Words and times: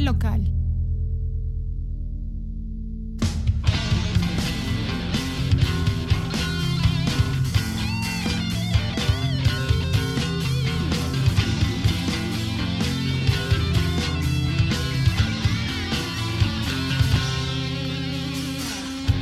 Local. 0.00 0.52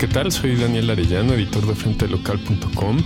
¿Qué 0.04 0.08
tal? 0.08 0.30
Soy 0.32 0.56
Daniel 0.56 0.90
Arellano, 0.90 1.32
editor 1.32 1.66
de 1.66 1.74
frentelocal.com 1.74 2.98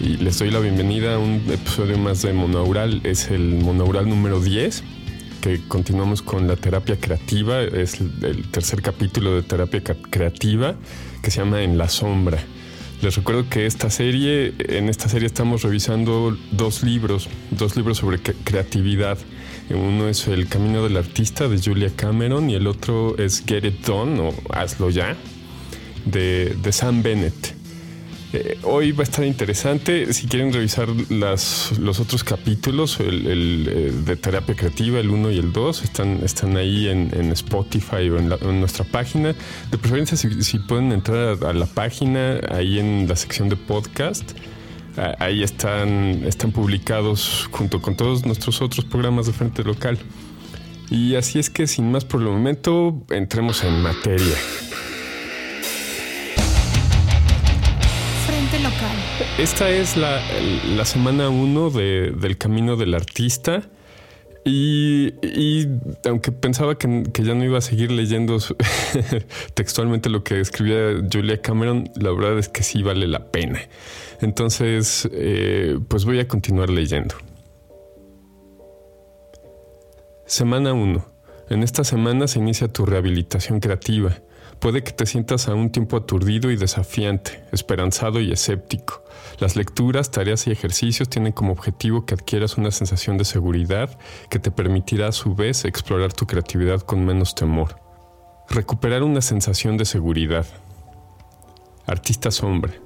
y 0.00 0.16
les 0.16 0.38
doy 0.38 0.50
la 0.50 0.60
bienvenida 0.60 1.16
a 1.16 1.18
un 1.18 1.42
episodio 1.50 1.98
más 1.98 2.22
de 2.22 2.32
Monaural. 2.32 3.00
Es 3.04 3.30
el 3.30 3.56
Monaural 3.56 4.08
número 4.08 4.40
10, 4.40 4.82
continuamos 5.68 6.22
con 6.22 6.46
la 6.48 6.56
terapia 6.56 6.96
creativa. 6.98 7.62
Es 7.62 8.00
el 8.00 8.48
tercer 8.50 8.82
capítulo 8.82 9.34
de 9.34 9.42
terapia 9.42 9.82
creativa 9.82 10.74
que 11.22 11.30
se 11.30 11.40
llama 11.40 11.62
En 11.62 11.78
la 11.78 11.88
sombra. 11.88 12.38
Les 13.02 13.14
recuerdo 13.14 13.48
que 13.48 13.66
esta 13.66 13.90
serie, 13.90 14.54
en 14.58 14.88
esta 14.88 15.08
serie 15.08 15.26
estamos 15.26 15.62
revisando 15.62 16.36
dos 16.50 16.82
libros, 16.82 17.28
dos 17.50 17.76
libros 17.76 17.98
sobre 17.98 18.18
creatividad. 18.20 19.18
Uno 19.70 20.08
es 20.08 20.26
El 20.28 20.48
Camino 20.48 20.82
del 20.82 20.96
Artista 20.96 21.48
de 21.48 21.60
Julia 21.60 21.90
Cameron 21.94 22.48
y 22.50 22.54
el 22.54 22.66
otro 22.66 23.16
es 23.18 23.44
Get 23.46 23.64
It 23.64 23.84
Done 23.84 24.20
o 24.20 24.34
Hazlo 24.52 24.90
Ya 24.90 25.16
de, 26.06 26.56
Sam 26.70 27.02
Bennett. 27.02 27.55
Eh, 28.36 28.58
hoy 28.64 28.92
va 28.92 29.00
a 29.00 29.04
estar 29.04 29.24
interesante. 29.24 30.12
Si 30.12 30.26
quieren 30.26 30.52
revisar 30.52 30.88
las, 31.08 31.78
los 31.78 32.00
otros 32.00 32.22
capítulos, 32.22 33.00
el, 33.00 33.66
eh, 33.66 33.92
de 34.04 34.16
terapia 34.16 34.54
creativa, 34.54 35.00
el 35.00 35.08
1 35.08 35.30
y 35.30 35.38
el 35.38 35.54
2, 35.54 35.82
están, 35.82 36.20
están 36.22 36.56
ahí 36.58 36.88
en, 36.88 37.32
Spotify 37.32 38.10
o 38.10 38.18
en, 38.18 38.60
nuestra 38.60 38.84
página. 38.84 39.34
De 39.70 39.78
preferencia, 39.78 40.18
si, 40.18 40.58
pueden 40.58 40.92
entrar 40.92 41.42
a, 41.44 41.52
la 41.54 41.64
página, 41.64 42.40
ahí 42.50 42.78
en 42.78 43.08
la 43.08 43.16
sección 43.16 43.48
de 43.48 43.56
podcast, 43.56 44.32
ahí 45.18 45.42
están, 45.42 46.22
están 46.26 46.52
publicados 46.52 47.48
junto 47.50 47.80
con 47.80 47.96
todos 47.96 48.26
nuestros 48.26 48.60
otros 48.60 48.84
programas 48.84 49.26
de 49.26 49.32
frente 49.32 49.64
local. 49.64 49.98
Y 50.90 51.14
así 51.14 51.38
es 51.38 51.48
que, 51.48 51.66
sin 51.66 51.90
más 51.90 52.04
por 52.04 52.20
el 52.20 52.28
momento, 52.28 53.02
entremos 53.08 53.64
en 53.64 53.80
materia. 53.80 54.36
Esta 59.38 59.70
es 59.70 59.96
la, 59.96 60.84
semana 60.84 61.28
1 61.28 61.70
de, 61.70 62.12
del 62.12 62.38
Camino 62.38 62.76
del 62.76 62.94
Artista. 62.94 63.62
Y, 64.44 65.12
aunque 66.08 66.30
pensaba 66.30 66.78
que, 66.78 67.02
ya 67.24 67.34
no 67.34 67.44
iba 67.44 67.58
a 67.58 67.60
seguir 67.60 67.90
leyendo 67.90 68.38
textualmente 69.54 70.08
lo 70.08 70.22
que 70.22 70.40
escribía 70.40 71.02
Julia 71.12 71.42
Cameron, 71.42 71.90
la 71.96 72.12
verdad 72.12 72.38
es 72.38 72.48
que 72.48 72.62
sí 72.62 72.82
vale 72.82 73.08
la 73.08 73.32
pena. 73.32 73.60
Entonces, 74.20 75.08
eh, 75.12 75.78
pues 75.88 76.04
voy 76.04 76.20
a 76.20 76.28
continuar 76.28 76.70
leyendo. 76.70 77.16
Semana 80.26 80.72
1. 80.72 81.04
En 81.50 81.62
esta 81.62 81.82
semana 81.82 82.28
se 82.28 82.38
inicia 82.38 82.68
tu 82.68 82.86
rehabilitación 82.86 83.58
creativa. 83.58 84.16
Puede 84.60 84.82
que 84.82 84.92
te 84.92 85.06
sientas 85.06 85.48
a 85.48 85.54
un 85.54 85.70
tiempo 85.70 85.96
aturdido 85.96 86.50
y 86.50 86.56
desafiante, 86.56 87.44
esperanzado 87.52 88.20
y 88.20 88.32
escéptico. 88.32 89.04
Las 89.38 89.54
lecturas, 89.54 90.10
tareas 90.10 90.46
y 90.46 90.50
ejercicios 90.50 91.10
tienen 91.10 91.32
como 91.32 91.52
objetivo 91.52 92.06
que 92.06 92.14
adquieras 92.14 92.56
una 92.56 92.70
sensación 92.70 93.18
de 93.18 93.24
seguridad 93.24 93.98
que 94.30 94.38
te 94.38 94.50
permitirá 94.50 95.08
a 95.08 95.12
su 95.12 95.34
vez 95.34 95.64
explorar 95.64 96.12
tu 96.12 96.26
creatividad 96.26 96.80
con 96.80 97.04
menos 97.04 97.34
temor. 97.34 97.76
Recuperar 98.48 99.02
una 99.02 99.20
sensación 99.20 99.76
de 99.76 99.84
seguridad. 99.84 100.46
Artista 101.86 102.30
hombre. 102.42 102.80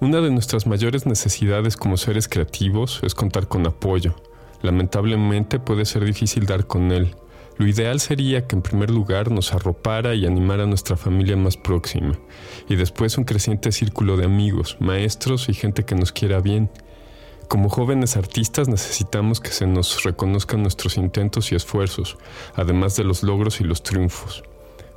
Una 0.00 0.20
de 0.20 0.30
nuestras 0.30 0.66
mayores 0.66 1.06
necesidades 1.06 1.76
como 1.76 1.96
seres 1.96 2.28
creativos 2.28 3.00
es 3.02 3.14
contar 3.14 3.46
con 3.46 3.66
apoyo. 3.66 4.14
Lamentablemente 4.62 5.58
puede 5.58 5.84
ser 5.84 6.04
difícil 6.04 6.46
dar 6.46 6.66
con 6.66 6.90
él, 6.90 7.14
lo 7.56 7.66
ideal 7.66 8.00
sería 8.00 8.46
que 8.46 8.56
en 8.56 8.62
primer 8.62 8.90
lugar 8.90 9.30
nos 9.30 9.52
arropara 9.52 10.14
y 10.14 10.26
animara 10.26 10.66
nuestra 10.66 10.96
familia 10.96 11.36
más 11.36 11.56
próxima, 11.56 12.18
y 12.68 12.76
después 12.76 13.16
un 13.16 13.24
creciente 13.24 13.70
círculo 13.70 14.16
de 14.16 14.24
amigos, 14.24 14.76
maestros 14.80 15.48
y 15.48 15.54
gente 15.54 15.84
que 15.84 15.94
nos 15.94 16.12
quiera 16.12 16.40
bien. 16.40 16.70
Como 17.48 17.68
jóvenes 17.68 18.16
artistas 18.16 18.68
necesitamos 18.68 19.40
que 19.40 19.50
se 19.50 19.66
nos 19.66 20.02
reconozcan 20.02 20.62
nuestros 20.62 20.96
intentos 20.96 21.52
y 21.52 21.54
esfuerzos, 21.54 22.16
además 22.54 22.96
de 22.96 23.04
los 23.04 23.22
logros 23.22 23.60
y 23.60 23.64
los 23.64 23.82
triunfos. 23.82 24.42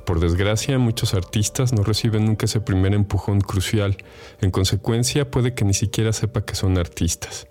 Por 0.04 0.20
desgracia, 0.20 0.78
muchos 0.78 1.12
artistas 1.12 1.74
no 1.74 1.84
reciben 1.84 2.24
nunca 2.24 2.46
ese 2.46 2.60
primer 2.60 2.94
empujón 2.94 3.40
crucial, 3.40 3.98
en 4.40 4.50
consecuencia 4.50 5.30
puede 5.30 5.54
que 5.54 5.64
ni 5.64 5.74
siquiera 5.74 6.12
sepa 6.12 6.44
que 6.44 6.54
son 6.54 6.78
artistas. 6.78 7.46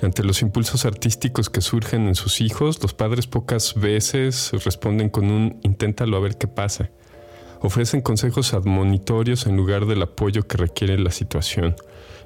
Ante 0.00 0.22
los 0.22 0.42
impulsos 0.42 0.84
artísticos 0.84 1.50
que 1.50 1.60
surgen 1.60 2.06
en 2.06 2.14
sus 2.14 2.40
hijos, 2.40 2.80
los 2.82 2.94
padres 2.94 3.26
pocas 3.26 3.74
veces 3.74 4.52
responden 4.64 5.08
con 5.08 5.30
un 5.30 5.58
inténtalo 5.62 6.16
a 6.16 6.20
ver 6.20 6.36
qué 6.36 6.46
pasa. 6.46 6.90
Ofrecen 7.60 8.00
consejos 8.00 8.54
admonitorios 8.54 9.46
en 9.46 9.56
lugar 9.56 9.86
del 9.86 10.02
apoyo 10.02 10.46
que 10.46 10.56
requiere 10.56 10.98
la 10.98 11.10
situación 11.10 11.74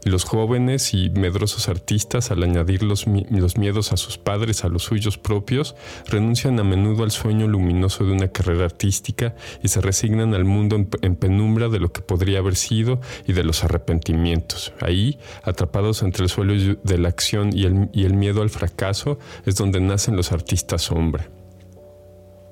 los 0.05 0.25
jóvenes 0.25 0.95
y 0.95 1.11
medrosos 1.11 1.69
artistas, 1.69 2.31
al 2.31 2.43
añadir 2.43 2.83
los, 2.83 3.07
miedos 3.07 3.93
a 3.93 3.97
sus 3.97 4.19
padres 4.19 4.65
a 4.65 4.69
los 4.69 4.85
suyos 4.85 5.19
propios, 5.19 5.77
renuncian 6.09 6.59
a 6.59 6.65
menudo 6.65 7.05
al 7.05 7.11
sueño 7.11 7.47
luminoso 7.47 8.05
de 8.05 8.13
una 8.13 8.29
carrera 8.29 8.65
artística 8.65 9.35
y 9.63 9.69
se 9.69 9.81
resignan 9.81 10.35
al 10.35 10.45
mundo 10.45 10.77
en, 10.77 11.17
penumbra 11.17 11.69
de 11.69 11.79
lo 11.79 11.93
que 11.93 12.03
podría 12.03 12.41
haber 12.41 12.57
sido 12.57 13.01
y 13.27 13.33
de 13.33 13.45
los 13.45 13.65
arrepentimientos. 13.65 14.73
Ahí, 14.81 15.19
atrapados 15.45 16.03
entre 16.03 16.25
el 16.25 16.31
suelo 16.31 16.55
de 16.83 16.99
la 16.99 17.09
acción 17.09 17.57
y 17.57 17.65
el, 17.65 17.89
y 17.93 18.05
el 18.05 18.15
miedo 18.15 18.43
al 18.43 18.51
fracaso, 18.51 19.19
es 19.47 19.57
donde 19.57 19.81
nacen 19.81 20.17
los 20.17 20.33
artistas 20.33 20.83
sombra. 20.83 21.29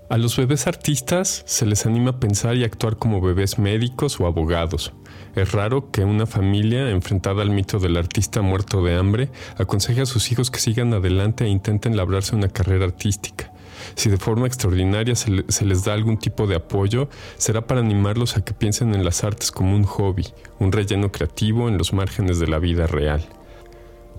A 0.08 0.18
los 0.18 0.36
bebés 0.36 0.66
artistas 0.66 1.44
se 1.46 1.66
les 1.66 1.86
anima 1.86 2.10
a 2.10 2.18
pensar 2.18 2.56
y 2.56 2.64
actuar 2.64 2.96
como 2.96 3.20
bebés 3.20 3.60
médicos 3.60 4.18
o 4.18 4.26
abogados. 4.26 4.92
Es 5.36 5.52
raro 5.52 5.90
que 5.90 6.04
una 6.04 6.26
familia 6.26 6.90
enfrentada 6.90 7.42
al 7.42 7.50
mito 7.50 7.78
del 7.78 7.96
artista 7.96 8.42
muerto 8.42 8.82
de 8.82 8.96
hambre 8.96 9.28
aconseje 9.56 10.00
a 10.00 10.06
sus 10.06 10.32
hijos 10.32 10.50
que 10.50 10.58
sigan 10.58 10.92
adelante 10.92 11.44
e 11.44 11.48
intenten 11.48 11.96
labrarse 11.96 12.34
una 12.34 12.48
carrera 12.48 12.84
artística. 12.84 13.52
Si 13.94 14.10
de 14.10 14.16
forma 14.16 14.46
extraordinaria 14.46 15.14
se, 15.14 15.64
les 15.64 15.84
da 15.84 15.94
algún 15.94 16.18
tipo 16.18 16.46
de 16.46 16.56
apoyo, 16.56 17.08
será 17.36 17.66
para 17.66 17.80
animarlos 17.80 18.36
a 18.36 18.44
que 18.44 18.54
piensen 18.54 18.94
en 18.94 19.04
las 19.04 19.24
artes 19.24 19.50
como 19.52 19.74
un 19.74 19.84
hobby, 19.84 20.26
un 20.58 20.72
relleno 20.72 21.12
creativo 21.12 21.68
en 21.68 21.78
los 21.78 21.92
márgenes 21.92 22.38
de 22.38 22.48
la 22.48 22.58
vida 22.58 22.86
real. 22.86 23.24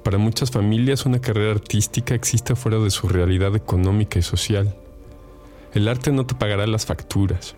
Para 0.03 0.17
muchas 0.17 0.49
familias 0.49 1.05
una 1.05 1.19
carrera 1.19 1.51
artística 1.51 2.15
existe 2.15 2.55
fuera 2.55 2.79
de 2.79 2.89
su 2.89 3.07
realidad 3.07 3.55
económica 3.55 4.17
y 4.17 4.23
social. 4.23 4.75
El 5.73 5.87
arte 5.87 6.11
no 6.11 6.25
te 6.25 6.35
pagará 6.35 6.65
las 6.67 6.85
facturas. 6.85 7.55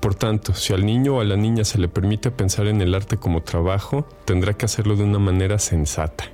Por 0.00 0.14
tanto, 0.14 0.54
si 0.54 0.72
al 0.72 0.86
niño 0.86 1.16
o 1.16 1.20
a 1.20 1.24
la 1.24 1.36
niña 1.36 1.64
se 1.64 1.78
le 1.78 1.88
permite 1.88 2.30
pensar 2.30 2.66
en 2.66 2.80
el 2.80 2.94
arte 2.94 3.16
como 3.16 3.42
trabajo, 3.42 4.06
tendrá 4.24 4.54
que 4.54 4.64
hacerlo 4.64 4.96
de 4.96 5.04
una 5.04 5.18
manera 5.18 5.58
sensata. 5.58 6.24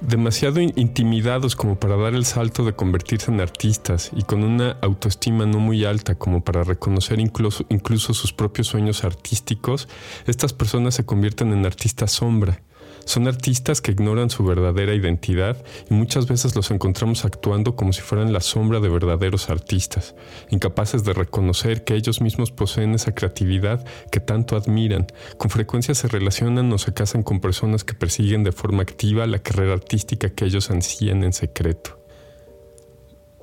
Demasiado 0.00 0.60
intimidados 0.60 1.56
como 1.56 1.76
para 1.76 1.96
dar 1.96 2.14
el 2.14 2.24
salto 2.24 2.64
de 2.64 2.72
convertirse 2.72 3.32
en 3.32 3.40
artistas 3.40 4.10
y 4.14 4.22
con 4.22 4.44
una 4.44 4.76
autoestima 4.80 5.44
no 5.44 5.58
muy 5.58 5.84
alta 5.84 6.14
como 6.14 6.42
para 6.42 6.62
reconocer 6.62 7.18
incluso, 7.18 8.14
sus 8.14 8.32
propios 8.32 8.68
sueños 8.68 9.02
artísticos, 9.02 9.88
estas 10.26 10.52
personas 10.52 10.94
se 10.94 11.04
convierten 11.04 11.52
en 11.52 11.66
artistas 11.66 12.12
sombra 12.12 12.62
son 13.08 13.26
artistas 13.26 13.80
que 13.80 13.92
ignoran 13.92 14.28
su 14.28 14.44
verdadera 14.44 14.92
identidad 14.92 15.56
y 15.88 15.94
muchas 15.94 16.26
veces 16.26 16.54
los 16.54 16.70
encontramos 16.70 17.24
actuando 17.24 17.74
como 17.74 17.94
si 17.94 18.02
fueran 18.02 18.34
la 18.34 18.42
sombra 18.42 18.80
de 18.80 18.90
verdaderos 18.90 19.48
artistas, 19.48 20.14
incapaces 20.50 21.04
de 21.04 21.14
reconocer 21.14 21.84
que 21.84 21.94
ellos 21.94 22.20
mismos 22.20 22.52
poseen 22.52 22.94
esa 22.94 23.14
creatividad 23.14 23.82
que 24.12 24.20
tanto 24.20 24.56
admiran. 24.56 25.06
Con 25.38 25.48
frecuencia 25.48 25.94
se 25.94 26.06
relacionan 26.06 26.70
o 26.70 26.76
se 26.76 26.92
casan 26.92 27.22
con 27.22 27.40
personas 27.40 27.82
que 27.82 27.94
persiguen 27.94 28.44
de 28.44 28.52
forma 28.52 28.82
activa 28.82 29.26
la 29.26 29.38
carrera 29.38 29.72
artística 29.72 30.28
que 30.28 30.44
ellos 30.44 30.70
ansían 30.70 31.24
en 31.24 31.32
secreto. 31.32 31.98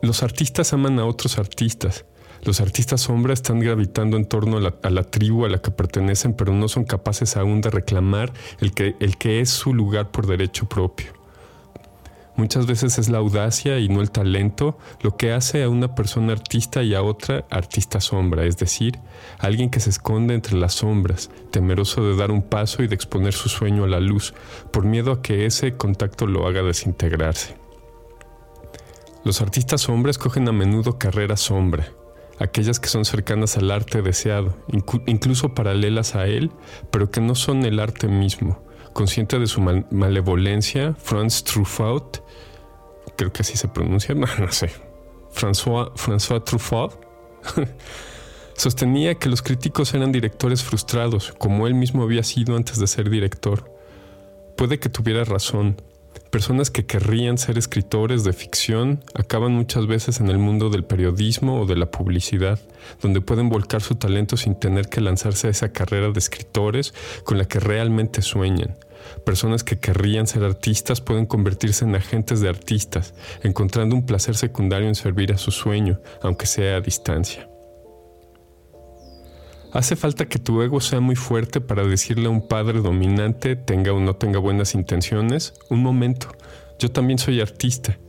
Los 0.03 0.21
artistas 0.21 0.73
aman 0.73 1.00
a 1.00 1.06
otros 1.06 1.39
artistas, 1.39 2.06
los 2.45 2.62
artistas 2.62 3.01
sombra 3.01 3.33
están 3.33 3.59
gravitando 3.59 4.18
en 4.18 4.25
torno 4.25 4.57
a 4.57 4.89
la, 4.89 5.03
tribu 5.03 5.45
a 5.45 5.50
la 5.50 5.62
que 5.62 5.71
pertenecen, 5.71 6.33
pero 6.33 6.53
no 6.53 6.68
son 6.68 6.86
capaces 6.86 7.38
aún 7.38 7.59
de 7.62 7.71
reclamar 7.71 8.31
el 8.62 8.71
que, 8.71 8.95
el 9.00 9.18
que 9.18 9.42
es 9.42 9.50
su 9.50 9.74
lugar 9.74 10.12
por 10.12 10.27
derecho 10.27 10.69
propio. 10.69 11.07
Muchas 12.36 12.68
veces 12.68 13.00
es 13.00 13.09
la 13.09 13.18
audacia 13.18 13.80
y 13.80 13.89
no 13.89 14.01
el 14.01 14.12
talento 14.12 14.77
lo 15.01 15.18
que 15.18 15.31
hace 15.31 15.63
a 15.63 15.69
una 15.69 15.95
persona 15.95 16.33
artista 16.33 16.83
y 16.83 16.94
a 16.94 17.01
otra 17.01 17.45
artista 17.50 18.00
sombra, 18.00 18.45
es 18.45 18.57
decir, 18.57 19.00
alguien 19.39 19.71
que 19.71 19.80
se 19.80 19.89
esconde 19.89 20.36
entre 20.36 20.56
las 20.56 20.74
sombras, 20.74 21.31
temeroso 21.50 22.06
de 22.06 22.15
dar 22.15 22.30
un 22.30 22.44
paso 22.44 22.83
y 22.83 22.88
de 22.88 22.95
exponer 22.95 23.33
su 23.33 23.50
sueño 23.50 23.86
a 23.86 23.88
la 23.88 24.01
luz, 24.01 24.36
por 24.71 24.83
miedo 24.86 25.13
a 25.13 25.21
que 25.21 25.48
ese 25.48 25.77
contacto 25.77 26.27
lo 26.27 26.45
haga 26.45 26.62
desintegrarse. 26.62 27.56
Los 29.24 29.41
artistas 29.41 29.81
sombra 29.81 30.12
escogen 30.12 30.48
a 30.48 30.51
menudo 30.51 31.00
carreras 31.00 31.39
sombra, 31.39 31.88
aquellas 32.39 32.79
que 32.79 32.89
son 32.89 33.05
cercanas 33.05 33.57
al 33.57 33.71
arte 33.71 34.01
deseado, 34.01 34.57
incluso 35.05 35.53
paralelas 35.53 36.15
a 36.15 36.27
él, 36.27 36.51
pero 36.91 37.11
que 37.11 37.21
no 37.21 37.35
son 37.35 37.65
el 37.65 37.79
arte 37.79 38.07
mismo. 38.07 38.63
Consciente 38.93 39.39
de 39.39 39.47
su 39.47 39.61
malevolencia, 39.61 40.95
Franz 40.97 41.43
Truffaut, 41.43 42.23
creo 43.15 43.31
que 43.31 43.41
así 43.41 43.57
se 43.57 43.67
pronuncia, 43.67 44.15
no, 44.15 44.27
sé, 44.51 44.69
François, 45.33 45.91
François 45.95 46.43
Truffaut, 46.43 46.93
sostenía 48.55 49.15
que 49.15 49.29
los 49.29 49.41
críticos 49.41 49.93
eran 49.93 50.11
directores 50.11 50.63
frustrados, 50.63 51.33
como 51.38 51.67
él 51.67 51.73
mismo 51.73 52.03
había 52.03 52.23
sido 52.23 52.55
antes 52.55 52.79
de 52.79 52.88
ser 52.88 53.09
director. 53.09 53.73
Puede 54.55 54.79
que 54.79 54.89
tuviera 54.89 55.25
razón, 55.25 55.81
Personas 56.35 56.69
que 56.69 56.85
querrían 56.85 57.37
ser 57.37 57.57
escritores 57.57 58.25
de 58.25 58.33
ficción 58.33 59.01
acaban 59.13 59.53
muchas 59.53 59.87
veces 59.87 60.19
en 60.19 60.27
el 60.27 60.37
mundo 60.37 60.69
del 60.69 60.83
periodismo 60.83 61.61
o 61.61 61.65
de 61.65 61.77
la 61.77 61.85
publicidad, 61.85 62.59
donde 63.01 63.21
pueden 63.21 63.47
volcar 63.47 63.81
su 63.81 63.95
talento 63.95 64.35
sin 64.35 64.55
tener 64.55 64.89
que 64.89 64.99
lanzarse 64.99 65.47
a 65.47 65.51
esa 65.51 65.71
carrera 65.71 66.11
de 66.11 66.19
escritores 66.19 66.93
con 67.23 67.37
la 67.37 67.45
que 67.45 67.61
realmente 67.61 68.21
sueñan. 68.21 68.77
Personas 69.25 69.63
que 69.63 69.79
querrían 69.79 70.27
ser 70.27 70.43
artistas 70.43 70.99
pueden 70.99 71.25
convertirse 71.25 71.85
en 71.85 71.95
agentes 71.95 72.41
de 72.41 72.49
artistas, 72.49 73.13
encontrando 73.41 73.95
un 73.95 74.05
placer 74.05 74.35
secundario 74.35 74.89
en 74.89 74.95
servir 74.95 75.31
a 75.31 75.38
su 75.38 75.51
sueño, 75.51 76.01
aunque 76.21 76.47
sea 76.47 76.75
a 76.75 76.81
distancia. 76.81 77.47
Hace 79.75 79.98
falta 79.98 80.30
que 80.30 80.39
tu 80.39 80.62
ego 80.62 80.80
sea 80.80 81.01
muy 81.01 81.18
fuerte 81.18 81.60
para 81.60 81.83
decirle 81.83 82.27
a 82.27 82.30
un 82.30 82.48
padre 82.48 82.80
dominante, 82.80 83.57
tenga 83.57 83.92
o 83.92 84.00
no 84.00 84.16
tenga 84.16 84.39
buenas 84.39 84.74
intenciones, 84.74 85.54
un 85.69 85.83
momento, 85.83 86.30
yo 86.80 86.92
también 86.92 87.19
soy 87.19 87.42
artista. 87.42 88.00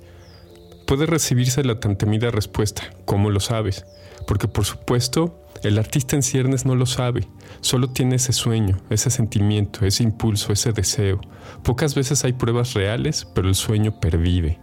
Puede 0.87 1.07
recibirse 1.07 1.65
la 1.65 1.81
tan 1.81 1.99
temida 1.99 2.31
respuesta, 2.31 2.85
¿cómo 3.05 3.31
lo 3.31 3.41
sabes? 3.41 3.85
Porque 4.29 4.47
por 4.47 4.65
supuesto, 4.65 5.45
el 5.65 5.81
artista 5.81 6.15
en 6.15 6.23
ciernes 6.23 6.67
no 6.67 6.77
lo 6.77 6.87
sabe, 6.87 7.27
solo 7.63 7.91
tiene 7.91 8.15
ese 8.15 8.33
sueño, 8.33 8.79
ese 8.89 9.11
sentimiento, 9.11 9.85
ese 9.85 10.05
impulso, 10.05 10.53
ese 10.53 10.71
deseo. 10.71 11.21
Pocas 11.65 11.97
veces 11.97 12.25
hay 12.25 12.35
pruebas 12.35 12.75
reales, 12.75 13.27
pero 13.35 13.49
el 13.49 13.57
sueño 13.57 13.99
pervive. 13.99 14.61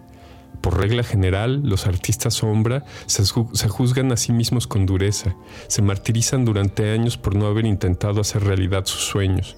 Por 0.63 0.79
regla 0.79 1.03
general, 1.03 1.61
los 1.65 1.87
artistas 1.87 2.35
sombra 2.35 2.85
se, 3.05 3.25
juzgan 3.67 4.13
a 4.13 4.17
sí 4.17 4.31
mismos 4.31 4.65
con 4.65 4.85
dureza, 4.85 5.35
se 5.67 5.81
martirizan 5.81 6.45
durante 6.45 6.89
años 6.89 7.17
por 7.17 7.35
no 7.35 7.47
haber 7.47 7.65
intentado 7.65 8.21
hacer 8.21 8.45
realidad 8.45 8.85
sus 8.85 9.01
sueños. 9.01 9.57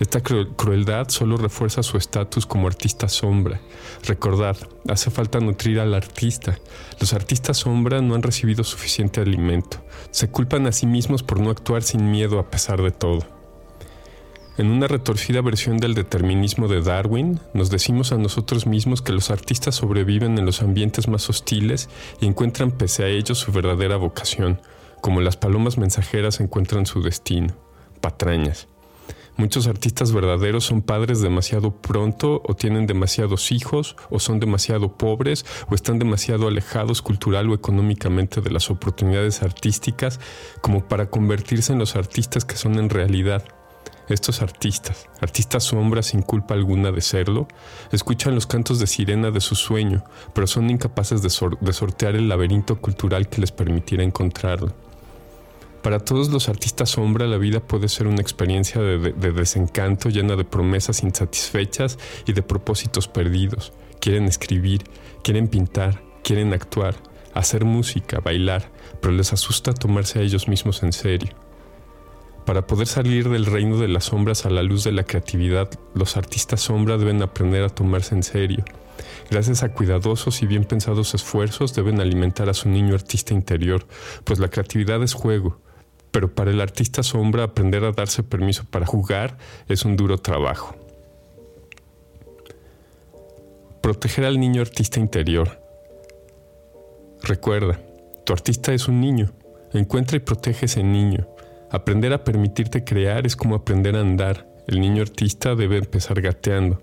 Esta 0.00 0.20
crueldad 0.20 1.08
solo 1.08 1.36
refuerza 1.36 1.84
su 1.84 1.98
estatus 1.98 2.46
como 2.46 2.66
artista 2.66 3.08
sombra. 3.08 3.60
Recordad, 4.04 4.56
hace 4.88 5.12
falta 5.12 5.38
nutrir 5.38 5.78
al 5.78 5.94
artista. 5.94 6.58
Los 6.98 7.12
artistas 7.12 7.58
sombra 7.58 8.00
no 8.00 8.16
han 8.16 8.22
recibido 8.24 8.64
suficiente 8.64 9.20
alimento. 9.20 9.84
Se 10.10 10.30
culpan 10.30 10.66
a 10.66 10.72
sí 10.72 10.84
mismos 10.84 11.22
por 11.22 11.38
no 11.38 11.50
actuar 11.50 11.84
sin 11.84 12.10
miedo 12.10 12.40
a 12.40 12.50
pesar 12.50 12.82
de 12.82 12.90
todo. 12.90 13.39
En 14.58 14.70
una 14.70 14.88
retorcida 14.88 15.40
versión 15.40 15.78
del 15.78 15.94
determinismo 15.94 16.68
de 16.68 16.82
Darwin, 16.82 17.40
nos 17.54 17.70
decimos 17.70 18.12
a 18.12 18.18
nosotros 18.18 18.66
mismos 18.66 19.00
que 19.00 19.12
los 19.12 19.30
artistas 19.30 19.76
sobreviven 19.76 20.38
en 20.38 20.44
los 20.44 20.60
ambientes 20.60 21.08
más 21.08 21.30
hostiles 21.30 21.88
y 22.20 22.26
encuentran 22.26 22.72
pese 22.72 23.04
a 23.04 23.08
ellos 23.08 23.38
su 23.38 23.52
verdadera 23.52 23.96
vocación, 23.96 24.60
como 25.00 25.20
las 25.20 25.36
palomas 25.36 25.78
mensajeras 25.78 26.40
encuentran 26.40 26.84
su 26.84 27.00
destino, 27.00 27.54
patrañas. 28.00 28.68
Muchos 29.36 29.68
artistas 29.68 30.12
verdaderos 30.12 30.64
son 30.64 30.82
padres 30.82 31.22
demasiado 31.22 31.70
pronto 31.70 32.42
o 32.44 32.54
tienen 32.54 32.86
demasiados 32.86 33.52
hijos 33.52 33.96
o 34.10 34.18
son 34.18 34.40
demasiado 34.40 34.98
pobres 34.98 35.46
o 35.70 35.74
están 35.74 35.98
demasiado 35.98 36.48
alejados 36.48 37.00
cultural 37.00 37.48
o 37.48 37.54
económicamente 37.54 38.42
de 38.42 38.50
las 38.50 38.68
oportunidades 38.68 39.42
artísticas 39.42 40.20
como 40.60 40.86
para 40.86 41.08
convertirse 41.08 41.72
en 41.72 41.78
los 41.78 41.96
artistas 41.96 42.44
que 42.44 42.56
son 42.56 42.78
en 42.78 42.90
realidad 42.90 43.44
estos 44.14 44.42
artistas, 44.42 45.08
artistas 45.20 45.64
sombras 45.64 46.06
sin 46.06 46.22
culpa 46.22 46.54
alguna 46.54 46.92
de 46.92 47.00
serlo, 47.00 47.48
escuchan 47.92 48.34
los 48.34 48.46
cantos 48.46 48.78
de 48.78 48.86
sirena 48.86 49.30
de 49.30 49.40
su 49.40 49.54
sueño, 49.54 50.04
pero 50.34 50.46
son 50.46 50.70
incapaces 50.70 51.22
de, 51.22 51.30
sortear 51.30 52.16
el 52.16 52.28
laberinto 52.28 52.80
cultural 52.80 53.28
que 53.28 53.40
les 53.40 53.52
permitiera 53.52 54.04
encontrarlo. 54.04 54.72
Para 55.82 55.98
todos 55.98 56.28
los 56.30 56.48
artistas 56.48 56.90
sombra, 56.90 57.26
la 57.26 57.38
vida 57.38 57.60
puede 57.60 57.88
ser 57.88 58.06
una 58.06 58.20
experiencia 58.20 58.80
de, 58.80 58.98
de, 58.98 59.32
desencanto 59.32 60.10
llena 60.10 60.36
de 60.36 60.44
promesas 60.44 61.02
insatisfechas 61.02 61.98
y 62.26 62.34
de 62.34 62.42
propósitos 62.42 63.08
perdidos. 63.08 63.72
Quieren 63.98 64.24
escribir, 64.24 64.84
quieren 65.22 65.48
pintar, 65.48 66.02
quieren 66.22 66.52
actuar, 66.52 66.96
hacer 67.32 67.64
música, 67.64 68.20
bailar, 68.20 68.70
pero 69.00 69.14
les 69.14 69.32
asusta 69.32 69.72
tomarse 69.72 70.18
a 70.18 70.22
ellos 70.22 70.48
mismos 70.48 70.82
en 70.82 70.92
serio. 70.92 71.34
Para 72.44 72.66
poder 72.66 72.86
salir 72.86 73.28
del 73.28 73.46
reino 73.46 73.78
de 73.78 73.88
las 73.88 74.04
sombras 74.04 74.46
a 74.46 74.50
la 74.50 74.62
luz 74.62 74.84
de 74.84 74.92
la 74.92 75.04
creatividad, 75.04 75.70
los 75.94 76.16
artistas 76.16 76.60
sombra 76.60 76.96
deben 76.96 77.22
aprender 77.22 77.62
a 77.62 77.68
tomarse 77.68 78.14
en 78.14 78.22
serio. 78.22 78.64
Gracias 79.30 79.62
a 79.62 79.72
cuidadosos 79.72 80.42
y 80.42 80.46
bien 80.46 80.64
pensados 80.64 81.14
esfuerzos 81.14 81.74
deben 81.74 82.00
alimentar 82.00 82.48
a 82.48 82.54
su 82.54 82.68
niño 82.68 82.94
artista 82.94 83.34
interior, 83.34 83.86
pues 84.24 84.38
la 84.38 84.48
creatividad 84.48 85.02
es 85.02 85.14
juego. 85.14 85.60
Pero 86.10 86.34
para 86.34 86.50
el 86.50 86.60
artista 86.60 87.02
sombra 87.02 87.44
aprender 87.44 87.84
a 87.84 87.92
darse 87.92 88.22
permiso 88.22 88.64
para 88.68 88.86
jugar 88.86 89.38
es 89.68 89.84
un 89.84 89.96
duro 89.96 90.18
trabajo. 90.18 90.74
Proteger 93.80 94.24
al 94.24 94.40
niño 94.40 94.60
artista 94.60 94.98
interior. 94.98 95.60
Recuerda, 97.22 97.80
tu 98.24 98.32
artista 98.32 98.72
es 98.72 98.88
un 98.88 99.00
niño. 99.00 99.30
Encuentra 99.72 100.16
y 100.16 100.20
protege 100.20 100.66
ese 100.66 100.82
niño. 100.82 101.28
Aprender 101.70 102.12
a 102.12 102.24
permitirte 102.24 102.82
crear 102.82 103.26
es 103.26 103.36
como 103.36 103.54
aprender 103.54 103.94
a 103.94 104.00
andar. 104.00 104.48
El 104.66 104.80
niño 104.80 105.02
artista 105.02 105.54
debe 105.54 105.76
empezar 105.78 106.20
gateando. 106.20 106.82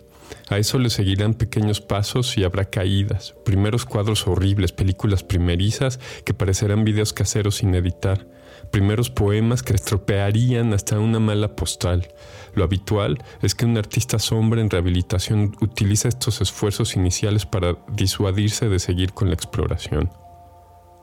A 0.49 0.57
eso 0.57 0.79
le 0.79 0.89
seguirán 0.89 1.33
pequeños 1.33 1.81
pasos 1.81 2.37
y 2.37 2.45
habrá 2.45 2.65
caídas, 2.65 3.35
primeros 3.43 3.85
cuadros 3.85 4.27
horribles, 4.27 4.71
películas 4.71 5.23
primerizas 5.23 5.99
que 6.25 6.33
parecerán 6.33 6.85
videos 6.85 7.11
caseros 7.11 7.55
sin 7.55 7.75
editar, 7.75 8.27
primeros 8.71 9.09
poemas 9.09 9.61
que 9.61 9.73
estropearían 9.73 10.73
hasta 10.73 10.99
una 10.99 11.19
mala 11.19 11.55
postal. 11.55 12.07
Lo 12.55 12.63
habitual 12.63 13.17
es 13.41 13.55
que 13.55 13.65
un 13.65 13.77
artista 13.77 14.19
sombra 14.19 14.61
en 14.61 14.69
rehabilitación 14.69 15.55
utiliza 15.61 16.07
estos 16.07 16.39
esfuerzos 16.39 16.95
iniciales 16.95 17.45
para 17.45 17.77
disuadirse 17.91 18.69
de 18.69 18.79
seguir 18.79 19.13
con 19.13 19.27
la 19.27 19.35
exploración. 19.35 20.11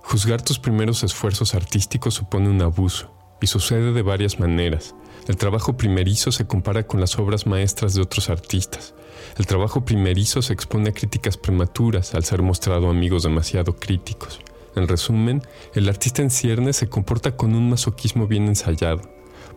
Juzgar 0.02 0.40
tus 0.40 0.58
primeros 0.58 1.02
esfuerzos 1.02 1.54
artísticos 1.54 2.14
supone 2.14 2.48
un 2.48 2.62
abuso 2.62 3.13
y 3.44 3.46
sucede 3.46 3.92
de 3.92 4.00
varias 4.00 4.40
maneras. 4.40 4.94
El 5.28 5.36
trabajo 5.36 5.76
primerizo 5.76 6.32
se 6.32 6.46
compara 6.46 6.86
con 6.86 6.98
las 6.98 7.18
obras 7.18 7.46
maestras 7.46 7.92
de 7.92 8.00
otros 8.00 8.30
artistas. 8.30 8.94
El 9.36 9.46
trabajo 9.46 9.84
primerizo 9.84 10.40
se 10.40 10.54
expone 10.54 10.88
a 10.88 10.92
críticas 10.92 11.36
prematuras 11.36 12.14
al 12.14 12.24
ser 12.24 12.40
mostrado 12.40 12.86
a 12.86 12.90
amigos 12.90 13.22
demasiado 13.22 13.76
críticos. 13.76 14.40
En 14.76 14.88
resumen, 14.88 15.42
el 15.74 15.90
artista 15.90 16.22
en 16.22 16.30
ciernes 16.30 16.76
se 16.76 16.88
comporta 16.88 17.36
con 17.36 17.54
un 17.54 17.68
masoquismo 17.68 18.26
bien 18.26 18.48
ensayado, 18.48 19.02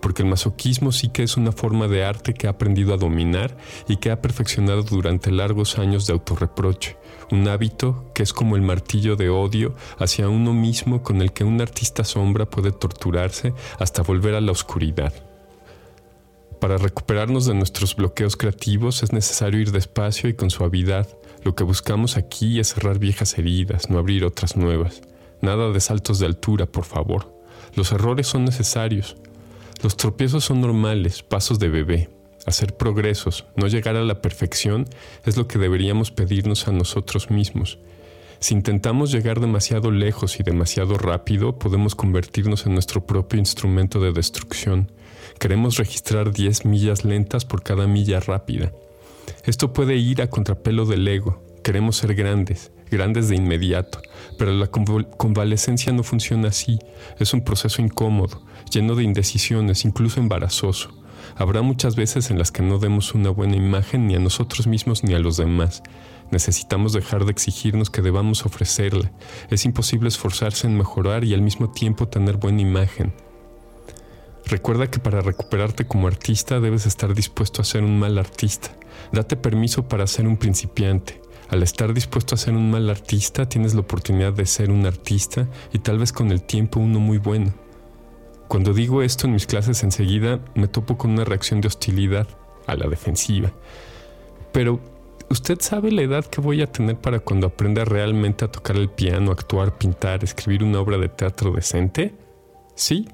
porque 0.01 0.21
el 0.21 0.29
masoquismo 0.29 0.91
sí 0.91 1.07
que 1.07 1.23
es 1.23 1.37
una 1.37 1.53
forma 1.53 1.87
de 1.87 2.03
arte 2.03 2.33
que 2.33 2.47
ha 2.47 2.51
aprendido 2.51 2.93
a 2.93 2.97
dominar 2.97 3.55
y 3.87 3.97
que 3.97 4.11
ha 4.11 4.21
perfeccionado 4.21 4.83
durante 4.83 5.31
largos 5.31 5.77
años 5.77 6.07
de 6.07 6.13
autorreproche, 6.13 6.97
un 7.31 7.47
hábito 7.47 8.11
que 8.13 8.23
es 8.23 8.33
como 8.33 8.55
el 8.55 8.61
martillo 8.61 9.15
de 9.15 9.29
odio 9.29 9.75
hacia 9.97 10.29
uno 10.29 10.53
mismo 10.53 11.03
con 11.03 11.21
el 11.21 11.33
que 11.33 11.43
un 11.43 11.61
artista 11.61 12.03
sombra 12.03 12.49
puede 12.49 12.71
torturarse 12.71 13.53
hasta 13.79 14.03
volver 14.03 14.35
a 14.35 14.41
la 14.41 14.51
oscuridad. 14.51 15.13
Para 16.59 16.77
recuperarnos 16.77 17.45
de 17.45 17.53
nuestros 17.53 17.95
bloqueos 17.95 18.35
creativos 18.35 19.03
es 19.03 19.13
necesario 19.13 19.59
ir 19.59 19.71
despacio 19.71 20.29
y 20.29 20.33
con 20.33 20.49
suavidad. 20.49 21.07
Lo 21.43 21.55
que 21.55 21.63
buscamos 21.63 22.17
aquí 22.17 22.59
es 22.59 22.73
cerrar 22.73 22.97
viejas 22.97 23.37
heridas, 23.37 23.89
no 23.89 23.99
abrir 23.99 24.25
otras 24.25 24.57
nuevas. 24.57 25.01
Nada 25.41 25.71
de 25.71 25.79
saltos 25.79 26.17
de 26.17 26.25
altura, 26.25 26.65
por 26.65 26.85
favor. 26.85 27.31
Los 27.75 27.91
errores 27.91 28.25
son 28.27 28.43
necesarios. 28.43 29.17
Los 29.83 29.97
tropiezos 29.97 30.45
son 30.45 30.61
normales, 30.61 31.21
pasos 31.21 31.59
de 31.59 31.69
bebé 31.69 32.16
hacer 32.47 32.75
progresos, 32.75 33.45
no 33.55 33.67
llegar 33.67 33.97
a 33.97 34.03
la 34.03 34.21
perfección, 34.21 34.87
es 35.25 35.37
lo 35.37 35.47
que 35.47 35.59
deberíamos 35.59 36.11
pedirnos 36.11 36.67
a 36.67 36.71
nosotros 36.71 37.29
mismos. 37.29 37.77
Si 38.39 38.53
intentamos 38.53 39.11
llegar 39.11 39.41
demasiado 39.41 39.91
lejos 39.91 40.39
y 40.39 40.43
demasiado 40.43 40.97
rápido, 40.97 41.59
podemos 41.59 41.93
convertirnos 41.93 42.65
en 42.65 42.73
nuestro 42.73 43.05
propio 43.05 43.37
instrumento 43.37 43.99
de 43.99 44.13
destrucción. 44.13 44.91
Queremos 45.39 45.77
registrar 45.77 46.31
10 46.31 46.65
millas 46.65 47.03
lentas 47.03 47.43
por 47.43 47.63
cada 47.63 47.85
milla 47.85 48.21
rápida. 48.21 48.71
Esto 49.43 49.73
puede 49.73 49.97
ir 49.97 50.21
a 50.21 50.29
contrapelo 50.29 50.85
del 50.85 51.05
ego. 51.07 51.43
Queremos 51.63 51.97
ser 51.97 52.15
grandes, 52.15 52.71
grandes 52.89 53.27
de 53.27 53.35
inmediato, 53.35 54.01
pero 54.37 54.53
la 54.53 54.67
convalescencia 54.67 55.91
no 55.91 56.03
funciona 56.03 56.47
así. 56.47 56.79
Es 57.19 57.33
un 57.33 57.43
proceso 57.43 57.81
incómodo, 57.81 58.41
lleno 58.71 58.95
de 58.95 59.03
indecisiones, 59.03 59.83
incluso 59.83 60.21
embarazoso. 60.21 60.97
Habrá 61.37 61.61
muchas 61.61 61.95
veces 61.95 62.31
en 62.31 62.39
las 62.39 62.51
que 62.51 62.63
no 62.63 62.79
demos 62.79 63.13
una 63.13 63.29
buena 63.29 63.55
imagen 63.55 64.07
ni 64.07 64.15
a 64.15 64.19
nosotros 64.19 64.65
mismos 64.65 65.03
ni 65.03 65.13
a 65.13 65.19
los 65.19 65.37
demás. 65.37 65.83
Necesitamos 66.31 66.93
dejar 66.93 67.25
de 67.25 67.31
exigirnos 67.31 67.91
que 67.91 68.01
debamos 68.01 68.45
ofrecerla. 68.45 69.11
Es 69.51 69.63
imposible 69.63 70.07
esforzarse 70.07 70.65
en 70.65 70.77
mejorar 70.77 71.23
y 71.23 71.35
al 71.35 71.41
mismo 71.41 71.69
tiempo 71.69 72.07
tener 72.07 72.37
buena 72.37 72.61
imagen. 72.61 73.13
Recuerda 74.45 74.89
que 74.89 74.99
para 74.99 75.21
recuperarte 75.21 75.85
como 75.85 76.07
artista 76.07 76.59
debes 76.59 76.85
estar 76.85 77.13
dispuesto 77.13 77.61
a 77.61 77.65
ser 77.65 77.83
un 77.83 77.99
mal 77.99 78.17
artista. 78.17 78.69
Date 79.11 79.35
permiso 79.35 79.87
para 79.87 80.07
ser 80.07 80.25
un 80.27 80.37
principiante. 80.37 81.21
Al 81.49 81.61
estar 81.63 81.93
dispuesto 81.93 82.33
a 82.33 82.37
ser 82.37 82.55
un 82.55 82.71
mal 82.71 82.89
artista, 82.89 83.47
tienes 83.47 83.73
la 83.73 83.81
oportunidad 83.81 84.33
de 84.33 84.45
ser 84.45 84.71
un 84.71 84.85
artista 84.85 85.47
y 85.71 85.79
tal 85.79 85.99
vez 85.99 86.11
con 86.11 86.31
el 86.31 86.41
tiempo 86.41 86.79
uno 86.79 86.99
muy 86.99 87.19
bueno. 87.19 87.53
Cuando 88.47 88.73
digo 88.73 89.01
esto 89.01 89.27
en 89.27 89.33
mis 89.33 89.45
clases 89.45 89.83
enseguida 89.83 90.39
me 90.55 90.67
topo 90.67 90.97
con 90.97 91.11
una 91.11 91.25
reacción 91.25 91.59
de 91.59 91.67
hostilidad 91.67 92.27
a 92.65 92.75
la 92.75 92.87
defensiva. 92.87 93.51
Pero, 94.53 94.79
¿usted 95.29 95.59
sabe 95.59 95.91
la 95.91 96.01
edad 96.01 96.25
que 96.25 96.41
voy 96.41 96.61
a 96.61 96.71
tener 96.71 96.95
para 96.95 97.19
cuando 97.19 97.47
aprenda 97.47 97.83
realmente 97.83 98.45
a 98.45 98.51
tocar 98.51 98.77
el 98.77 98.89
piano, 98.89 99.31
actuar, 99.31 99.77
pintar, 99.77 100.23
escribir 100.23 100.63
una 100.63 100.79
obra 100.79 100.97
de 100.97 101.09
teatro 101.09 101.51
decente? 101.51 102.13
Sí, 102.75 103.09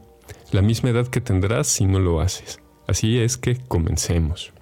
la 0.52 0.62
misma 0.62 0.92
edad 0.92 1.08
que 1.08 1.22
tendrás 1.22 1.68
si 1.68 1.86
no 1.86 2.00
lo 2.00 2.22
haces. 2.22 2.60
Así 2.86 3.20
es 3.20 3.38
que 3.38 3.58
comencemos. 3.58 4.54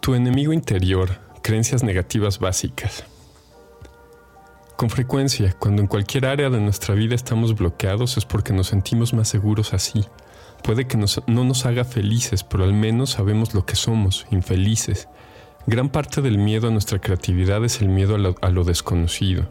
Tu 0.00 0.14
enemigo 0.14 0.52
interior, 0.52 1.10
creencias 1.42 1.82
negativas 1.82 2.38
básicas. 2.38 3.04
Con 4.76 4.90
frecuencia, 4.90 5.56
cuando 5.58 5.80
en 5.80 5.88
cualquier 5.88 6.26
área 6.26 6.50
de 6.50 6.60
nuestra 6.60 6.94
vida 6.94 7.14
estamos 7.14 7.54
bloqueados 7.54 8.18
es 8.18 8.26
porque 8.26 8.52
nos 8.52 8.66
sentimos 8.66 9.14
más 9.14 9.26
seguros 9.26 9.72
así. 9.72 10.04
Puede 10.62 10.86
que 10.86 10.98
no 10.98 11.44
nos 11.44 11.64
haga 11.64 11.84
felices, 11.84 12.44
pero 12.44 12.64
al 12.64 12.74
menos 12.74 13.10
sabemos 13.12 13.54
lo 13.54 13.64
que 13.64 13.74
somos, 13.74 14.26
infelices. 14.30 15.08
Gran 15.66 15.88
parte 15.88 16.20
del 16.20 16.36
miedo 16.36 16.68
a 16.68 16.70
nuestra 16.70 17.00
creatividad 17.00 17.64
es 17.64 17.80
el 17.80 17.88
miedo 17.88 18.16
a 18.16 18.50
lo, 18.50 18.64
desconocido. 18.64 19.48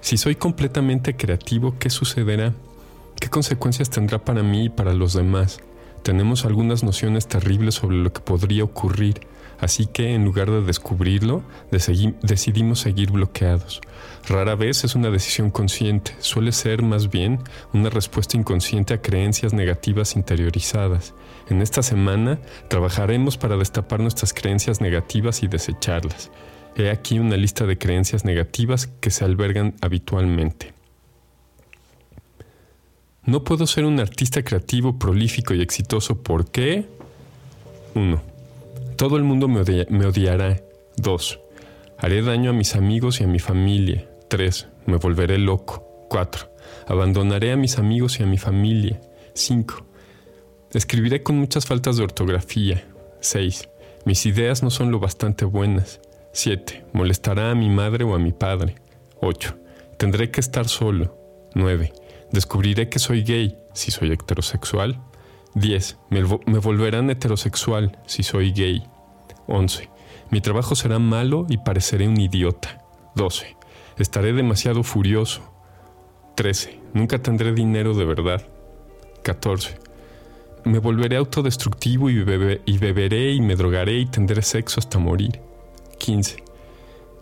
Si 0.00 0.16
soy 0.16 0.36
completamente 0.36 1.16
creativo, 1.16 1.74
¿qué 1.80 1.90
sucederá? 1.90 2.54
¿Qué 3.18 3.28
consecuencias 3.28 3.90
tendrá 3.90 4.24
para 4.24 4.44
mí 4.44 4.66
y 4.66 4.68
para 4.68 4.94
los 4.94 5.14
demás? 5.14 5.58
Tenemos 6.04 6.44
algunas 6.44 6.84
nociones 6.84 7.26
terribles 7.26 7.74
sobre 7.74 7.96
lo 7.96 8.12
que 8.12 8.20
podría 8.20 8.62
ocurrir, 8.62 9.26
Así 9.62 9.86
que 9.86 10.12
en 10.12 10.24
lugar 10.24 10.50
de 10.50 10.60
descubrirlo, 10.60 11.44
decidimos 11.70 12.80
seguir 12.80 13.12
bloqueados. 13.12 13.80
Rara 14.28 14.56
vez 14.56 14.82
es 14.82 14.96
una 14.96 15.08
decisión 15.08 15.50
consciente, 15.50 16.16
suele 16.18 16.50
ser 16.50 16.82
más 16.82 17.10
bien 17.10 17.38
una 17.72 17.88
respuesta 17.88 18.36
inconsciente 18.36 18.92
a 18.92 19.00
creencias 19.00 19.52
negativas 19.52 20.16
interiorizadas. 20.16 21.14
En 21.48 21.62
esta 21.62 21.84
semana 21.84 22.40
trabajaremos 22.66 23.38
para 23.38 23.56
destapar 23.56 24.00
nuestras 24.00 24.34
creencias 24.34 24.80
negativas 24.80 25.44
y 25.44 25.46
desecharlas. 25.46 26.32
He 26.74 26.90
aquí 26.90 27.20
una 27.20 27.36
lista 27.36 27.64
de 27.64 27.78
creencias 27.78 28.24
negativas 28.24 28.88
que 28.88 29.10
se 29.10 29.24
albergan 29.24 29.76
habitualmente. 29.80 30.74
No 33.24 33.44
puedo 33.44 33.68
ser 33.68 33.84
un 33.84 34.00
artista 34.00 34.42
creativo, 34.42 34.98
prolífico 34.98 35.54
y 35.54 35.62
exitoso 35.62 36.20
porque... 36.20 36.88
1. 37.94 38.31
Todo 39.02 39.16
el 39.16 39.24
mundo 39.24 39.48
me, 39.48 39.62
odiará. 40.06 40.62
2. 40.96 41.40
Haré 41.98 42.22
daño 42.22 42.50
a 42.50 42.52
mis 42.52 42.76
amigos 42.76 43.20
y 43.20 43.24
a 43.24 43.26
mi 43.26 43.40
familia. 43.40 44.08
3. 44.28 44.68
Me 44.86 44.96
volveré 44.96 45.38
loco. 45.38 46.06
4. 46.08 46.48
Abandonaré 46.86 47.50
a 47.50 47.56
mis 47.56 47.78
amigos 47.78 48.20
y 48.20 48.22
a 48.22 48.26
mi 48.26 48.38
familia. 48.38 49.00
5. 49.34 49.84
Escribiré 50.72 51.24
con 51.24 51.36
muchas 51.36 51.66
faltas 51.66 51.96
de 51.96 52.04
ortografía. 52.04 52.84
6. 53.18 53.68
Mis 54.04 54.24
ideas 54.24 54.62
no 54.62 54.70
son 54.70 54.92
lo 54.92 55.00
bastante 55.00 55.46
buenas. 55.46 56.00
7. 56.30 56.84
Molestará 56.92 57.50
a 57.50 57.56
mi 57.56 57.70
madre 57.70 58.04
o 58.04 58.14
a 58.14 58.20
mi 58.20 58.30
padre. 58.30 58.76
8. 59.20 59.58
Tendré 59.96 60.30
que 60.30 60.38
estar 60.38 60.68
solo. 60.68 61.18
9. 61.56 61.92
Descubriré 62.30 62.88
que 62.88 63.00
soy 63.00 63.24
gay 63.24 63.58
si 63.74 63.90
soy 63.90 64.12
heterosexual. 64.12 65.02
10. 65.56 65.98
Me, 66.10 66.22
me, 66.46 66.58
volverán 66.60 67.10
heterosexual 67.10 67.98
si 68.06 68.22
soy 68.22 68.52
gay. 68.52 68.84
11. 69.46 69.88
Mi 70.30 70.40
trabajo 70.40 70.74
será 70.74 70.98
malo 70.98 71.46
y 71.48 71.58
pareceré 71.58 72.08
un 72.08 72.20
idiota. 72.20 72.82
12. 73.14 73.56
Estaré 73.98 74.32
demasiado 74.32 74.82
furioso. 74.82 75.42
13. 76.36 76.80
Nunca 76.94 77.18
tendré 77.20 77.52
dinero 77.52 77.94
de 77.94 78.04
verdad. 78.04 78.46
14. 79.22 79.78
Me 80.64 80.78
volveré 80.78 81.16
autodestructivo 81.16 82.08
y, 82.08 82.14
y 82.64 82.78
beberé 82.78 83.32
y 83.32 83.40
me 83.40 83.56
drogaré 83.56 83.98
y 83.98 84.06
tendré 84.06 84.42
sexo 84.42 84.80
hasta 84.80 84.98
morir. 84.98 85.40
15. 85.98 86.42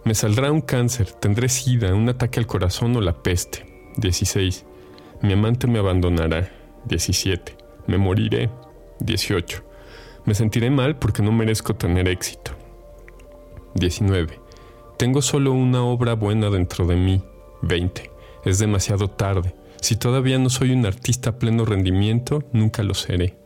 Me 0.04 0.14
saldrá 0.14 0.50
un 0.50 0.60
cáncer, 0.60 1.12
tendré 1.12 1.48
sida, 1.48 1.94
un 1.94 2.08
ataque 2.08 2.40
al 2.40 2.46
corazón 2.46 2.96
o 2.96 3.00
la 3.00 3.22
peste. 3.22 3.66
16. 3.96 4.64
Mi 5.22 5.32
amante 5.32 5.66
me 5.66 5.78
abandonará. 5.78 6.50
17. 6.86 7.56
Me 7.86 7.98
moriré. 7.98 8.50
18. 9.00 9.69
Me 10.24 10.34
sentiré 10.34 10.70
mal 10.70 10.96
porque 10.96 11.22
no 11.22 11.32
merezco 11.32 11.74
tener 11.74 12.08
éxito. 12.08 12.52
19. 13.74 14.38
Tengo 14.98 15.22
solo 15.22 15.52
una 15.52 15.82
obra 15.82 16.14
buena 16.14 16.50
dentro 16.50 16.86
de 16.86 16.96
mí. 16.96 17.22
20. 17.62 18.10
Es 18.44 18.58
demasiado 18.58 19.08
tarde. 19.08 19.54
Si 19.80 19.96
todavía 19.96 20.38
no 20.38 20.50
soy 20.50 20.72
un 20.72 20.84
artista 20.84 21.30
a 21.30 21.38
pleno 21.38 21.64
rendimiento, 21.64 22.42
nunca 22.52 22.82
lo 22.82 22.94
seré. 22.94 23.36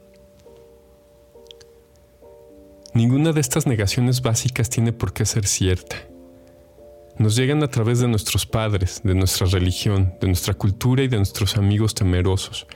Ninguna 2.93 3.33
de 3.33 3.40
estas 3.40 3.66
negaciones 3.66 4.23
básicas 4.23 4.71
tiene 4.71 4.93
por 4.93 5.12
qué 5.12 5.26
ser 5.26 5.47
cierta. 5.47 5.97
Nos 7.19 7.37
llegan 7.37 7.62
a 7.62 7.69
través 7.69 8.00
de 8.00 8.09
nuestros 8.09 8.47
padres, 8.47 9.00
de 9.04 9.14
nuestra 9.14 9.47
religión, 9.47 10.14
de 10.21 10.26
nuestra 10.26 10.54
cultura 10.54 11.02
y 11.02 11.09
de 11.09 11.16
nuestros 11.16 11.57
amigos 11.57 11.95
temerosos, 11.95 12.66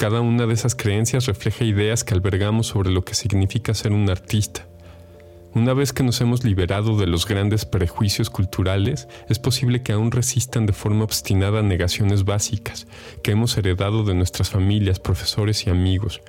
cada 0.00 0.22
una 0.22 0.46
de 0.46 0.54
esas 0.54 0.74
creencias 0.74 1.26
refleja 1.26 1.62
ideas 1.62 2.04
que 2.04 2.14
albergamos 2.14 2.68
sobre 2.68 2.90
lo 2.90 3.04
que 3.04 3.12
significa 3.12 3.74
ser 3.74 3.92
un 3.92 4.08
artista. 4.08 4.66
Una 5.54 5.74
vez 5.74 5.92
que 5.92 6.02
nos 6.02 6.22
hemos 6.22 6.42
liberado 6.42 6.96
de 6.96 7.06
los 7.06 7.26
grandes 7.26 7.66
prejuicios 7.66 8.30
culturales, 8.30 9.08
es 9.28 9.38
posible 9.38 9.82
que 9.82 9.92
aún 9.92 10.10
resistan 10.10 10.64
de 10.64 10.72
forma 10.72 11.04
obstinada 11.04 11.60
negaciones 11.60 12.24
básicas 12.24 12.86
que 13.22 13.32
hemos 13.32 13.58
heredado 13.58 14.02
de 14.02 14.14
nuestras 14.14 14.48
familias, 14.48 14.98
profesores 15.00 15.66
y 15.66 15.70
amigos. 15.70 16.22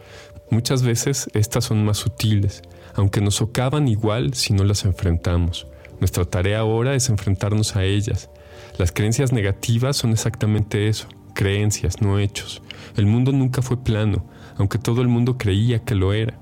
Muchas 0.50 0.84
veces 0.84 1.30
estas 1.34 1.64
son 1.64 1.86
más 1.86 1.96
sutiles, 1.96 2.64
aunque 2.94 3.22
nos 3.22 3.36
socavan 3.36 3.88
igual 3.88 4.34
si 4.34 4.52
no 4.52 4.66
las 4.66 4.84
enfrentamos. 4.84 5.66
Nuestra 6.02 6.26
tarea 6.26 6.60
ahora 6.60 6.94
es 6.94 7.08
enfrentarnos 7.08 7.78
a 7.78 7.86
ellas. 7.86 8.30
Las 8.78 8.92
creencias 8.92 9.32
negativas 9.32 9.96
son 9.96 10.12
exactamente 10.12 10.90
eso, 10.90 11.08
creencias, 11.36 12.02
no 12.02 12.20
hechos. 12.20 12.62
El 12.96 13.06
mundo 13.06 13.32
nunca 13.32 13.62
fue 13.62 13.84
plano, 13.84 14.26
aunque 14.58 14.78
todo 14.78 15.02
el 15.02 15.08
mundo 15.08 15.38
creía 15.38 15.84
que 15.84 15.96
lo 15.96 16.14
era. 16.14 16.40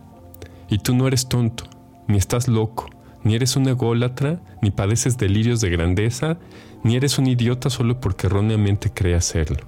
Y 0.69 0.79
tú 0.79 0.96
no 0.96 1.08
eres 1.08 1.27
tonto, 1.27 1.65
ni 2.08 2.17
estás 2.17 2.48
loco, 2.48 2.89
ni 3.24 3.36
eres 3.36 3.55
un 3.55 3.67
ególatra, 3.67 4.41
ni 4.62 4.72
padeces 4.72 5.17
delirios 5.17 5.62
de 5.62 5.69
grandeza, 5.69 6.38
ni 6.84 6.96
eres 6.96 7.17
un 7.17 7.27
idiota 7.27 7.69
solo 7.69 8.00
porque 8.00 8.27
erróneamente 8.27 8.91
creas 8.91 9.25
serlo. 9.25 9.67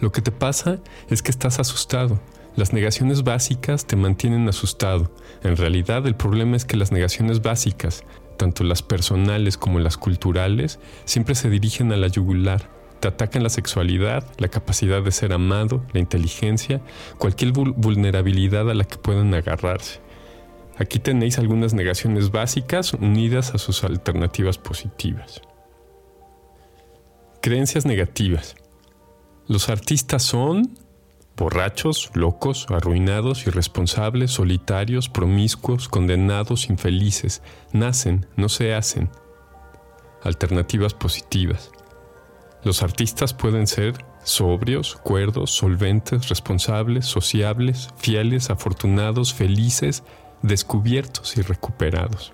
Lo 0.00 0.12
que 0.12 0.22
te 0.22 0.32
pasa 0.32 0.80
es 1.08 1.22
que 1.22 1.30
estás 1.30 1.60
asustado. 1.60 2.20
Las 2.56 2.72
negaciones 2.72 3.24
básicas 3.24 3.86
te 3.86 3.96
mantienen 3.96 4.48
asustado. 4.48 5.12
En 5.42 5.56
realidad 5.56 6.06
el 6.06 6.14
problema 6.14 6.56
es 6.56 6.64
que 6.64 6.76
las 6.76 6.92
negaciones 6.92 7.42
básicas, 7.42 8.04
tanto 8.36 8.64
las 8.64 8.82
personales 8.82 9.56
como 9.56 9.78
las 9.80 9.96
culturales, 9.96 10.78
siempre 11.04 11.34
se 11.34 11.50
dirigen 11.50 11.92
a 11.92 11.96
la 11.96 12.08
yugular, 12.08 12.70
atacan 13.08 13.42
la 13.42 13.48
sexualidad, 13.48 14.24
la 14.38 14.48
capacidad 14.48 15.02
de 15.02 15.12
ser 15.12 15.32
amado, 15.32 15.84
la 15.92 16.00
inteligencia, 16.00 16.80
cualquier 17.18 17.52
vulnerabilidad 17.52 18.70
a 18.70 18.74
la 18.74 18.84
que 18.84 18.96
puedan 18.96 19.34
agarrarse. 19.34 20.00
Aquí 20.76 20.98
tenéis 20.98 21.38
algunas 21.38 21.72
negaciones 21.72 22.32
básicas 22.32 22.94
unidas 22.94 23.54
a 23.54 23.58
sus 23.58 23.84
alternativas 23.84 24.58
positivas. 24.58 25.40
Creencias 27.40 27.86
negativas. 27.86 28.56
Los 29.46 29.68
artistas 29.68 30.22
son 30.22 30.78
borrachos, 31.36 32.10
locos, 32.14 32.66
arruinados, 32.70 33.46
irresponsables, 33.46 34.30
solitarios, 34.30 35.08
promiscuos, 35.08 35.88
condenados, 35.88 36.70
infelices. 36.70 37.42
Nacen, 37.72 38.26
no 38.36 38.48
se 38.48 38.74
hacen. 38.74 39.10
Alternativas 40.22 40.94
positivas. 40.94 41.70
Los 42.64 42.82
artistas 42.82 43.34
pueden 43.34 43.66
ser 43.66 44.04
sobrios, 44.24 44.96
cuerdos, 44.96 45.50
solventes, 45.50 46.30
responsables, 46.30 47.04
sociables, 47.04 47.90
fieles, 47.98 48.48
afortunados, 48.48 49.34
felices, 49.34 50.02
descubiertos 50.40 51.36
y 51.36 51.42
recuperados. 51.42 52.32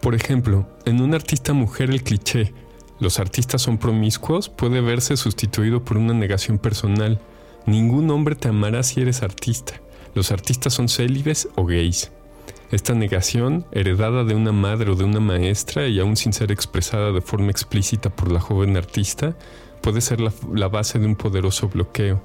Por 0.00 0.16
ejemplo, 0.16 0.66
en 0.84 1.00
un 1.00 1.14
artista 1.14 1.52
mujer 1.52 1.90
el 1.90 2.02
cliché, 2.02 2.52
los 2.98 3.20
artistas 3.20 3.62
son 3.62 3.78
promiscuos, 3.78 4.48
puede 4.48 4.80
verse 4.80 5.16
sustituido 5.16 5.84
por 5.84 5.96
una 5.96 6.12
negación 6.12 6.58
personal. 6.58 7.20
Ningún 7.66 8.10
hombre 8.10 8.34
te 8.34 8.48
amará 8.48 8.82
si 8.82 9.00
eres 9.00 9.22
artista. 9.22 9.74
Los 10.14 10.32
artistas 10.32 10.74
son 10.74 10.88
célibes 10.88 11.48
o 11.54 11.64
gays. 11.66 12.10
Esta 12.70 12.94
negación, 12.94 13.66
heredada 13.72 14.22
de 14.22 14.36
una 14.36 14.52
madre 14.52 14.92
o 14.92 14.94
de 14.94 15.02
una 15.02 15.18
maestra 15.18 15.88
y 15.88 15.98
aún 15.98 16.16
sin 16.16 16.32
ser 16.32 16.52
expresada 16.52 17.10
de 17.10 17.20
forma 17.20 17.50
explícita 17.50 18.10
por 18.10 18.30
la 18.30 18.38
joven 18.38 18.76
artista, 18.76 19.36
puede 19.80 20.00
ser 20.00 20.20
la, 20.20 20.68
base 20.68 21.00
de 21.00 21.06
un 21.06 21.16
poderoso 21.16 21.68
bloqueo. 21.68 22.22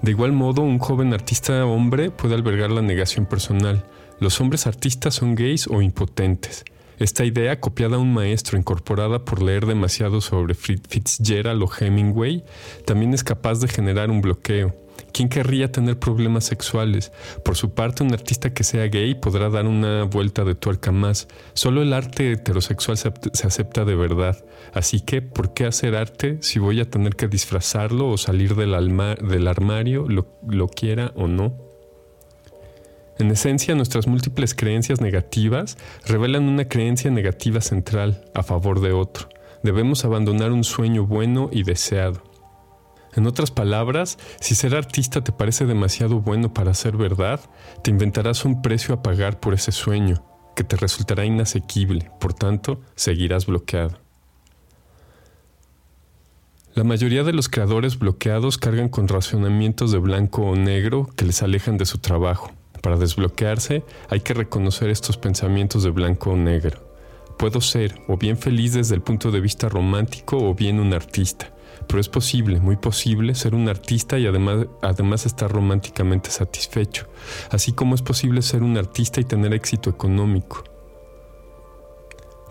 De 0.00 0.12
igual 0.12 0.32
modo, 0.32 0.62
un 0.62 0.78
joven 0.78 1.12
artista 1.12 1.66
hombre 1.66 2.10
puede 2.10 2.34
albergar 2.34 2.70
la 2.70 2.80
negación 2.80 3.26
personal. 3.26 3.84
Los 4.18 4.40
hombres 4.40 4.66
artistas 4.66 5.16
son 5.16 5.34
gays 5.34 5.66
o 5.66 5.82
impotentes. 5.82 6.64
Esta 6.98 7.26
idea, 7.26 7.60
copiada 7.60 7.96
a 7.96 7.98
un 7.98 8.14
maestro, 8.14 8.56
incorporada 8.58 9.26
por 9.26 9.42
leer 9.42 9.66
demasiado 9.66 10.22
sobre 10.22 10.54
Fitzgerald 10.54 11.62
o 11.62 11.70
Hemingway, 11.70 12.44
también 12.86 13.12
es 13.12 13.24
capaz 13.24 13.60
de 13.60 13.68
generar 13.68 14.10
un 14.10 14.22
bloqueo. 14.22 14.74
¿Quién 15.12 15.28
querría 15.28 15.72
tener 15.72 15.98
problemas 15.98 16.44
sexuales? 16.44 17.12
Por 17.44 17.56
su 17.56 17.74
parte, 17.74 18.02
un 18.02 18.12
artista 18.12 18.52
que 18.52 18.64
sea 18.64 18.86
gay 18.86 19.14
podrá 19.14 19.48
dar 19.48 19.66
una 19.66 20.04
vuelta 20.04 20.44
de 20.44 20.54
tuerca 20.54 20.92
más. 20.92 21.28
Solo 21.54 21.82
el 21.82 21.92
arte 21.92 22.32
heterosexual 22.32 22.96
se, 22.96 23.12
acepta 23.46 23.84
de 23.84 23.94
verdad. 23.94 24.44
Así 24.72 25.00
que, 25.00 25.22
¿por 25.22 25.54
qué 25.54 25.66
hacer 25.66 25.96
arte 25.96 26.38
si 26.40 26.58
voy 26.58 26.80
a 26.80 26.88
tener 26.88 27.16
que 27.16 27.28
disfrazarlo 27.28 28.08
o 28.08 28.16
salir 28.16 28.54
del, 28.54 28.74
armario, 28.74 30.06
lo 30.08 30.68
quiera 30.68 31.12
o 31.14 31.26
no? 31.26 31.70
En 33.20 33.30
esencia, 33.30 33.74
nuestras 33.74 34.06
múltiples 34.06 34.54
creencias 34.54 35.02
negativas 35.02 35.76
revelan 36.06 36.44
una 36.44 36.68
creencia 36.68 37.10
negativa 37.10 37.60
central 37.60 38.24
a 38.32 38.42
favor 38.42 38.80
de 38.80 38.92
otro. 38.92 39.28
Debemos 39.62 40.06
abandonar 40.06 40.52
un 40.52 40.64
sueño 40.64 41.04
bueno 41.04 41.50
y 41.52 41.62
deseado. 41.64 42.29
En 43.14 43.26
otras 43.26 43.50
palabras, 43.50 44.18
si 44.40 44.54
ser 44.54 44.76
artista 44.76 45.22
te 45.22 45.32
parece 45.32 45.66
demasiado 45.66 46.20
bueno 46.20 46.54
para 46.54 46.74
ser 46.74 46.96
verdad, 46.96 47.40
te 47.82 47.90
inventarás 47.90 48.44
un 48.44 48.62
precio 48.62 48.94
a 48.94 49.02
pagar 49.02 49.40
por 49.40 49.52
ese 49.52 49.72
sueño, 49.72 50.22
que 50.54 50.62
te 50.62 50.76
resultará 50.76 51.24
inasequible, 51.24 52.10
por 52.20 52.34
tanto, 52.34 52.80
seguirás 52.94 53.46
bloqueado. 53.46 53.98
La 56.74 56.84
mayoría 56.84 57.24
de 57.24 57.32
los 57.32 57.48
creadores 57.48 57.98
bloqueados 57.98 58.56
cargan 58.56 58.88
con 58.88 59.08
racionamientos 59.08 59.90
de 59.90 59.98
blanco 59.98 60.42
o 60.42 60.54
negro 60.54 61.10
que 61.16 61.24
les 61.24 61.42
alejan 61.42 61.78
de 61.78 61.86
su 61.86 61.98
trabajo. 61.98 62.52
Para 62.80 62.96
desbloquearse 62.96 63.82
hay 64.08 64.20
que 64.20 64.34
reconocer 64.34 64.88
estos 64.88 65.16
pensamientos 65.16 65.82
de 65.82 65.90
blanco 65.90 66.30
o 66.30 66.36
negro. 66.36 66.88
Puedo 67.38 67.60
ser 67.60 68.00
o 68.06 68.16
bien 68.16 68.38
feliz 68.38 68.74
desde 68.74 68.94
el 68.94 69.02
punto 69.02 69.32
de 69.32 69.40
vista 69.40 69.68
romántico 69.68 70.38
o 70.38 70.54
bien 70.54 70.78
un 70.78 70.94
artista 70.94 71.52
pero 71.90 72.00
es 72.00 72.08
posible, 72.08 72.60
muy 72.60 72.76
posible, 72.76 73.34
ser 73.34 73.52
un 73.52 73.68
artista 73.68 74.16
y 74.16 74.24
además, 74.24 74.66
además 74.80 75.26
estar 75.26 75.50
románticamente 75.50 76.30
satisfecho, 76.30 77.08
así 77.50 77.72
como 77.72 77.96
es 77.96 78.02
posible 78.02 78.42
ser 78.42 78.62
un 78.62 78.78
artista 78.78 79.20
y 79.20 79.24
tener 79.24 79.52
éxito 79.52 79.90
económico. 79.90 80.62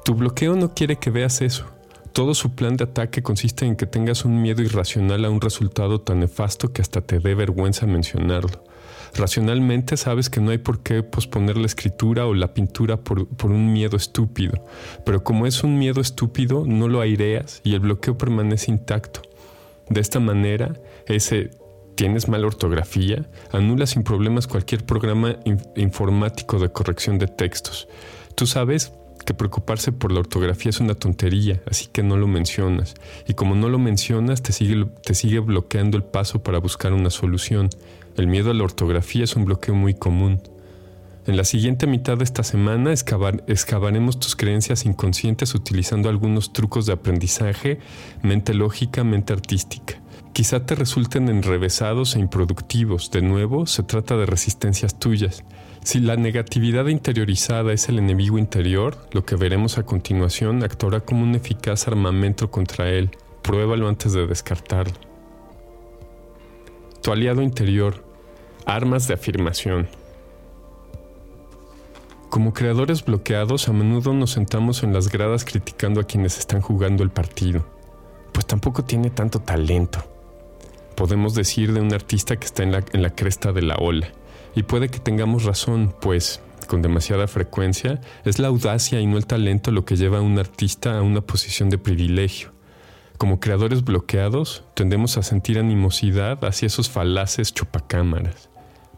Tu 0.04 0.14
bloqueo 0.14 0.58
no 0.58 0.74
quiere 0.74 0.98
que 0.98 1.10
veas 1.10 1.40
eso. 1.40 1.68
Todo 2.12 2.34
su 2.34 2.54
plan 2.54 2.76
de 2.76 2.84
ataque 2.84 3.24
consiste 3.24 3.66
en 3.66 3.78
que 3.78 3.86
tengas 3.86 4.26
un 4.26 4.42
miedo 4.42 4.62
irracional 4.62 5.24
a 5.24 5.30
un 5.30 5.40
resultado 5.40 6.02
tan 6.02 6.20
nefasto 6.20 6.74
que 6.74 6.82
hasta 6.82 7.00
te 7.00 7.20
dé 7.20 7.34
vergüenza 7.34 7.86
mencionarlo. 7.86 8.66
Racionalmente 9.16 9.96
sabes 9.96 10.30
que 10.30 10.42
no 10.42 10.52
hay 10.52 10.58
por 10.58 10.80
qué 10.84 11.02
posponer 11.02 11.56
la 11.56 11.66
escritura 11.66 12.26
o 12.26 12.34
la 12.34 12.54
pintura 12.54 12.98
por, 12.98 13.28
un 13.44 13.72
miedo 13.72 13.96
estúpido, 13.96 14.66
pero 15.06 15.24
como 15.24 15.48
es 15.48 15.64
un 15.64 15.80
miedo 15.80 16.02
estúpido, 16.02 16.66
no 16.66 16.90
lo 16.90 17.00
aireas 17.00 17.62
y 17.64 17.74
el 17.74 17.80
bloqueo 17.80 18.18
permanece 18.18 18.72
intacto. 18.72 19.29
De 19.90 20.02
esta 20.02 20.20
manera, 20.20 20.74
ese 21.08 21.52
tienes 21.96 22.30
mala 22.30 22.48
ortografía 22.48 23.30
anula 23.52 23.86
sin 23.86 24.04
problemas 24.04 24.48
cualquier 24.48 24.86
programa 24.86 25.36
informático 25.76 26.58
de 26.58 26.72
corrección 26.72 27.20
de 27.20 27.28
textos. 27.28 27.90
Tú 28.36 28.48
sabes 28.48 28.94
que 29.26 29.34
preocuparse 29.34 29.92
por 29.92 30.14
la 30.14 30.22
ortografía 30.22 30.70
es 30.70 30.80
una 30.80 30.96
tontería, 30.96 31.62
así 31.70 31.88
que 31.92 32.02
no 32.02 32.16
lo 32.16 32.26
mencionas. 32.26 32.94
Y 33.28 33.34
como 33.34 33.54
no 33.56 33.68
lo 33.68 33.80
mencionas, 33.80 34.42
te 34.42 34.54
sigue, 34.54 34.86
te 35.04 35.14
sigue 35.14 35.40
bloqueando 35.40 35.98
el 35.98 36.04
paso 36.04 36.42
para 36.42 36.60
buscar 36.60 36.94
una 36.94 37.10
solución. 37.10 37.70
El 38.16 38.28
miedo 38.28 38.52
a 38.52 38.54
la 38.54 38.64
ortografía 38.64 39.26
es 39.26 39.36
un 39.36 39.46
bloqueo 39.46 39.76
muy 39.76 39.94
común. 39.94 40.42
En 41.30 41.38
la 41.38 41.44
siguiente 41.44 41.86
mitad 41.86 42.18
de 42.18 42.24
esta 42.24 42.42
semana 42.42 42.92
excavaremos 42.92 44.20
tus 44.20 44.36
creencias 44.36 44.88
inconscientes 44.88 45.54
utilizando 45.54 46.10
algunos 46.10 46.54
trucos 46.54 46.88
de 46.88 46.94
aprendizaje, 46.94 47.78
mente 48.24 48.56
lógica, 48.56 49.04
mente 49.04 49.34
artística. 49.34 50.02
Quizá 50.34 50.66
te 50.66 50.74
resulten 50.74 51.30
enrevesados 51.30 52.16
e 52.16 52.20
improductivos. 52.20 53.12
De 53.12 53.22
nuevo, 53.22 53.68
se 53.68 53.84
trata 53.84 54.18
de 54.18 54.26
resistencias 54.26 54.98
tuyas. 54.98 55.44
Si 55.84 56.00
la 56.00 56.16
negatividad 56.16 56.88
interiorizada 56.88 57.74
es 57.74 57.90
el 57.90 58.00
enemigo 58.00 58.40
interior, 58.40 58.98
lo 59.12 59.24
que 59.24 59.36
veremos 59.36 59.78
a 59.78 59.84
continuación 59.84 60.64
actuará 60.64 61.02
como 61.02 61.22
un 61.22 61.36
eficaz 61.36 61.88
armamento 61.88 62.50
contra 62.50 62.90
él. 62.90 63.12
Pruébalo 63.44 63.88
antes 63.88 64.14
de 64.14 64.26
descartarlo. 64.26 64.96
Tu 67.04 67.12
aliado 67.12 67.44
interior 67.44 68.04
Armas 68.66 69.08
de 69.08 69.14
afirmación. 69.14 69.88
Como 72.30 72.54
creadores 72.54 73.04
bloqueados, 73.04 73.70
a 73.70 73.74
menudo 73.74 74.14
nos 74.14 74.32
sentamos 74.32 74.84
en 74.84 74.94
las 74.94 75.10
gradas 75.10 75.46
criticando 75.46 76.00
a 76.00 76.04
quienes 76.04 76.38
están 76.38 76.62
jugando 76.62 77.02
el 77.02 77.10
partido, 77.10 77.66
pues 78.32 78.46
tampoco 78.46 78.86
tiene 78.86 79.10
tanto 79.10 79.40
talento. 79.40 80.04
Podemos 80.96 81.34
decir 81.34 81.74
de 81.74 81.82
un 81.82 81.92
artista 81.92 82.36
que 82.36 82.46
está 82.46 82.62
en 82.62 82.72
la, 82.72 83.10
cresta 83.10 83.52
de 83.52 83.64
la 83.64 83.78
ola, 83.78 84.10
y 84.56 84.62
puede 84.62 84.90
que 84.90 85.00
tengamos 85.00 85.44
razón, 85.44 85.96
pues 86.00 86.40
con 86.68 86.84
demasiada 86.84 87.28
frecuencia 87.28 88.00
es 88.26 88.38
la 88.38 88.50
audacia 88.50 89.00
y 89.00 89.08
no 89.08 89.18
el 89.18 89.26
talento 89.26 89.72
lo 89.72 89.84
que 89.84 89.96
lleva 89.96 90.20
a 90.20 90.22
un 90.22 90.38
artista 90.38 91.00
a 91.00 91.02
una 91.02 91.22
posición 91.22 91.72
de 91.72 91.80
privilegio. 91.80 92.52
Como 93.18 93.40
creadores 93.40 93.84
bloqueados, 93.84 94.64
tendemos 94.76 95.18
a 95.18 95.24
sentir 95.24 95.58
animosidad 95.58 96.46
hacia 96.46 96.68
esos 96.68 96.92
falaces 96.92 97.56
chupacámaras. 97.56 98.49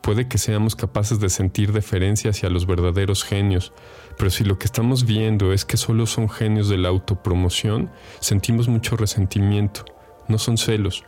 Puede 0.01 0.27
que 0.27 0.39
seamos 0.39 0.75
capaces 0.75 1.19
de 1.19 1.29
sentir 1.29 1.73
deferencia 1.73 2.31
hacia 2.31 2.49
los 2.49 2.65
verdaderos 2.65 3.23
genios, 3.23 3.71
pero 4.17 4.31
si 4.31 4.43
lo 4.43 4.57
que 4.57 4.65
estamos 4.65 5.05
viendo 5.05 5.53
es 5.53 5.63
que 5.63 5.77
solo 5.77 6.07
son 6.07 6.27
genios 6.27 6.69
de 6.69 6.77
la 6.77 6.89
autopromoción, 6.89 7.91
sentimos 8.19 8.67
mucho 8.67 8.97
resentimiento. 8.97 9.85
No 10.27 10.39
son 10.39 10.57
celos. 10.57 11.03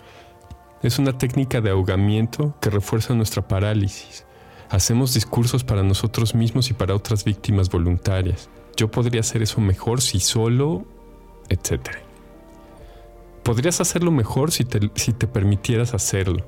Es 0.84 1.00
una 1.00 1.18
técnica 1.18 1.60
de 1.60 1.72
ahogamiento 1.72 2.56
que 2.62 2.70
refuerza 2.70 3.16
nuestra 3.16 3.48
parálisis. 3.48 4.26
Hacemos 4.70 5.14
discursos 5.14 5.64
para 5.64 5.82
nosotros 5.82 6.36
mismos 6.36 6.70
y 6.70 6.74
para 6.74 6.96
otras 6.96 7.24
víctimas 7.24 7.70
voluntarias. 7.70 8.50
Yo 8.76 8.92
podría 8.92 9.22
hacer 9.22 9.42
eso 9.42 9.62
mejor 9.62 10.02
si 10.02 10.20
solo, 10.20 10.86
etc. 11.50 11.90
Podrías 13.44 13.82
hacerlo 13.82 14.12
mejor 14.12 14.52
si 14.52 14.66
te, 14.66 14.92
si 14.96 15.14
te 15.14 15.28
permitieras 15.28 15.94
hacerlo. 15.94 16.46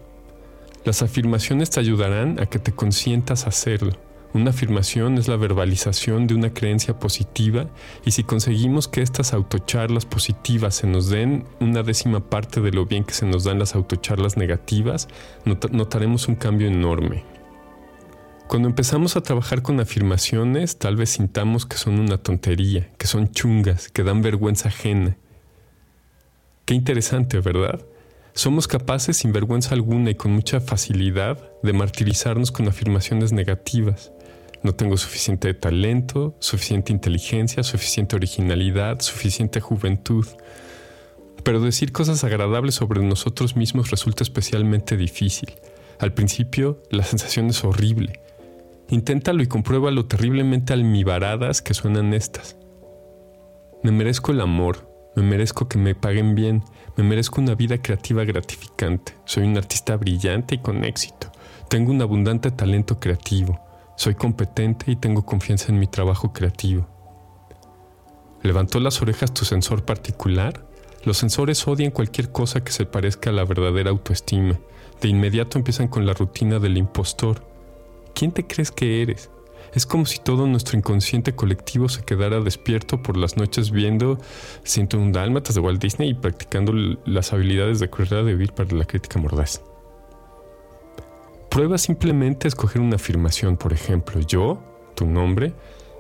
Las 0.86 1.02
afirmaciones 1.02 1.72
te 1.72 1.80
ayudarán 1.80 2.40
a 2.40 2.46
que 2.46 2.60
te 2.60 2.72
consientas 2.72 3.48
hacerlo. 3.48 3.94
Una 4.36 4.52
afirmación 4.52 5.18
es 5.18 5.28
la 5.28 5.36
verbalización 5.36 6.28
de 6.28 6.36
una 6.36 6.54
creencia 6.54 7.00
positiva 7.00 7.66
y 8.06 8.12
si 8.12 8.24
conseguimos 8.24 8.88
que 8.88 9.02
estas 9.02 9.34
autocharlas 9.34 10.06
positivas 10.06 10.76
se 10.76 10.86
nos 10.86 11.10
den 11.10 11.46
una 11.60 11.82
décima 11.82 12.30
parte 12.30 12.62
de 12.62 12.72
lo 12.72 12.86
bien 12.86 13.04
que 13.04 13.16
se 13.16 13.26
nos 13.26 13.46
dan 13.46 13.58
las 13.58 13.74
autocharlas 13.74 14.38
negativas, 14.38 15.08
notaremos 15.72 16.28
un 16.28 16.36
cambio 16.36 16.68
enorme. 16.68 17.24
Cuando 18.48 18.68
empezamos 18.68 19.16
a 19.16 19.22
trabajar 19.22 19.64
con 19.64 19.80
afirmaciones, 19.80 20.78
tal 20.78 20.98
vez 20.98 21.10
sintamos 21.10 21.66
que 21.66 21.78
son 21.78 22.00
una 22.00 22.20
tontería, 22.20 22.92
que 23.00 23.08
son 23.08 23.32
chungas, 23.32 23.90
que 23.90 24.04
dan 24.04 24.22
vergüenza 24.22 24.70
ajena. 24.70 25.18
Qué 26.66 26.76
interesante, 26.76 27.40
¿verdad? 27.40 27.84
Somos 28.38 28.68
capaces 28.68 29.16
sin 29.16 29.32
vergüenza 29.32 29.74
alguna 29.74 30.10
y 30.10 30.16
con 30.16 30.34
mucha 30.34 30.60
facilidad 30.60 31.40
de 31.64 31.72
martirizarnos 31.72 32.52
con 32.52 32.68
afirmaciones 32.68 33.32
negativas. 33.32 34.12
No 34.62 34.76
tengo 34.76 34.98
suficiente 34.98 35.54
talento, 35.54 36.36
suficiente 36.40 36.92
inteligencia, 36.92 37.64
suficiente 37.64 38.18
originalidad, 38.18 39.00
suficiente 39.00 39.62
juventud. 39.62 40.28
Pero 41.46 41.62
decir 41.62 41.94
cosas 41.94 42.26
agradables 42.26 42.76
sobre 42.76 43.02
nosotros 43.02 43.56
mismos 43.56 43.90
resulta 43.90 44.24
especialmente 44.24 44.98
difícil. 44.98 45.54
Al 46.00 46.14
principio, 46.14 46.84
la 46.92 47.06
sensación 47.06 47.48
es 47.48 47.64
horrible. 47.64 48.20
Inténtalo 48.90 49.44
y 49.44 49.48
comprueba 49.48 49.92
lo 49.92 50.08
terriblemente 50.08 50.74
almibaradas 50.74 51.62
que 51.62 51.74
suenan 51.74 52.14
estas. 52.14 52.58
Me 53.82 53.92
merezco 53.92 54.34
el 54.34 54.42
amor, 54.42 54.90
me 55.16 55.24
merezco 55.24 55.70
que 55.70 55.78
me 55.78 55.96
paguen 55.96 56.36
bien, 56.36 56.64
me 56.98 57.04
merezco 57.04 57.42
una 57.42 57.56
vida 57.56 57.78
creativa 57.78 58.24
gratificante. 58.24 59.16
Soy 59.26 59.44
un 59.44 59.58
artista 59.58 59.96
brillante 59.98 60.56
y 60.56 60.58
con 60.60 60.84
éxito. 60.84 61.32
Tengo 61.70 61.92
un 61.92 62.02
abundante 62.02 62.52
talento 62.52 63.00
creativo. 63.00 63.60
Soy 63.98 64.16
competente 64.16 64.92
y 64.92 64.96
tengo 64.96 65.26
confianza 65.26 65.72
en 65.72 65.80
mi 65.80 65.88
trabajo 65.88 66.32
creativo. 66.32 66.88
¿Levantó 68.44 68.80
las 68.80 69.02
orejas 69.02 69.34
tu 69.34 69.46
sensor 69.46 69.84
particular? 69.84 70.66
Los 71.04 71.18
sensores 71.18 71.68
odian 71.68 71.92
cualquier 71.92 72.32
cosa 72.32 72.64
que 72.64 72.72
se 72.72 72.86
parezca 72.86 73.30
a 73.30 73.34
la 73.34 73.46
verdadera 73.46 73.90
autoestima. 73.90 74.60
De 75.02 75.08
inmediato 75.08 75.58
empiezan 75.58 75.88
con 75.88 76.06
la 76.06 76.14
rutina 76.14 76.60
del 76.60 76.78
impostor. 76.78 77.56
¿quién 78.16 78.32
te 78.32 78.48
crees 78.48 78.72
que 78.72 79.04
eres? 79.04 79.30
Es 79.76 79.86
como 79.86 80.06
si 80.06 80.20
todo 80.20 80.48
nuestro 80.48 80.78
inconsciente 80.78 81.36
colectivo 81.36 81.90
se 81.90 82.02
quedara 82.02 82.40
despierto 82.40 83.04
por 83.04 83.18
las 83.18 83.36
noches 83.36 83.72
viendo 83.72 84.18
un 84.94 85.12
Dálmatas 85.12 85.54
de 85.54 85.62
Walt 85.62 85.82
Disney 85.82 86.12
y 86.12 86.14
practicando 86.14 86.72
las 87.06 87.34
habilidades 87.34 87.82
de 87.82 87.90
Cruella 87.90 88.24
de 88.24 88.36
Vil 88.36 88.54
para 88.54 88.74
la 88.74 88.86
crítica 88.86 89.20
mordaz. 89.20 89.62
Prueba 91.50 91.78
simplemente 91.78 92.48
escoger 92.48 92.82
una 92.82 92.96
afirmación, 92.96 93.58
por 93.58 93.74
ejemplo, 93.74 94.22
yo, 94.22 94.64
tu 94.96 95.06
nombre, 95.06 95.54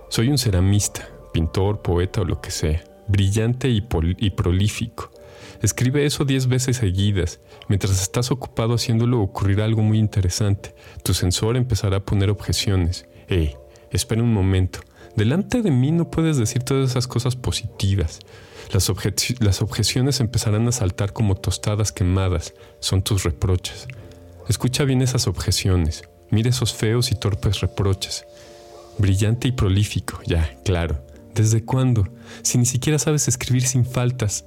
soy 0.07 0.29
un 0.29 0.37
ceramista, 0.37 1.09
pintor, 1.33 1.81
poeta 1.81 2.21
o 2.21 2.25
lo 2.25 2.39
que 2.39 2.51
sea, 2.51 2.81
brillante 3.09 3.67
y, 3.67 3.85
y 4.19 4.29
prolífico. 4.29 5.11
Escribe 5.61 6.05
eso 6.05 6.23
diez 6.23 6.47
veces 6.47 6.77
seguidas. 6.77 7.41
Mientras 7.67 8.01
estás 8.01 8.31
ocupado 8.31 8.73
haciéndolo 8.73 9.19
ocurrirá 9.21 9.65
algo 9.65 9.81
muy 9.81 9.99
interesante. 9.99 10.73
Tu 11.03 11.13
sensor 11.13 11.57
empezará 11.57 11.97
a 11.97 12.05
poner 12.05 12.29
objeciones. 12.29 13.05
Hey, 13.27 13.55
espera 13.95 14.23
un 14.23 14.33
momento. 14.33 14.79
Delante 15.15 15.61
de 15.61 15.71
mí 15.71 15.91
no 15.91 16.11
puedes 16.11 16.37
decir 16.37 16.63
todas 16.63 16.91
esas 16.91 17.07
cosas 17.07 17.35
positivas. 17.35 18.19
Las, 18.71 18.91
las 19.39 19.61
objeciones 19.61 20.19
empezarán 20.19 20.67
a 20.67 20.71
saltar 20.71 21.13
como 21.13 21.35
tostadas 21.35 21.91
quemadas. 21.91 22.53
Son 22.79 23.01
tus 23.01 23.23
reproches. 23.23 23.87
Escucha 24.49 24.83
bien 24.83 25.01
esas 25.01 25.27
objeciones. 25.27 26.03
Mira 26.31 26.49
esos 26.49 26.73
feos 26.73 27.11
y 27.11 27.15
torpes 27.15 27.61
reproches. 27.61 28.25
Brillante 28.97 29.47
y 29.47 29.51
prolífico, 29.51 30.19
ya, 30.25 30.57
claro. 30.63 31.01
¿Desde 31.33 31.63
cuándo? 31.63 32.07
Si 32.43 32.57
ni 32.57 32.65
siquiera 32.65 32.97
sabes 32.97 33.27
escribir 33.27 33.65
sin 33.65 33.85
faltas. 33.85 34.45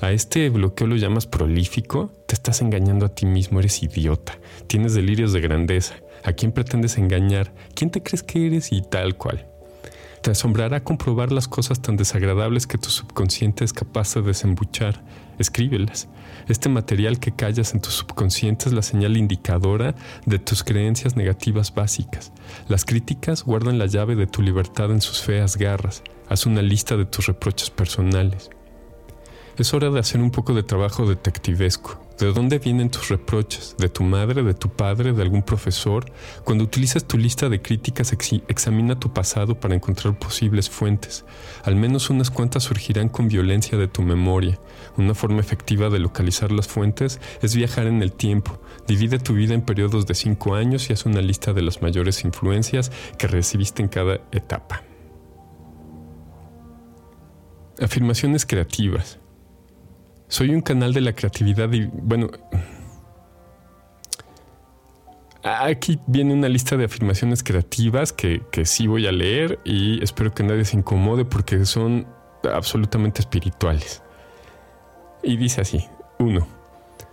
A 0.00 0.12
este 0.12 0.48
bloqueo 0.48 0.86
lo 0.86 0.96
llamas 0.96 1.26
prolífico, 1.26 2.10
te 2.26 2.34
estás 2.34 2.62
engañando 2.62 3.06
a 3.06 3.14
ti 3.14 3.26
mismo, 3.26 3.60
eres 3.60 3.82
idiota, 3.82 4.38
tienes 4.66 4.94
delirios 4.94 5.32
de 5.32 5.40
grandeza. 5.40 5.96
¿A 6.24 6.32
quién 6.32 6.52
pretendes 6.52 6.98
engañar? 6.98 7.52
¿Quién 7.74 7.90
te 7.90 8.02
crees 8.02 8.22
que 8.22 8.46
eres 8.46 8.72
y 8.72 8.82
tal 8.82 9.16
cual? 9.16 9.46
Te 10.22 10.30
asombrará 10.30 10.84
comprobar 10.84 11.32
las 11.32 11.48
cosas 11.48 11.80
tan 11.80 11.96
desagradables 11.96 12.66
que 12.66 12.76
tu 12.76 12.90
subconsciente 12.90 13.64
es 13.64 13.72
capaz 13.72 14.14
de 14.14 14.20
desembuchar. 14.20 15.02
Escríbelas. 15.38 16.08
Este 16.46 16.68
material 16.68 17.18
que 17.18 17.32
callas 17.32 17.72
en 17.72 17.80
tu 17.80 17.90
subconsciente 17.90 18.66
es 18.68 18.74
la 18.74 18.82
señal 18.82 19.16
indicadora 19.16 19.94
de 20.26 20.38
tus 20.38 20.62
creencias 20.62 21.16
negativas 21.16 21.74
básicas. 21.74 22.32
Las 22.68 22.84
críticas 22.84 23.44
guardan 23.44 23.78
la 23.78 23.86
llave 23.86 24.14
de 24.14 24.26
tu 24.26 24.42
libertad 24.42 24.90
en 24.90 25.00
sus 25.00 25.22
feas 25.22 25.56
garras. 25.56 26.02
Haz 26.28 26.44
una 26.44 26.60
lista 26.60 26.98
de 26.98 27.06
tus 27.06 27.26
reproches 27.26 27.70
personales. 27.70 28.50
Es 29.56 29.72
hora 29.72 29.88
de 29.88 30.00
hacer 30.00 30.20
un 30.20 30.30
poco 30.30 30.52
de 30.52 30.62
trabajo 30.62 31.06
detectivesco. 31.08 31.98
¿De 32.20 32.34
dónde 32.34 32.58
vienen 32.58 32.90
tus 32.90 33.08
reproches? 33.08 33.74
¿De 33.78 33.88
tu 33.88 34.02
madre, 34.02 34.42
de 34.42 34.52
tu 34.52 34.68
padre, 34.68 35.14
de 35.14 35.22
algún 35.22 35.42
profesor? 35.42 36.04
Cuando 36.44 36.64
utilices 36.64 37.06
tu 37.06 37.16
lista 37.16 37.48
de 37.48 37.62
críticas, 37.62 38.12
examina 38.12 39.00
tu 39.00 39.14
pasado 39.14 39.58
para 39.58 39.74
encontrar 39.74 40.18
posibles 40.18 40.68
fuentes. 40.68 41.24
Al 41.64 41.76
menos 41.76 42.10
unas 42.10 42.30
cuantas 42.30 42.64
surgirán 42.64 43.08
con 43.08 43.28
violencia 43.28 43.78
de 43.78 43.88
tu 43.88 44.02
memoria. 44.02 44.60
Una 44.98 45.14
forma 45.14 45.40
efectiva 45.40 45.88
de 45.88 45.98
localizar 45.98 46.52
las 46.52 46.68
fuentes 46.68 47.20
es 47.40 47.56
viajar 47.56 47.86
en 47.86 48.02
el 48.02 48.12
tiempo. 48.12 48.60
Divide 48.86 49.18
tu 49.18 49.32
vida 49.32 49.54
en 49.54 49.62
periodos 49.62 50.06
de 50.06 50.14
cinco 50.14 50.54
años 50.54 50.90
y 50.90 50.92
haz 50.92 51.06
una 51.06 51.22
lista 51.22 51.54
de 51.54 51.62
las 51.62 51.80
mayores 51.80 52.22
influencias 52.24 52.92
que 53.16 53.28
recibiste 53.28 53.80
en 53.80 53.88
cada 53.88 54.20
etapa. 54.30 54.84
Afirmaciones 57.80 58.44
creativas. 58.44 59.19
Soy 60.30 60.54
un 60.54 60.60
canal 60.60 60.94
de 60.94 61.00
la 61.00 61.12
creatividad 61.12 61.72
y 61.72 61.86
bueno, 61.92 62.30
aquí 65.42 65.98
viene 66.06 66.32
una 66.32 66.48
lista 66.48 66.76
de 66.76 66.84
afirmaciones 66.84 67.42
creativas 67.42 68.12
que, 68.12 68.40
que 68.52 68.64
sí 68.64 68.86
voy 68.86 69.08
a 69.08 69.12
leer 69.12 69.58
y 69.64 70.00
espero 70.04 70.32
que 70.32 70.44
nadie 70.44 70.64
se 70.64 70.76
incomode 70.76 71.24
porque 71.24 71.66
son 71.66 72.06
absolutamente 72.44 73.22
espirituales. 73.22 74.04
Y 75.24 75.36
dice 75.36 75.62
así, 75.62 75.84
1. 76.20 76.46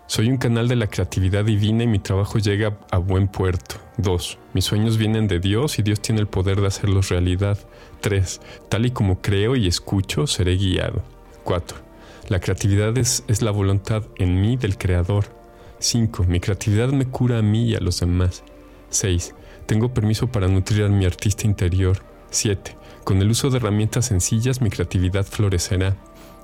Soy 0.05 0.29
un 0.29 0.37
canal 0.37 0.67
de 0.67 0.75
la 0.75 0.85
creatividad 0.85 1.43
divina 1.43 1.85
y 1.85 1.87
mi 1.87 1.97
trabajo 1.97 2.37
llega 2.37 2.77
a 2.91 2.99
buen 2.99 3.27
puerto. 3.27 3.77
2. 3.97 4.37
Mis 4.53 4.65
sueños 4.65 4.97
vienen 4.97 5.27
de 5.27 5.39
Dios 5.39 5.79
y 5.79 5.81
Dios 5.81 6.01
tiene 6.01 6.21
el 6.21 6.27
poder 6.27 6.61
de 6.61 6.67
hacerlos 6.67 7.09
realidad. 7.09 7.57
3. 8.01 8.41
Tal 8.69 8.85
y 8.85 8.91
como 8.91 9.23
creo 9.23 9.55
y 9.55 9.65
escucho, 9.65 10.27
seré 10.27 10.55
guiado. 10.55 11.01
4. 11.45 11.86
La 12.29 12.41
creatividad 12.41 12.97
es, 12.97 13.23
la 13.41 13.51
voluntad 13.51 14.03
en 14.17 14.41
mí 14.41 14.57
del 14.57 14.77
creador. 14.77 15.25
5. 15.79 16.25
Mi 16.25 16.41
creatividad 16.41 16.89
me 16.89 17.05
cura 17.05 17.37
a 17.37 17.41
mí 17.41 17.69
y 17.69 17.75
a 17.75 17.79
los 17.79 18.01
demás. 18.01 18.43
6. 18.89 19.33
Tengo 19.65 19.93
permiso 19.93 20.27
para 20.27 20.49
nutrir 20.49 20.83
a 20.83 20.89
mi 20.89 21.05
artista 21.05 21.47
interior. 21.47 22.03
7. 22.29 22.75
Con 23.05 23.21
el 23.21 23.29
uso 23.29 23.49
de 23.49 23.57
herramientas 23.57 24.07
sencillas 24.07 24.61
mi 24.61 24.69
creatividad 24.69 25.25
florecerá. 25.25 25.95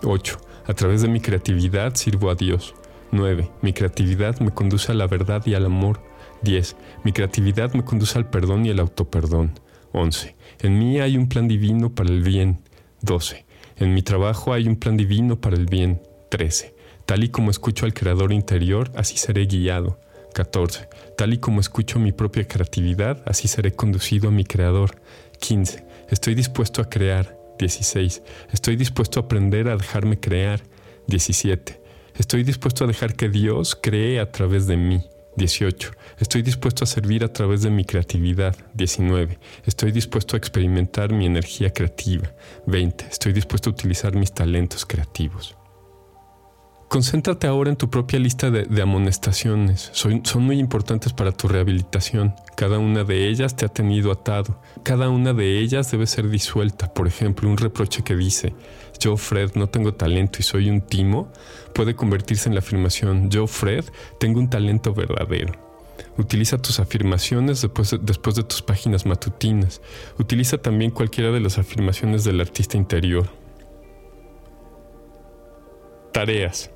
8. 0.03 0.37
A 0.67 0.73
través 0.73 1.01
de 1.01 1.09
mi 1.09 1.19
creatividad 1.19 1.95
sirvo 1.95 2.29
a 2.29 2.35
Dios. 2.35 2.75
9. 3.11 3.51
Mi 3.61 3.73
creatividad 3.73 4.39
me 4.39 4.51
conduce 4.51 4.93
a 4.93 4.95
la 4.95 5.07
verdad 5.07 5.45
y 5.45 5.53
al 5.53 5.65
amor. 5.65 5.99
10. 6.43 6.77
Mi 7.03 7.11
creatividad 7.11 7.73
me 7.73 7.83
conduce 7.83 8.17
al 8.17 8.29
perdón 8.29 8.65
y 8.65 8.69
al 8.69 8.79
autoperdón. 8.79 9.59
11. 9.91 10.33
En 10.59 10.79
mí 10.79 11.01
hay 11.01 11.17
un 11.17 11.27
plan 11.27 11.49
divino 11.49 11.93
para 11.93 12.09
el 12.09 12.23
bien. 12.23 12.61
12. 13.01 13.45
En 13.77 13.93
mi 13.93 14.01
trabajo 14.01 14.53
hay 14.53 14.67
un 14.67 14.75
plan 14.75 14.97
divino 14.97 15.39
para 15.39 15.55
el 15.55 15.65
bien. 15.65 16.01
13. 16.29 16.73
Tal 17.05 17.23
y 17.23 17.29
como 17.29 17.51
escucho 17.51 17.85
al 17.85 17.93
creador 17.93 18.33
interior, 18.33 18.91
así 18.95 19.17
seré 19.17 19.45
guiado. 19.45 19.99
14. 20.33 20.87
Tal 21.17 21.33
y 21.33 21.37
como 21.37 21.59
escucho 21.59 21.99
mi 21.99 22.11
propia 22.11 22.47
creatividad, 22.47 23.21
así 23.25 23.47
seré 23.47 23.73
conducido 23.73 24.29
a 24.29 24.31
mi 24.31 24.43
creador. 24.43 25.01
15. 25.39 25.85
Estoy 26.09 26.35
dispuesto 26.35 26.81
a 26.81 26.89
crear. 26.89 27.37
16. 27.59 28.23
Estoy 28.51 28.75
dispuesto 28.75 29.19
a 29.19 29.23
aprender 29.23 29.69
a 29.69 29.77
dejarme 29.77 30.19
crear. 30.19 30.63
17. 31.07 31.81
Estoy 32.15 32.43
dispuesto 32.43 32.83
a 32.83 32.87
dejar 32.87 33.15
que 33.15 33.29
Dios 33.29 33.77
cree 33.79 34.19
a 34.19 34.31
través 34.31 34.67
de 34.67 34.77
mí. 34.77 35.03
18. 35.35 35.91
Estoy 36.19 36.41
dispuesto 36.41 36.83
a 36.83 36.87
servir 36.87 37.23
a 37.23 37.31
través 37.31 37.61
de 37.61 37.69
mi 37.69 37.85
creatividad. 37.85 38.55
19. 38.73 39.39
Estoy 39.65 39.91
dispuesto 39.91 40.35
a 40.35 40.39
experimentar 40.39 41.11
mi 41.13 41.25
energía 41.25 41.71
creativa. 41.71 42.31
20. 42.67 43.05
Estoy 43.05 43.33
dispuesto 43.33 43.69
a 43.69 43.73
utilizar 43.73 44.15
mis 44.15 44.31
talentos 44.33 44.85
creativos. 44.85 45.55
Concéntrate 46.93 47.47
ahora 47.47 47.71
en 47.71 47.75
tu 47.75 47.89
propia 47.89 48.19
lista 48.19 48.51
de, 48.51 48.79
amonestaciones. 48.79 49.89
son 49.93 50.43
muy 50.43 50.59
importantes 50.59 51.11
para 51.11 51.31
tu 51.31 51.47
rehabilitación. 51.47 52.35
Cada 52.55 52.77
una 52.77 53.03
de 53.03 53.29
ellas 53.29 53.55
te 53.55 53.65
ha 53.65 53.69
tenido 53.69 54.11
atado. 54.11 54.61
Cada 54.83 55.09
una 55.09 55.33
de 55.33 55.59
ellas 55.59 55.89
debe 55.89 56.05
ser 56.05 56.29
disuelta. 56.29 56.93
Por 56.93 57.07
ejemplo, 57.07 57.49
un 57.49 57.57
reproche 57.57 58.03
que 58.03 58.15
dice, 58.15 58.53
yo 58.99 59.17
Fred 59.17 59.51
no 59.55 59.67
tengo 59.67 59.93
talento 59.93 60.39
y 60.39 60.43
soy 60.43 60.69
un 60.69 60.81
timo, 60.81 61.31
puede 61.73 61.95
convertirse 61.95 62.49
en 62.49 62.55
la 62.55 62.59
afirmación, 62.59 63.29
yo 63.29 63.47
Fred 63.47 63.85
tengo 64.19 64.39
un 64.39 64.49
talento 64.49 64.93
verdadero. 64.93 65.53
Utiliza 66.17 66.57
tus 66.57 66.79
afirmaciones 66.79 67.61
después 67.61 67.95
después 68.01 68.35
de 68.35 68.43
tus 68.43 68.61
páginas 68.61 69.05
matutinas. 69.05 69.81
Utiliza 70.19 70.57
también 70.57 70.91
cualquiera 70.91 71.31
de 71.31 71.39
las 71.39 71.57
afirmaciones 71.57 72.23
del 72.23 72.39
artista 72.41 72.77
interior. 72.77 73.29
Tareas. 76.11 76.69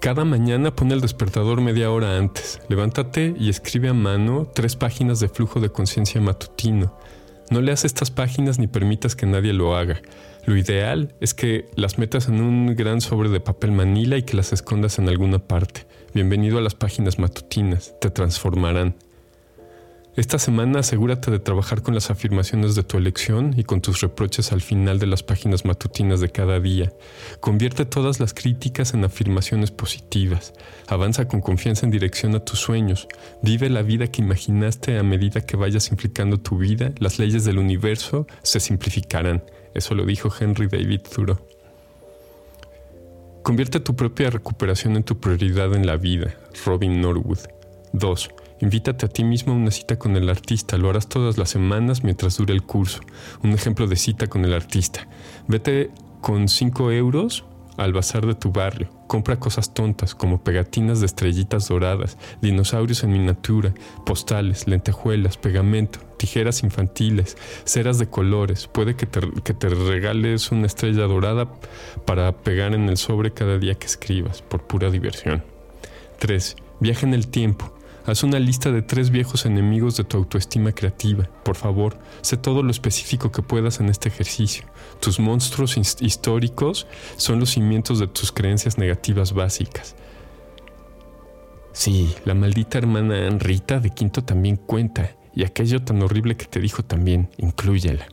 Cada 0.00 0.24
mañana 0.24 0.74
pone 0.74 0.94
el 0.94 1.00
despertador 1.00 1.60
media 1.60 1.90
hora 1.90 2.16
antes. 2.16 2.60
Levántate 2.68 3.36
y 3.38 3.48
escribe 3.48 3.88
a 3.88 3.94
mano 3.94 4.50
tres 4.52 4.74
páginas 4.74 5.20
de 5.20 5.28
flujo 5.28 5.60
de 5.60 5.70
conciencia 5.70 6.20
matutino. 6.20 6.98
No 7.50 7.60
leas 7.60 7.84
estas 7.84 8.10
páginas 8.10 8.58
ni 8.58 8.66
permitas 8.66 9.16
que 9.16 9.26
nadie 9.26 9.52
lo 9.52 9.76
haga. 9.76 10.00
Lo 10.46 10.56
ideal 10.56 11.14
es 11.20 11.34
que 11.34 11.66
las 11.76 11.98
metas 11.98 12.28
en 12.28 12.40
un 12.40 12.74
gran 12.74 13.00
sobre 13.00 13.28
de 13.28 13.40
papel 13.40 13.72
manila 13.72 14.16
y 14.16 14.22
que 14.22 14.36
las 14.36 14.52
escondas 14.52 14.98
en 14.98 15.08
alguna 15.08 15.38
parte. 15.38 15.86
Bienvenido 16.14 16.58
a 16.58 16.62
las 16.62 16.74
páginas 16.74 17.18
matutinas, 17.18 17.94
te 18.00 18.10
transformarán. 18.10 18.96
Esta 20.14 20.38
semana 20.38 20.80
asegúrate 20.80 21.30
de 21.30 21.38
trabajar 21.38 21.80
con 21.80 21.94
las 21.94 22.10
afirmaciones 22.10 22.74
de 22.74 22.82
tu 22.82 22.98
elección 22.98 23.54
y 23.56 23.64
con 23.64 23.80
tus 23.80 24.02
reproches 24.02 24.52
al 24.52 24.60
final 24.60 24.98
de 24.98 25.06
las 25.06 25.22
páginas 25.22 25.64
matutinas 25.64 26.20
de 26.20 26.28
cada 26.28 26.60
día. 26.60 26.92
Convierte 27.40 27.86
todas 27.86 28.20
las 28.20 28.34
críticas 28.34 28.92
en 28.92 29.04
afirmaciones 29.04 29.70
positivas. 29.70 30.52
Avanza 30.86 31.28
con 31.28 31.40
confianza 31.40 31.86
en 31.86 31.92
dirección 31.92 32.34
a 32.34 32.44
tus 32.44 32.58
sueños. 32.58 33.08
Vive 33.42 33.70
la 33.70 33.80
vida 33.80 34.06
que 34.08 34.20
imaginaste 34.20 34.98
a 34.98 35.02
medida 35.02 35.46
que 35.46 35.56
vayas 35.56 35.84
simplificando 35.84 36.36
tu 36.36 36.58
vida. 36.58 36.92
Las 36.98 37.18
leyes 37.18 37.46
del 37.46 37.56
universo 37.56 38.26
se 38.42 38.60
simplificarán. 38.60 39.42
Eso 39.72 39.94
lo 39.94 40.04
dijo 40.04 40.30
Henry 40.38 40.66
David 40.66 41.00
Thoreau. 41.10 41.38
Convierte 43.42 43.80
tu 43.80 43.96
propia 43.96 44.28
recuperación 44.28 44.94
en 44.96 45.04
tu 45.04 45.18
prioridad 45.18 45.72
en 45.74 45.86
la 45.86 45.96
vida. 45.96 46.34
Robin 46.66 47.00
Norwood. 47.00 47.38
2. 47.94 48.28
Invítate 48.62 49.06
a 49.06 49.08
ti 49.08 49.24
mismo 49.24 49.52
a 49.52 49.56
una 49.56 49.72
cita 49.72 49.98
con 49.98 50.16
el 50.16 50.28
artista. 50.28 50.78
Lo 50.78 50.88
harás 50.88 51.08
todas 51.08 51.36
las 51.36 51.50
semanas 51.50 52.04
mientras 52.04 52.38
dure 52.38 52.54
el 52.54 52.62
curso. 52.62 53.00
Un 53.42 53.50
ejemplo 53.50 53.88
de 53.88 53.96
cita 53.96 54.28
con 54.28 54.44
el 54.44 54.54
artista. 54.54 55.08
Vete 55.48 55.90
con 56.20 56.48
5 56.48 56.92
euros 56.92 57.44
al 57.76 57.92
bazar 57.92 58.26
de 58.26 58.34
tu 58.34 58.52
barrio, 58.52 58.88
compra 59.06 59.40
cosas 59.40 59.74
tontas 59.74 60.14
como 60.14 60.44
pegatinas 60.44 61.00
de 61.00 61.06
estrellitas 61.06 61.68
doradas, 61.68 62.18
dinosaurios 62.40 63.02
en 63.02 63.12
miniatura, 63.12 63.74
postales, 64.04 64.68
lentejuelas, 64.68 65.36
pegamento, 65.36 65.98
tijeras 66.18 66.62
infantiles, 66.62 67.36
ceras 67.64 67.98
de 67.98 68.06
colores. 68.08 68.68
Puede 68.68 68.94
que 68.94 69.06
te, 69.06 69.68
regales 69.68 70.52
una 70.52 70.66
estrella 70.66 71.06
dorada 71.06 71.48
para 72.04 72.30
pegar 72.32 72.74
en 72.74 72.88
el 72.88 72.96
sobre 72.96 73.32
cada 73.32 73.58
día 73.58 73.74
que 73.74 73.86
escribas, 73.86 74.42
por 74.42 74.62
pura 74.62 74.90
diversión. 74.90 75.42
3. 76.18 76.56
Viaja 76.80 77.06
en 77.06 77.14
el 77.14 77.28
tiempo. 77.28 77.74
Haz 78.04 78.24
una 78.24 78.40
lista 78.40 78.72
de 78.72 78.82
tres 78.82 79.10
viejos 79.10 79.46
enemigos 79.46 79.96
de 79.96 80.02
tu 80.02 80.16
autoestima 80.16 80.72
creativa. 80.72 81.28
Por 81.44 81.56
favor, 81.56 81.96
sé 82.20 82.36
todo 82.36 82.64
lo 82.64 82.72
específico 82.72 83.30
que 83.30 83.42
puedas 83.42 83.78
en 83.78 83.88
este 83.88 84.08
ejercicio. 84.08 84.64
Tus 85.00 85.20
monstruos 85.20 85.76
históricos 86.00 86.88
son 87.16 87.38
los 87.38 87.50
cimientos 87.50 88.00
de 88.00 88.08
tus 88.08 88.32
creencias 88.32 88.76
negativas 88.76 89.32
básicas. 89.34 89.94
Sí, 91.72 92.12
la 92.24 92.34
maldita 92.34 92.78
hermana 92.78 93.30
Rita 93.38 93.78
de 93.78 93.90
Quinto 93.90 94.24
también 94.24 94.56
cuenta, 94.56 95.12
y 95.34 95.44
aquello 95.44 95.82
tan 95.82 96.02
horrible 96.02 96.36
que 96.36 96.46
te 96.46 96.60
dijo 96.60 96.82
también, 96.82 97.30
inclúyela. 97.38 98.06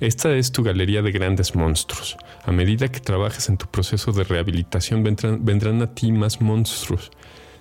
Esta 0.00 0.34
es 0.34 0.50
tu 0.50 0.62
galería 0.62 1.02
de 1.02 1.12
grandes 1.12 1.54
monstruos. 1.54 2.16
A 2.44 2.52
medida 2.52 2.88
que 2.88 3.00
trabajes 3.00 3.50
en 3.50 3.58
tu 3.58 3.66
proceso 3.66 4.12
de 4.12 4.24
rehabilitación 4.24 5.02
vendrán, 5.02 5.44
vendrán 5.44 5.82
a 5.82 5.94
ti 5.94 6.10
más 6.10 6.40
monstruos. 6.40 7.10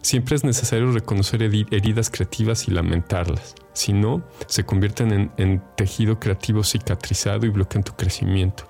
Siempre 0.02 0.36
es 0.36 0.44
necesario 0.44 0.92
reconocer 0.92 1.44
heridas 1.44 2.10
creativas 2.10 2.68
y 2.68 2.72
lamentarlas. 2.72 3.56
Si 3.74 3.94
no, 3.94 4.24
se 4.48 4.66
convierten 4.66 5.32
en, 5.36 5.62
tejido 5.76 6.20
creativo 6.20 6.64
cicatrizado 6.64 7.46
y 7.46 7.50
bloquean 7.50 7.84
tu 7.84 7.94
crecimiento. 7.94 8.66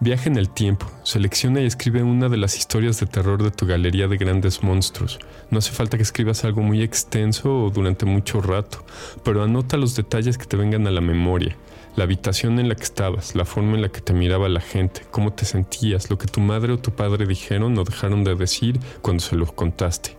Viaja 0.00 0.28
en 0.28 0.38
el 0.38 0.48
tiempo, 0.48 0.90
selecciona 1.02 1.60
y 1.60 1.66
escribe 1.66 2.02
una 2.02 2.28
de 2.28 2.38
las 2.38 2.56
historias 2.56 2.98
de 3.00 3.06
terror 3.06 3.42
de 3.42 3.50
tu 3.50 3.66
galería 3.66 4.08
de 4.08 4.16
grandes 4.16 4.62
monstruos. 4.62 5.18
No 5.50 5.58
hace 5.58 5.72
falta 5.72 5.98
que 5.98 6.02
escribas 6.02 6.44
algo 6.44 6.62
muy 6.62 6.82
extenso 6.82 7.64
o 7.64 7.70
durante 7.70 8.06
mucho 8.06 8.40
rato, 8.40 8.84
pero 9.24 9.42
anota 9.42 9.76
los 9.76 9.94
detalles 9.94 10.38
que 10.38 10.46
te 10.46 10.56
vengan 10.56 10.86
a 10.86 10.90
la 10.90 11.02
memoria 11.02 11.56
la 11.96 12.04
habitación 12.04 12.58
en 12.58 12.68
la 12.68 12.74
que 12.74 12.84
estabas, 12.84 13.34
la 13.34 13.44
forma 13.44 13.74
en 13.74 13.82
la 13.82 13.88
que 13.88 14.00
te 14.00 14.12
miraba 14.12 14.48
la 14.48 14.60
gente, 14.60 15.02
cómo 15.10 15.32
te 15.32 15.44
sentías, 15.44 16.10
lo 16.10 16.18
que 16.18 16.26
tu 16.26 16.40
madre 16.40 16.72
o 16.72 16.78
tu 16.78 16.92
padre 16.92 17.26
dijeron 17.26 17.76
o 17.78 17.84
dejaron 17.84 18.24
de 18.24 18.34
decir 18.34 18.78
cuando 19.02 19.22
se 19.22 19.36
lo 19.36 19.46
contaste. 19.46 20.16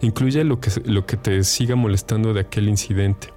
Incluye 0.00 0.44
lo 0.44 0.60
que, 0.60 0.70
lo 0.84 1.06
que 1.06 1.16
te 1.16 1.42
siga 1.44 1.76
molestando 1.76 2.34
de 2.34 2.40
aquel 2.40 2.68
incidente. 2.68 3.28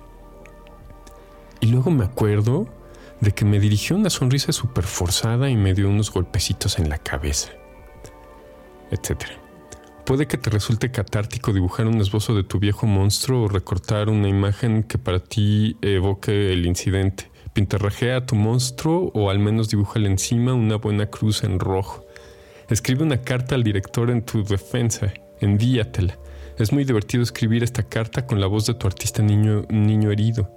Y 1.61 1.67
luego 1.67 1.91
me 1.91 2.05
acuerdo 2.05 2.67
de 3.21 3.31
que 3.31 3.45
me 3.45 3.59
dirigió 3.59 3.95
una 3.95 4.09
sonrisa 4.09 4.51
súper 4.51 4.83
forzada 4.83 5.49
y 5.49 5.55
me 5.55 5.73
dio 5.73 5.89
unos 5.89 6.11
golpecitos 6.11 6.79
en 6.79 6.89
la 6.89 6.97
cabeza, 6.97 7.51
etc. 8.91 9.25
Puede 10.05 10.27
que 10.27 10.37
te 10.37 10.49
resulte 10.49 10.91
catártico 10.91 11.53
dibujar 11.53 11.87
un 11.87 11.99
esbozo 12.01 12.35
de 12.35 12.43
tu 12.43 12.59
viejo 12.59 12.85
monstruo 12.85 13.43
o 13.43 13.47
recortar 13.47 14.09
una 14.09 14.27
imagen 14.27 14.83
que 14.83 14.97
para 14.97 15.19
ti 15.19 15.77
evoque 15.81 16.51
el 16.51 16.65
incidente. 16.65 17.31
Pintarrajea 17.55 18.17
a 18.17 18.25
tu 18.25 18.35
monstruo 18.35 19.11
o 19.13 19.29
al 19.29 19.39
menos 19.39 19.69
dibújale 19.69 20.09
encima 20.09 20.53
una 20.53 20.75
buena 20.75 21.05
cruz 21.05 21.45
en 21.45 21.57
rojo. 21.57 22.05
Escribe 22.69 23.03
una 23.03 23.21
carta 23.21 23.55
al 23.55 23.63
director 23.63 24.09
en 24.09 24.23
tu 24.23 24.43
defensa, 24.43 25.13
envíatela. 25.39 26.19
Es 26.59 26.73
muy 26.73 26.83
divertido 26.83 27.23
escribir 27.23 27.63
esta 27.63 27.83
carta 27.83 28.27
con 28.27 28.41
la 28.41 28.47
voz 28.47 28.65
de 28.65 28.73
tu 28.73 28.87
artista 28.87 29.23
niño, 29.23 29.65
niño 29.69 30.11
herido. 30.11 30.51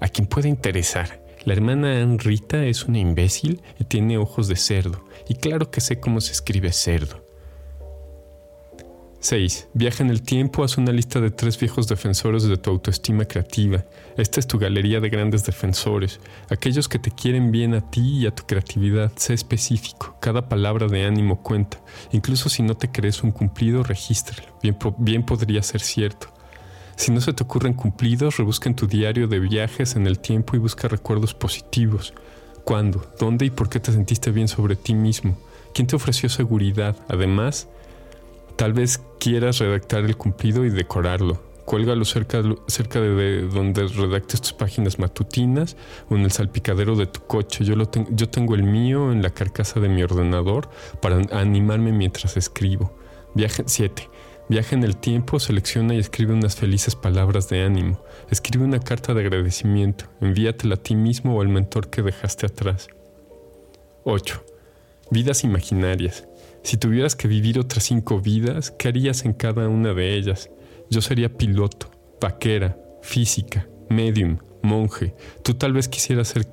A 0.00 0.06
quien 0.06 0.28
puede 0.28 0.48
interesar. 0.48 1.20
La 1.44 1.54
hermana 1.54 2.06
Rita 2.18 2.64
es 2.66 2.84
una 2.84 3.00
imbécil 3.00 3.60
y 3.80 3.84
tiene 3.84 4.16
ojos 4.16 4.46
de 4.46 4.54
cerdo. 4.54 5.04
Y 5.28 5.34
claro 5.34 5.72
que 5.72 5.80
sé 5.80 5.98
cómo 5.98 6.20
se 6.20 6.30
escribe 6.30 6.72
cerdo. 6.72 7.27
6. 9.20 9.68
Viaja 9.74 10.04
en 10.04 10.10
el 10.10 10.22
tiempo, 10.22 10.62
haz 10.62 10.78
una 10.78 10.92
lista 10.92 11.20
de 11.20 11.30
tres 11.30 11.58
viejos 11.58 11.88
defensores 11.88 12.44
de 12.44 12.56
tu 12.56 12.70
autoestima 12.70 13.24
creativa. 13.24 13.84
Esta 14.16 14.38
es 14.38 14.46
tu 14.46 14.58
galería 14.58 15.00
de 15.00 15.08
grandes 15.08 15.44
defensores, 15.44 16.20
aquellos 16.50 16.88
que 16.88 17.00
te 17.00 17.10
quieren 17.10 17.50
bien 17.50 17.74
a 17.74 17.80
ti 17.80 18.18
y 18.18 18.26
a 18.26 18.34
tu 18.34 18.44
creatividad. 18.46 19.10
Sé 19.16 19.34
específico, 19.34 20.16
cada 20.20 20.48
palabra 20.48 20.86
de 20.86 21.04
ánimo 21.04 21.42
cuenta. 21.42 21.80
Incluso 22.12 22.48
si 22.48 22.62
no 22.62 22.76
te 22.76 22.92
crees 22.92 23.24
un 23.24 23.32
cumplido, 23.32 23.82
regístralo. 23.82 24.56
Bien, 24.62 24.78
bien 24.98 25.24
podría 25.24 25.62
ser 25.64 25.80
cierto. 25.80 26.28
Si 26.94 27.10
no 27.10 27.20
se 27.20 27.32
te 27.32 27.42
ocurren 27.42 27.74
cumplidos, 27.74 28.36
rebusca 28.36 28.68
en 28.68 28.76
tu 28.76 28.86
diario 28.86 29.26
de 29.26 29.40
viajes 29.40 29.96
en 29.96 30.06
el 30.06 30.20
tiempo 30.20 30.54
y 30.54 30.60
busca 30.60 30.86
recuerdos 30.86 31.34
positivos. 31.34 32.14
¿Cuándo? 32.62 33.12
¿Dónde 33.18 33.46
y 33.46 33.50
por 33.50 33.68
qué 33.68 33.80
te 33.80 33.92
sentiste 33.92 34.30
bien 34.30 34.46
sobre 34.46 34.76
ti 34.76 34.94
mismo? 34.94 35.38
¿Quién 35.74 35.86
te 35.86 35.96
ofreció 35.96 36.28
seguridad? 36.28 36.96
Además, 37.08 37.68
Tal 38.58 38.72
vez 38.72 39.00
quieras 39.20 39.60
redactar 39.60 40.04
el 40.04 40.16
cumplido 40.16 40.64
y 40.64 40.70
decorarlo. 40.70 41.40
Cuélgalo 41.64 42.04
cerca, 42.04 42.42
cerca 42.66 43.00
de, 43.00 43.42
donde 43.42 43.86
redactes 43.86 44.40
tus 44.40 44.52
páginas 44.52 44.98
matutinas 44.98 45.76
o 46.10 46.16
en 46.16 46.22
el 46.22 46.32
salpicadero 46.32 46.96
de 46.96 47.06
tu 47.06 47.20
coche. 47.20 47.64
Yo, 47.64 47.76
lo 47.76 47.88
yo 48.10 48.28
tengo 48.28 48.56
el 48.56 48.64
mío 48.64 49.12
en 49.12 49.22
la 49.22 49.30
carcasa 49.30 49.78
de 49.78 49.88
mi 49.88 50.02
ordenador 50.02 50.70
para 51.00 51.20
animarme 51.30 51.92
mientras 51.92 52.36
escribo. 52.36 52.98
Viaje 53.32 53.62
7. 53.64 54.10
Viaja 54.48 54.74
en 54.74 54.82
el 54.82 54.96
tiempo, 54.96 55.38
selecciona 55.38 55.94
y 55.94 55.98
escribe 56.00 56.34
unas 56.34 56.56
felices 56.56 56.96
palabras 56.96 57.48
de 57.48 57.62
ánimo. 57.62 58.02
Escribe 58.28 58.64
una 58.64 58.80
carta 58.80 59.14
de 59.14 59.20
agradecimiento. 59.20 60.06
Envíatela 60.20 60.74
a 60.74 60.82
ti 60.82 60.96
mismo 60.96 61.36
o 61.36 61.42
al 61.42 61.48
mentor 61.48 61.90
que 61.90 62.02
dejaste 62.02 62.46
atrás. 62.46 62.88
8. 64.02 64.44
Vidas 65.12 65.44
imaginarias. 65.44 66.27
Si 66.62 66.76
tuvieras 66.76 67.16
que 67.16 67.28
vivir 67.28 67.58
otras 67.58 67.84
cinco 67.84 68.20
vidas, 68.20 68.70
¿qué 68.70 68.88
harías 68.88 69.24
en 69.24 69.32
cada 69.32 69.68
una 69.68 69.94
de 69.94 70.14
ellas? 70.14 70.50
Yo 70.90 71.00
sería 71.00 71.32
piloto, 71.32 71.90
vaquera, 72.20 72.78
física, 73.02 73.68
medium, 73.88 74.38
monje. 74.62 75.14
Tú 75.42 75.54
tal 75.54 75.72
vez 75.72 75.88
quisieras 75.88 76.28
ser 76.28 76.46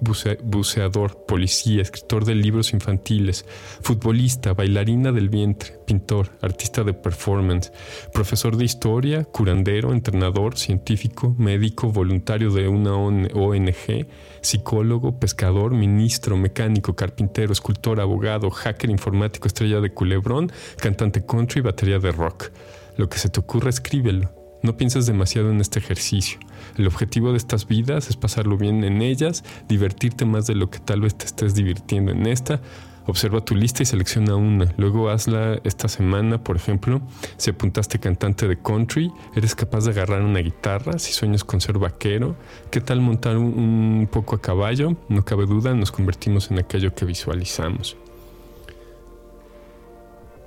buceador, 0.44 1.26
policía, 1.26 1.82
escritor 1.82 2.26
de 2.26 2.36
libros 2.36 2.74
infantiles, 2.74 3.46
futbolista, 3.82 4.54
bailarina 4.54 5.12
del 5.12 5.30
vientre, 5.30 5.80
pintor, 5.86 6.32
artista 6.42 6.84
de 6.84 6.94
performance, 6.94 7.72
profesor 8.14 8.58
de 8.58 8.66
historia, 8.66 9.24
curandero, 9.26 9.94
entrenador, 9.94 10.58
científico, 10.58 11.36
médico, 11.38 11.92
voluntario 11.92 12.52
de 12.52 12.68
una 12.68 12.96
ONG, 12.96 14.08
psicólogo, 14.42 15.20
pescador, 15.20 15.74
ministro, 15.74 16.38
mecánico, 16.38 16.96
carpintero, 16.96 17.54
escultor, 17.54 18.00
abogado, 18.00 18.50
hacker 18.50 18.90
informático, 18.90 19.48
estrella 19.48 19.82
de 19.82 19.94
culebrón, 19.94 20.52
cantante 20.78 21.26
country, 21.26 21.62
batería 21.62 22.00
de 22.00 22.12
rock. 22.12 22.52
Lo 22.98 23.10
que 23.10 23.18
se 23.18 23.30
te 23.30 23.40
ocurra, 23.40 23.70
escríbelo. 23.70 24.45
No 24.66 24.76
pienses 24.78 25.06
demasiado 25.06 25.52
en 25.52 25.62
este 25.62 25.78
ejercicio. 25.78 26.40
El 26.76 26.88
objetivo 26.88 27.30
de 27.32 27.38
estas 27.38 27.68
vidas 27.68 28.10
es 28.10 28.18
pasarlo 28.18 28.58
bien 28.58 28.84
en 28.84 29.04
ellas, 29.04 29.44
divertirte 29.70 30.26
más 30.26 30.48
de 30.48 30.56
lo 30.56 30.72
que 30.72 30.80
tal 30.80 31.02
vez 31.02 31.16
te 31.16 31.26
estés 31.26 31.54
divirtiendo 31.54 32.12
en 32.12 32.26
esta 32.26 32.60
Observa 33.08 33.42
tu 33.42 33.54
lista 33.54 33.84
y 33.84 33.86
selecciona 33.86 34.36
una. 34.36 34.74
Luego 34.78 35.10
hazla 35.10 35.60
esta 35.64 35.88
semana, 35.88 36.44
por 36.44 36.56
ejemplo. 36.56 37.02
Si 37.38 37.52
apuntaste 37.52 38.00
cantante 38.00 38.48
de 38.48 38.58
country, 38.58 39.12
eres 39.36 39.54
capaz 39.54 39.86
de 39.86 39.92
agarrar 39.92 40.24
una 40.24 40.40
guitarra. 40.40 40.98
Si 40.98 41.14
sueñas 41.14 41.44
con 41.44 41.62
ser 41.62 41.78
vaquero, 41.78 42.36
¿qué 42.72 42.82
tal 42.82 43.02
montar 43.02 43.38
un, 43.38 44.10
poco 44.12 44.36
a 44.36 44.42
caballo? 44.42 44.96
No 45.08 45.24
cabe 45.24 45.46
duda, 45.46 45.76
nos 45.76 45.92
convertimos 45.92 46.50
en 46.50 46.58
aquello 46.58 46.96
que 46.96 47.06
visualizamos. 47.06 47.96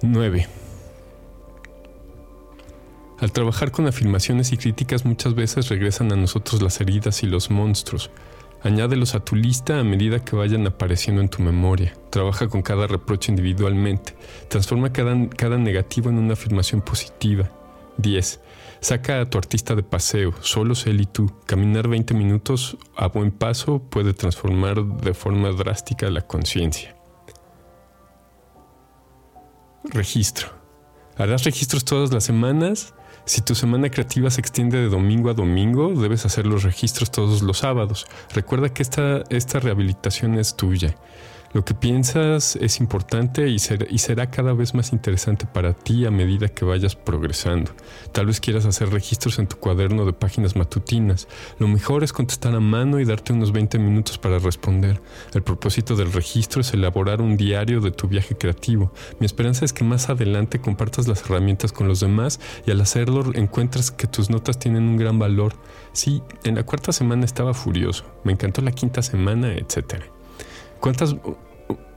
9. 0.03 0.68
Al 3.21 3.33
trabajar 3.33 3.73
con 3.73 3.87
afirmaciones 3.89 4.53
y 4.53 4.57
críticas 4.57 5.05
muchas 5.05 5.35
veces 5.35 5.69
regresan 5.69 6.13
a 6.13 6.17
nosotros 6.17 6.63
las 6.63 6.81
heridas 6.81 7.25
y 7.25 7.27
los 7.27 7.51
monstruos. 7.51 8.11
Añádelos 8.63 9.15
a 9.15 9.21
tu 9.21 9.35
lista 9.35 9.81
a 9.81 9.85
medida 9.85 10.25
que 10.25 10.37
vayan 10.37 10.67
apareciendo 10.67 11.21
en 11.21 11.29
tu 11.29 11.43
memoria. 11.43 11.95
Trabaja 12.11 12.49
con 12.49 12.63
cada 12.63 12.87
reproche 12.87 13.33
individualmente. 13.33 14.17
Transforma 14.49 14.93
cada, 14.93 15.29
cada 15.31 15.59
negativo 15.59 16.11
en 16.11 16.19
una 16.19 16.35
afirmación 16.35 16.81
positiva. 16.81 17.51
10. 17.97 18.41
Saca 18.81 19.21
a 19.21 19.27
tu 19.27 19.39
artista 19.39 19.75
de 19.75 19.83
paseo, 19.83 20.33
solo 20.41 20.75
él 20.87 21.01
y 21.01 21.07
tú. 21.07 21.33
Caminar 21.47 21.89
20 21.89 22.15
minutos 22.15 22.77
a 22.97 23.09
buen 23.09 23.33
paso 23.33 23.81
puede 23.81 24.15
transformar 24.15 24.85
de 24.85 25.15
forma 25.15 25.51
drástica 25.51 26.09
la 26.09 26.23
conciencia. 26.23 26.97
Registro. 29.85 30.51
Harás 31.17 31.43
registros 31.43 31.85
todas 31.85 32.13
las 32.13 32.23
semanas 32.23 32.95
si 33.29 33.43
tu 33.43 33.55
semana 33.55 33.91
creativa 33.91 34.31
se 34.31 34.41
extiende 34.41 34.79
de 34.79 34.89
domingo 34.89 35.29
a 35.29 35.35
domingo, 35.35 35.93
debes 35.93 36.25
hacer 36.25 36.47
los 36.47 36.63
registros 36.63 37.11
todos 37.11 37.43
los 37.43 37.59
sábados. 37.59 38.07
Recuerda 38.33 38.71
que 38.71 38.83
esta, 38.83 39.23
esta 39.29 39.61
rehabilitación 39.61 40.39
es 40.39 40.57
tuya. 40.57 40.95
Lo 41.55 41.65
que 41.65 41.73
piensas 41.73 42.57
es 42.57 42.79
importante 42.79 43.49
y, 43.49 43.57
y, 43.57 43.99
será 43.99 44.31
cada 44.31 44.53
vez 44.53 44.75
más 44.75 44.93
interesante 44.93 45.47
para 45.47 45.73
ti 45.73 46.05
a 46.05 46.11
medida 46.11 46.49
que 46.49 46.67
vayas 46.67 46.95
progresando. 46.95 47.73
Tal 48.13 48.27
vez 48.27 48.39
quieras 48.39 48.67
hacer 48.67 48.91
registros 48.91 49.39
en 49.39 49.47
tu 49.47 49.57
cuaderno 49.57 50.05
de 50.05 50.13
páginas 50.13 50.57
matutinas. 50.57 51.27
Lo 51.59 51.67
mejor 51.67 52.05
es 52.05 52.13
contestar 52.13 52.55
a 52.55 52.61
mano 52.61 53.01
y 53.01 53.07
darte 53.07 53.33
unos 53.33 53.53
20 53.53 53.79
minutos 53.79 54.19
para 54.19 54.39
responder. 54.39 55.01
El 55.33 55.43
propósito 55.43 55.97
del 55.97 56.13
registro 56.13 56.61
es 56.61 56.75
elaborar 56.75 57.23
un 57.23 57.39
diario 57.39 57.81
de 57.81 57.93
tu 57.93 58.09
viaje 58.09 58.37
creativo. 58.37 58.93
Mi 59.19 59.25
esperanza 59.25 59.65
es 59.65 59.73
que 59.73 59.85
más 59.85 60.11
adelante 60.11 60.61
compartas 60.61 61.09
las 61.09 61.23
herramientas 61.23 61.73
con 61.73 61.89
los 61.89 62.01
demás 62.01 62.41
y 62.67 62.73
al 62.73 62.81
hacerlo 62.83 63.25
encuentres 63.35 63.91
que 63.91 64.07
tus 64.07 64.29
notas 64.29 64.59
tienen 64.59 64.83
un 64.83 64.99
gran 64.99 65.19
valor. 65.19 65.55
Sí, 65.93 66.23
en 66.45 66.57
la 66.57 66.65
cuarta 66.65 66.93
semana 66.93 67.25
estaba 67.25 67.55
furioso. 67.55 68.05
Me 68.23 68.33
encantó 68.33 68.61
la 68.61 68.73
quinta 68.73 69.01
semana, 69.01 69.55
etcétera. 69.55 70.18
¿Cuántas... 70.81 71.17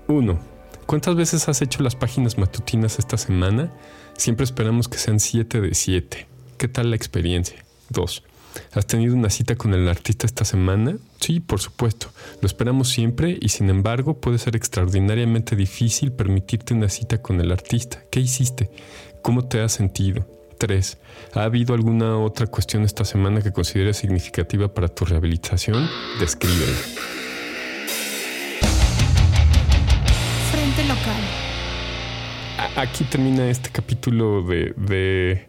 Uno, 0.08 0.40
¿cuántas 0.86 1.16
veces 1.16 1.48
has 1.48 1.62
hecho 1.62 1.84
las 1.84 1.96
páginas 1.96 2.38
matutinas 2.38 3.00
esta 3.00 3.18
semana? 3.18 3.72
Siempre 4.18 4.44
esperamos 4.44 4.88
que 4.88 4.98
sean 4.98 5.20
siete 5.20 5.62
de 5.62 5.74
siete. 5.74 6.28
¿Qué 6.58 6.68
tal 6.68 6.90
la 6.90 6.96
experiencia? 6.96 7.64
Dos, 7.90 8.24
¿has 8.74 8.88
tenido 8.88 9.16
una 9.16 9.30
cita 9.30 9.56
con 9.56 9.74
el 9.74 9.88
artista 9.88 10.26
esta 10.26 10.46
semana? 10.46 10.98
Sí, 11.20 11.40
por 11.40 11.60
supuesto. 11.60 12.08
Lo 12.42 12.46
esperamos 12.46 12.90
siempre 12.90 13.38
y 13.40 13.50
sin 13.50 13.70
embargo 13.70 14.20
puede 14.20 14.38
ser 14.38 14.56
extraordinariamente 14.56 15.56
difícil 15.56 16.12
permitirte 16.12 16.74
una 16.74 16.90
cita 16.90 17.22
con 17.22 17.40
el 17.40 17.52
artista. 17.52 18.04
¿Qué 18.12 18.20
hiciste? 18.20 18.70
¿Cómo 19.22 19.48
te 19.48 19.62
has 19.62 19.72
sentido? 19.72 20.28
3. 20.58 20.98
¿Ha 21.34 21.44
habido 21.44 21.74
alguna 21.74 22.18
otra 22.18 22.48
cuestión 22.48 22.84
esta 22.84 23.06
semana 23.06 23.42
que 23.42 23.52
consideres 23.52 23.98
significativa 23.98 24.74
para 24.74 24.90
tu 24.90 25.06
rehabilitación? 25.06 25.90
Descríbela. 26.20 26.78
Aquí 32.82 33.04
termina 33.04 33.48
este 33.48 33.70
capítulo 33.70 34.42
de, 34.42 35.48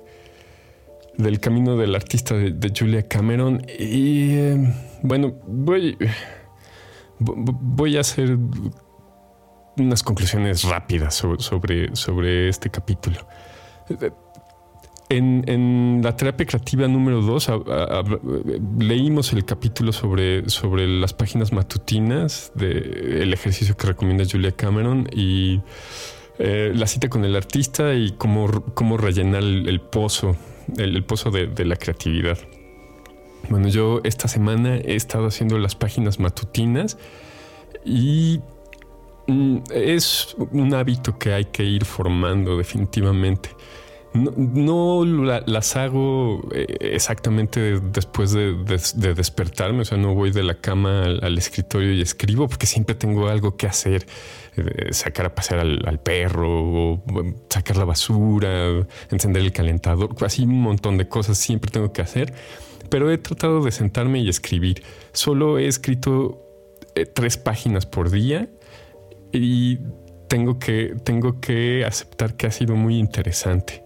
del 1.16 1.40
camino 1.40 1.78
del 1.78 1.94
artista 1.94 2.34
de, 2.34 2.72
Julia 2.78 3.08
Cameron. 3.08 3.64
Y 3.78 4.32
eh, 4.32 4.74
bueno, 5.02 5.40
voy, 5.46 5.96
voy 7.18 7.96
a 7.96 8.00
hacer 8.00 8.36
unas 9.78 10.02
conclusiones 10.02 10.64
rápidas 10.64 11.14
sobre, 11.14 11.96
sobre, 11.96 12.50
este 12.50 12.68
capítulo. 12.68 13.16
En, 15.08 16.02
la 16.04 16.14
terapia 16.14 16.44
creativa 16.44 16.86
número 16.86 17.22
2 17.22 17.50
leímos 18.78 19.32
el 19.32 19.46
capítulo 19.46 19.92
sobre, 19.92 20.50
sobre 20.50 20.86
las 20.86 21.14
páginas 21.14 21.50
matutinas 21.50 22.52
del 22.54 23.32
ejercicio 23.32 23.74
que 23.74 23.86
recomienda 23.86 24.24
Julia 24.30 24.52
Cameron 24.52 25.08
y 25.10 25.62
eh, 26.38 26.72
la 26.74 26.86
cita 26.86 27.08
con 27.08 27.24
el 27.24 27.36
artista 27.36 27.94
y 27.94 28.12
cómo, 28.12 28.48
cómo 28.74 28.96
rellenar 28.96 29.42
el, 29.42 29.80
pozo, 29.80 30.36
el, 30.78 31.04
pozo 31.04 31.30
de, 31.30 31.64
la 31.64 31.76
creatividad. 31.76 32.38
Bueno, 33.48 33.68
yo 33.68 34.00
esta 34.04 34.28
semana 34.28 34.76
he 34.76 34.94
estado 34.94 35.26
haciendo 35.26 35.58
las 35.58 35.74
páginas 35.74 36.18
matutinas 36.18 36.96
y 37.84 38.40
mm, 39.26 39.58
es 39.72 40.34
un 40.52 40.74
hábito 40.74 41.18
que 41.18 41.32
hay 41.32 41.44
que 41.46 41.64
ir 41.64 41.84
formando 41.84 42.56
definitivamente. 42.56 43.50
No, 44.14 45.04
las 45.04 45.76
hago 45.76 46.46
eh, 46.52 46.66
exactamente 46.80 47.80
después 47.80 48.32
de, 48.32 48.52
despertarme, 49.14 49.80
o 49.80 49.84
sea, 49.86 49.96
no 49.96 50.14
voy 50.14 50.30
de 50.30 50.42
la 50.42 50.54
cama 50.54 51.04
al, 51.04 51.38
escritorio 51.38 51.94
y 51.94 52.02
escribo 52.02 52.46
porque 52.46 52.66
siempre 52.66 52.94
tengo 52.94 53.28
algo 53.28 53.56
que 53.56 53.66
hacer, 53.66 54.06
eh, 54.56 54.92
sacar 54.92 55.26
a 55.26 55.34
pasear 55.34 55.60
al, 55.60 56.00
perro, 56.00 57.02
sacar 57.48 57.78
la 57.78 57.86
basura, 57.86 58.86
encender 59.10 59.42
el 59.42 59.52
calentador, 59.52 60.14
así 60.20 60.42
un 60.42 60.60
montón 60.60 60.98
de 60.98 61.08
cosas 61.08 61.38
siempre 61.38 61.70
tengo 61.70 61.94
que 61.94 62.02
hacer, 62.02 62.34
pero 62.90 63.10
he 63.10 63.16
tratado 63.16 63.62
de 63.62 63.72
sentarme 63.72 64.18
y 64.18 64.28
escribir. 64.28 64.82
Solo 65.12 65.58
he 65.58 65.66
escrito 65.68 66.42
eh, 66.94 67.06
tres 67.06 67.38
páginas 67.38 67.86
por 67.86 68.10
día 68.10 68.50
y 69.32 69.78
tengo 70.28 70.58
que, 70.58 70.96
tengo 71.02 71.40
que 71.40 71.86
aceptar 71.86 72.36
que 72.36 72.46
ha 72.46 72.50
sido 72.50 72.76
muy 72.76 72.98
interesante. 72.98 73.82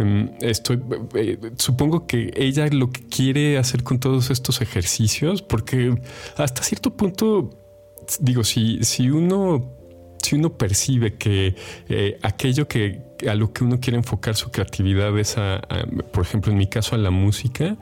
Em, 0.00 0.30
estoy, 0.40 0.80
eh, 1.14 1.38
supongo 1.58 2.06
que 2.06 2.32
ella 2.34 2.66
lo 2.68 2.90
que 2.90 3.06
quiere 3.06 3.58
hacer 3.58 3.82
con 3.82 4.00
todos 4.00 4.30
estos 4.30 4.62
ejercicios, 4.62 5.42
porque 5.42 5.94
hasta 6.38 6.62
cierto 6.62 6.96
punto, 6.96 7.50
digo, 8.18 8.42
si, 8.42 8.82
si 8.82 9.10
uno 9.10 9.76
si 10.22 10.36
uno 10.36 10.52
percibe 10.56 11.14
que 11.16 11.54
eh, 11.88 12.18
aquello 12.22 12.66
que 12.68 13.02
a 13.28 13.34
lo 13.34 13.52
que 13.52 13.64
uno 13.64 13.78
quiere 13.80 13.98
enfocar 13.98 14.36
su 14.36 14.50
creatividad 14.50 15.18
es 15.18 15.36
a, 15.36 15.60
por 16.12 16.24
ejemplo, 16.24 16.52
en 16.52 16.58
mi 16.58 16.66
caso, 16.66 16.94
a 16.94 16.98
la 16.98 17.10
música, 17.10 17.76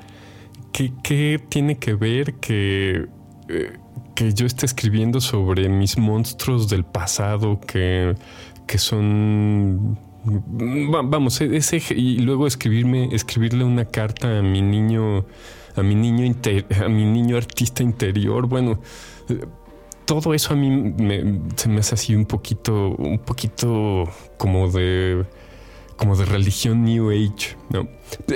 ¿qué, 0.72 1.40
tiene 1.48 1.78
que 1.78 1.94
ver 1.94 2.34
que, 2.34 3.06
eh, 3.48 3.72
que 4.14 4.34
yo 4.34 4.46
esté 4.46 4.66
escribiendo 4.66 5.20
sobre 5.20 5.68
mis 5.68 5.98
monstruos 5.98 6.68
del 6.68 6.84
pasado 6.84 7.60
que, 7.60 8.14
que 8.66 8.78
son 8.78 10.07
vamos, 10.24 11.40
e-, 11.40 11.56
ese 11.56 11.82
y 11.94 12.18
luego 12.18 12.46
escribirme, 12.46 13.08
escribirle 13.12 13.64
una 13.64 13.84
carta 13.84 14.38
a 14.38 14.42
mi 14.42 14.62
niño, 14.62 15.26
a 15.76 15.82
mi 15.82 15.94
niño 15.94 16.34
a 16.84 16.88
mi 16.88 17.04
niño 17.04 17.36
artista 17.36 17.82
interior. 17.82 18.46
Bueno, 18.46 18.80
todo 20.04 20.34
eso 20.34 20.54
a 20.54 20.56
mí 20.56 20.94
se 21.56 21.68
me 21.68 21.80
hace 21.80 21.94
así 21.94 22.14
un 22.14 22.26
poquito, 22.26 22.94
un 22.96 23.18
poquito 23.18 24.04
como 24.36 24.70
de 24.70 25.26
como 25.98 26.16
de 26.16 26.24
religión 26.24 26.84
New 26.84 27.10
Age, 27.10 27.56
¿no? 27.70 27.88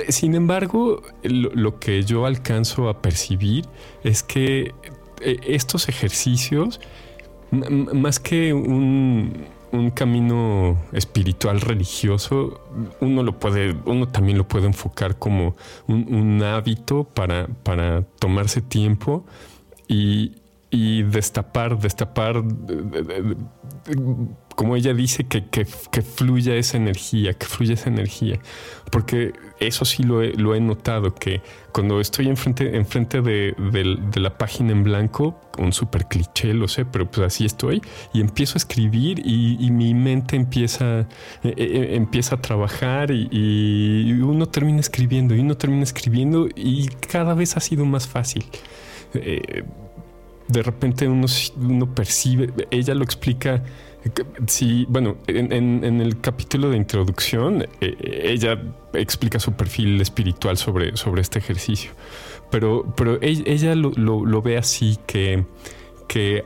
Sin 0.09 0.35
embargo, 0.35 1.01
lo 1.23 1.79
que 1.79 2.03
yo 2.03 2.25
alcanzo 2.25 2.89
a 2.89 3.01
percibir 3.01 3.65
es 4.03 4.21
que 4.21 4.73
e-, 5.21 5.39
estos 5.47 5.87
ejercicios, 5.87 6.81
más 7.51 8.19
que 8.19 8.53
un, 8.53 9.45
un 9.73 9.89
camino 9.89 10.77
espiritual 10.91 11.59
religioso, 11.59 12.61
uno 13.01 13.23
lo 13.23 13.39
puede, 13.39 13.75
uno 13.85 14.07
también 14.07 14.37
lo 14.37 14.47
puede 14.47 14.67
enfocar 14.67 15.17
como 15.17 15.55
un, 15.87 16.41
hábito 16.43 17.05
para, 17.05 17.47
para 17.63 18.03
tomarse 18.19 18.61
tiempo 18.61 19.25
y, 19.87 20.33
y 20.69 21.01
destapar, 21.01 21.79
destapar, 21.79 22.43
como 24.55 24.75
ella 24.75 24.93
dice, 24.93 25.25
que, 25.25 25.45
que, 25.45 25.65
fluya 25.65 26.55
esa 26.55 26.77
energía, 26.77 27.33
que 27.33 27.45
fluya 27.45 27.73
esa 27.73 27.89
energía. 27.89 28.39
Porque 28.91 29.33
eso 29.59 29.85
sí 29.85 30.03
lo 30.03 30.21
he, 30.21 30.33
lo 30.33 30.55
he 30.55 30.59
notado, 30.59 31.15
que 31.15 31.41
cuando 31.71 31.99
estoy 31.99 32.27
enfrente, 32.27 32.75
enfrente 32.77 33.21
de, 33.21 33.55
de, 33.57 34.19
la 34.19 34.37
página 34.37 34.71
en 34.71 34.83
blanco, 34.83 35.39
un 35.57 35.73
super 35.73 36.05
cliché, 36.05 36.53
lo 36.53 36.67
sé, 36.67 36.85
pero 36.85 37.09
pues 37.09 37.27
así 37.27 37.45
estoy, 37.45 37.81
y 38.13 38.21
empiezo 38.21 38.55
a 38.55 38.59
escribir 38.59 39.21
y, 39.25 39.71
mi 39.71 39.93
mente 39.93 40.35
empieza, 40.35 41.07
e, 41.43 41.53
e, 41.55 41.63
e, 41.63 41.95
empieza 41.95 42.35
a 42.35 42.41
trabajar 42.41 43.11
y, 43.11 43.27
y 43.31 44.11
uno 44.21 44.45
termina 44.45 44.79
escribiendo 44.79 45.35
y 45.35 45.39
uno 45.39 45.57
termina 45.57 45.83
escribiendo 45.83 46.47
y 46.55 46.87
cada 46.87 47.33
vez 47.33 47.57
ha 47.57 47.59
sido 47.59 47.85
más 47.85 48.07
fácil. 48.07 48.45
Eh, 49.15 49.63
de 50.47 50.61
repente 50.61 51.07
uno, 51.07 51.27
uno 51.57 51.95
percibe, 51.95 52.53
ella 52.69 52.93
lo 52.93 53.03
explica, 53.03 53.63
si, 54.47 54.85
bueno, 54.89 55.17
en, 55.27 56.01
el 56.01 56.19
capítulo 56.19 56.69
de 56.69 56.77
introducción, 56.77 57.65
eh, 57.81 57.95
ella 58.23 58.61
explica 58.93 59.39
su 59.39 59.53
perfil 59.53 60.01
espiritual 60.01 60.57
sobre, 60.57 60.97
sobre 60.97 61.21
este 61.21 61.39
ejercicio, 61.39 61.91
pero, 62.51 62.93
pero 62.95 63.17
ella, 63.21 63.75
lo, 63.75 64.41
ve 64.41 64.57
así 64.57 64.97
que 65.05 65.45
que 66.07 66.43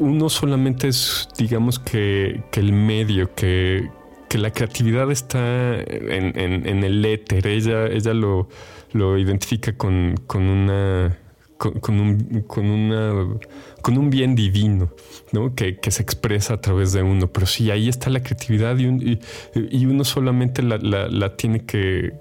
uno 0.00 0.28
solamente 0.28 0.88
es, 0.88 1.28
digamos 1.38 1.78
que, 1.78 2.42
el 2.54 2.72
medio, 2.72 3.32
que, 3.34 3.88
que, 4.28 4.38
la 4.38 4.50
creatividad 4.50 5.08
está 5.12 5.76
en, 5.76 6.82
el 6.84 7.04
éter. 7.04 7.46
Ella, 7.46 7.86
ella 7.86 8.12
lo, 8.12 8.48
lo 8.92 9.16
identifica 9.16 9.76
con, 9.76 10.16
con 10.26 10.42
una 10.42 11.16
con, 11.56 12.00
un, 12.00 12.42
con, 12.46 12.66
una, 12.66 13.38
con 13.84 13.98
un 13.98 14.08
bien 14.08 14.34
divino, 14.34 14.94
¿no? 15.32 15.54
Que, 15.54 15.78
se 15.90 16.02
expresa 16.02 16.54
a 16.54 16.60
través 16.62 16.94
de 16.94 17.02
uno. 17.02 17.30
Pero 17.30 17.44
sí, 17.44 17.70
ahí 17.70 17.90
está 17.90 18.08
la 18.08 18.22
creatividad 18.22 18.78
y, 18.78 19.20
y, 19.54 19.84
uno 19.84 20.04
solamente 20.04 20.62
la, 20.62 21.36
tiene 21.36 21.66
que, 21.66 22.14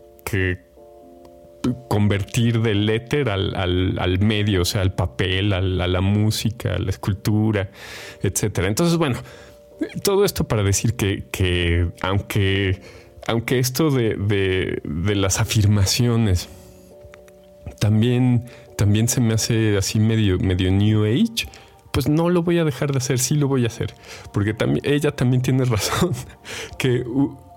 convertir 1.88 2.62
del 2.62 2.90
éter 2.90 3.30
al, 3.30 4.20
medio, 4.20 4.64
o 4.64 4.66
sea, 4.66 4.82
al 4.82 4.94
papel, 4.94 5.54
a 5.54 5.62
la 5.62 6.02
música, 6.02 6.76
a 6.76 6.80
la 6.80 6.90
escultura, 6.90 7.72
etcétera. 8.22 8.68
Entonces, 8.68 8.98
bueno, 8.98 9.20
todo 10.04 10.26
esto 10.26 10.46
para 10.46 10.64
decir 10.64 10.96
que, 10.96 11.88
aunque, 12.02 12.82
aunque 13.26 13.60
esto 13.60 13.90
de, 13.90 14.82
de 14.84 15.16
las 15.16 15.40
afirmaciones 15.40 16.50
también 17.80 18.44
también 18.76 19.08
se 19.08 19.22
me 19.22 19.34
hace 19.34 19.78
así 19.78 20.00
medio, 20.00 20.38
medio 20.40 20.72
New 20.72 21.06
Age, 21.06 21.48
pues 21.94 22.10
no 22.10 22.30
lo 22.30 22.41
voy 22.41 22.58
a 22.58 22.66
dejar 22.66 22.91
de 22.91 22.98
hacer, 22.98 23.20
sí 23.20 23.36
lo 23.36 23.48
voy 23.48 23.64
a 23.64 23.68
hacer. 23.68 23.94
Porque 24.34 24.54
también, 24.54 24.84
ella 24.84 25.12
también 25.12 25.41
tiene 25.44 25.64
razón 25.76 26.12
que 26.78 27.06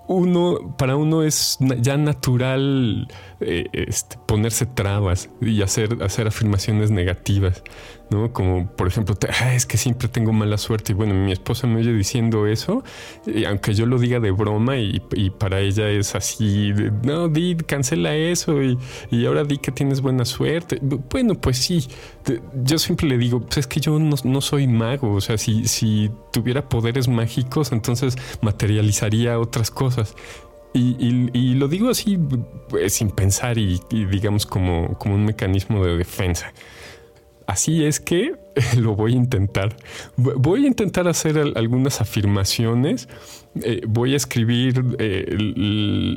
uno, 0.09 0.74
para 0.76 0.95
uno 0.95 1.22
es 1.22 1.57
ya 1.59 1.97
natural 1.97 3.09
eh, 3.41 3.66
este, 3.72 4.18
ponerse 4.26 4.66
trabas 4.66 5.30
y 5.41 5.62
hacer, 5.62 6.03
hacer 6.03 6.28
afirmaciones 6.28 6.91
negativas. 6.91 7.62
¿No? 8.11 8.32
Como 8.32 8.70
por 8.70 8.88
ejemplo, 8.88 9.16
ah, 9.40 9.54
es 9.54 9.66
que 9.66 9.76
siempre 9.76 10.09
tengo 10.09 10.32
mala 10.32 10.59
suerte. 10.59 10.92
Y 10.92 10.94
bueno, 10.94 11.14
mi 11.14 11.32
esposa 11.32 11.66
me 11.66 11.80
oye 11.80 11.92
diciendo 11.92 12.46
eso, 12.46 12.84
y 13.26 13.44
aunque 13.44 13.74
yo 13.74 13.86
lo 13.86 13.98
diga 13.98 14.20
de 14.20 14.30
broma 14.30 14.76
y, 14.78 15.00
para 15.38 15.61
ella 15.61 15.88
es 15.90 16.14
así, 16.14 16.72
no, 17.02 17.28
di, 17.28 17.57
cancela 17.57 18.14
eso 18.14 18.62
y, 18.62 18.78
ahora 19.26 19.44
di 19.44 19.59
que 19.59 19.72
tienes 19.72 20.00
buena 20.00 20.24
suerte. 20.24 20.78
Bueno, 21.11 21.34
pues 21.34 21.59
sí, 21.59 21.86
yo 22.64 22.78
siempre 22.78 23.09
le 23.09 23.18
digo, 23.18 23.40
pues 23.40 23.59
es 23.59 23.66
que 23.66 23.80
yo 23.80 23.98
no, 23.98 24.40
soy 24.40 24.66
mago, 24.66 25.14
o 25.14 25.20
sea, 25.20 25.38
si, 25.38 25.66
si 25.66 26.11
tuviera 26.32 26.68
poderes 26.68 27.09
mágicos, 27.09 27.72
entonces 27.72 28.16
materializaría 28.40 29.38
otras 29.38 29.70
cosas. 29.70 30.14
Y, 30.78 31.54
lo 31.54 31.68
digo 31.68 31.88
así 31.88 32.18
pues, 32.68 32.92
sin 32.92 33.11
pensar 33.11 33.57
y, 33.57 33.80
digamos 33.90 34.44
como, 34.44 34.98
como 34.98 35.14
un 35.14 35.24
mecanismo 35.24 35.84
de 35.84 35.96
defensa. 35.96 36.52
Así 37.47 37.84
es 37.84 38.01
que 38.01 38.34
lo 38.76 38.94
voy 38.94 39.12
a 39.14 39.16
intentar. 39.16 39.76
Voy 40.16 40.64
a 40.64 40.66
intentar 40.66 41.07
hacer 41.09 41.38
algunas 41.55 42.01
afirmaciones. 42.01 43.09
Eh, 43.62 43.82
voy 43.86 44.14
a 44.14 44.16
escribir 44.16 44.82
eh, 44.99 45.36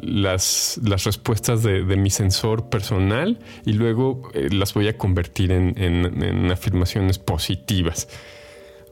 las, 0.02 0.80
respuestas 0.84 1.64
de, 1.64 1.84
mi 1.84 2.10
sensor 2.10 2.70
personal 2.70 3.40
y 3.66 3.74
luego 3.74 4.30
eh, 4.34 4.50
las 4.52 4.74
voy 4.74 4.88
a 4.88 4.98
convertir 4.98 5.52
en, 5.52 6.52
afirmaciones 6.52 7.20
positivas. 7.20 8.08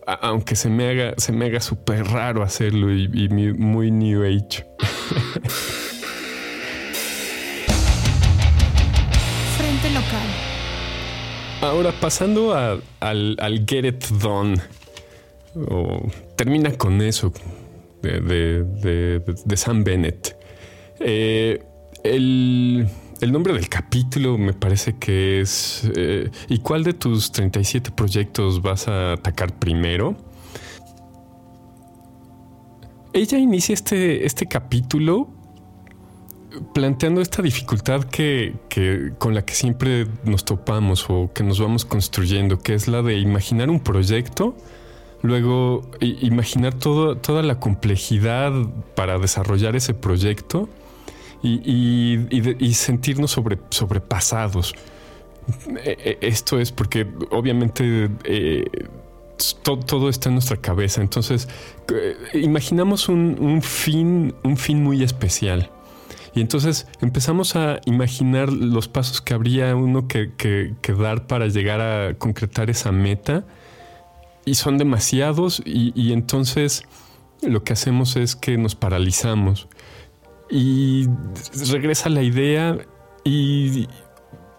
aunque 0.05 0.55
se 0.55 0.69
me 0.69 0.89
haga, 0.89 1.13
se 1.17 1.33
me 1.33 1.47
haga 1.47 1.59
súper 1.59 2.05
raro 2.05 2.43
hacerlo 2.43 2.93
y 2.93 3.27
muy 3.57 3.91
New 3.91 4.23
Age. 4.23 4.65
Frente 9.57 9.89
local. 9.89 10.46
Ahora, 11.61 11.91
pasando 11.91 12.53
al, 12.53 13.65
Get 13.67 13.85
It 13.85 14.07
Done. 14.21 14.57
termina 16.35 16.71
con 16.77 17.01
eso 17.01 17.33
de, 18.01 19.55
Sam 19.55 19.83
Bennett. 19.83 20.37
Eh, 20.99 21.63
el, 22.03 22.87
nombre 23.31 23.53
del 23.53 23.69
capítulo 23.69 24.37
me 24.37 24.53
parece 24.53 24.97
que 24.97 25.41
es 25.41 25.89
eh, 25.95 26.29
¿Y 26.47 26.59
cuál 26.59 26.83
de 26.83 26.93
tus 26.93 27.31
37 27.31 27.91
proyectos 27.91 28.61
vas 28.61 28.87
a 28.87 29.13
atacar 29.13 29.57
primero? 29.57 30.15
Ella 33.13 33.39
inicia 33.39 33.73
este, 33.73 34.27
este 34.27 34.45
capítulo 34.45 35.36
planteando 36.73 37.21
esta 37.21 37.41
dificultad 37.41 38.03
que, 38.03 38.55
con 39.17 39.33
la 39.33 39.43
que 39.43 39.53
siempre 39.53 40.07
nos 40.23 40.45
topamos 40.45 41.05
o 41.09 41.31
que 41.33 41.43
nos 41.43 41.59
vamos 41.59 41.85
construyendo, 41.85 42.59
que 42.59 42.73
es 42.73 42.87
la 42.87 43.01
de 43.01 43.17
imaginar 43.17 43.69
un 43.69 43.79
proyecto, 43.79 44.55
luego 45.21 45.89
imaginar 45.99 46.73
toda 46.73 47.43
la 47.43 47.59
complejidad 47.59 48.53
para 48.95 49.19
desarrollar 49.19 49.75
ese 49.75 49.93
proyecto 49.93 50.69
y, 51.43 52.73
sentirnos 52.73 53.31
sobre, 53.31 53.59
sobrepasados. 53.69 54.73
E, 55.83 56.17
e, 56.21 56.27
esto 56.27 56.59
es 56.59 56.73
porque 56.73 57.07
obviamente 57.31 58.09
eh, 58.25 58.65
todo, 59.63 60.09
está 60.09 60.29
en 60.29 60.35
nuestra 60.35 60.57
cabeza. 60.57 61.01
Entonces, 61.01 61.47
eh, 61.93 62.15
imaginamos 62.33 63.09
un, 63.09 63.61
fin, 63.61 64.33
un 64.43 64.57
fin 64.57 64.83
muy 64.83 65.03
especial. 65.03 65.69
Y 66.37 66.41
entonces 66.41 66.85
empezamos 67.01 67.55
a 67.55 67.79
imaginar 67.85 68.53
los 68.53 68.87
pasos 68.87 69.21
que 69.21 69.33
habría 69.33 69.75
uno 69.75 70.07
que, 70.07 70.75
dar 70.95 71.25
para 71.25 71.47
llegar 71.47 71.81
a 71.81 72.13
concretar 72.13 72.69
esa 72.69 72.91
meta. 72.91 73.43
Y 74.45 74.53
son 74.53 74.77
demasiados 74.77 75.63
y, 75.65 76.13
entonces 76.13 76.83
lo 77.41 77.63
que 77.63 77.73
hacemos 77.73 78.17
es 78.17 78.35
que 78.35 78.55
nos 78.55 78.75
paralizamos. 78.75 79.67
Y 80.47 81.07
regresa 81.71 82.07
la 82.09 82.21
idea 82.21 82.77
y, 83.23 83.87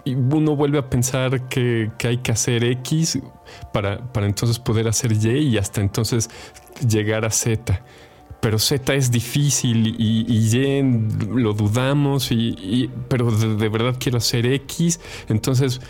uno 0.05 0.57
vuelve 0.57 0.79
a 0.79 0.91
pensar 0.91 1.49
que, 1.49 1.93
hay 2.03 2.19
que 2.19 2.33
hacer 2.33 2.65
X 2.65 3.21
para, 3.73 4.13
para 4.13 4.27
entonces 4.27 4.59
poder 4.59 4.89
hacer 4.89 5.13
Y 5.13 5.29
y 5.51 5.59
hasta 5.59 5.81
entonces 5.81 6.29
llegar 6.89 7.25
a 7.25 7.31
Z 7.31 7.85
pero 8.41 8.59
Z 8.59 8.95
es 8.95 9.11
difícil 9.11 9.97
y, 9.99 10.25
Y 10.29 10.83
lo 11.29 11.53
dudamos, 11.55 12.31
y, 12.31 12.91
pero 13.09 13.31
de, 13.31 13.69
verdad 13.69 13.97
quiero 13.99 14.19
hacer 14.19 14.47
X. 14.47 15.01
Entonces, 15.29 15.81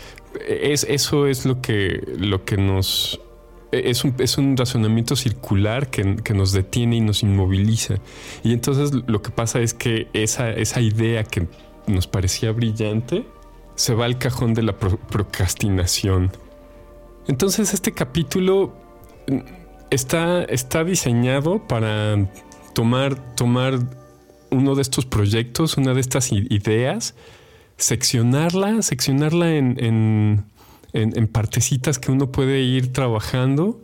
es, 0.47 0.83
eso 0.89 1.27
es 1.27 1.45
lo 1.45 1.61
que, 1.61 2.03
lo 2.17 2.43
que 2.45 2.57
nos... 2.57 3.21
Es 3.71 4.03
un, 4.03 4.15
es 4.17 4.39
un 4.39 4.57
razonamiento 4.57 5.15
circular 5.15 5.91
que, 5.91 6.03
nos 6.33 6.51
detiene 6.53 6.95
y 6.95 7.01
nos 7.01 7.21
inmoviliza. 7.21 7.95
Y 8.43 8.53
entonces 8.53 9.03
lo 9.05 9.21
que 9.21 9.29
pasa 9.29 9.59
es 9.59 9.75
que 9.75 10.07
esa, 10.13 10.49
esa 10.49 10.81
idea 10.81 11.23
que 11.23 11.47
nos 11.85 12.07
parecía 12.07 12.51
brillante 12.51 13.25
se 13.75 13.93
va 13.93 14.05
al 14.05 14.17
cajón 14.17 14.55
de 14.55 14.63
la 14.63 14.75
procrastinación. 14.75 16.31
Entonces 17.27 17.75
este 17.75 17.91
capítulo 17.91 18.73
está, 19.89 20.43
está 20.43 20.83
diseñado 20.83 21.67
para 21.67 22.29
tomar, 22.73 23.35
tomar 23.35 23.79
uno 24.51 24.75
de 24.75 24.81
estos 24.81 25.05
proyectos, 25.05 25.77
una 25.77 25.93
de 25.93 26.01
estas 26.01 26.31
ideas, 26.31 27.15
seccionarla, 27.77 28.81
seccionarla 28.81 29.55
en, 29.55 30.45
en, 30.93 31.27
partecitas 31.27 31.99
que 31.99 32.11
uno 32.11 32.31
puede 32.31 32.61
ir 32.61 32.93
trabajando 32.93 33.79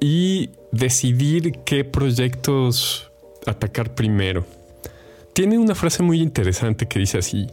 y 0.00 0.50
decidir 0.72 1.52
qué 1.64 1.84
proyectos 1.84 3.10
atacar 3.46 3.94
primero. 3.94 4.46
Tiene 5.32 5.58
una 5.58 5.74
frase 5.74 6.02
muy 6.02 6.20
interesante 6.20 6.88
que 6.88 6.98
dice 6.98 7.18
así, 7.18 7.46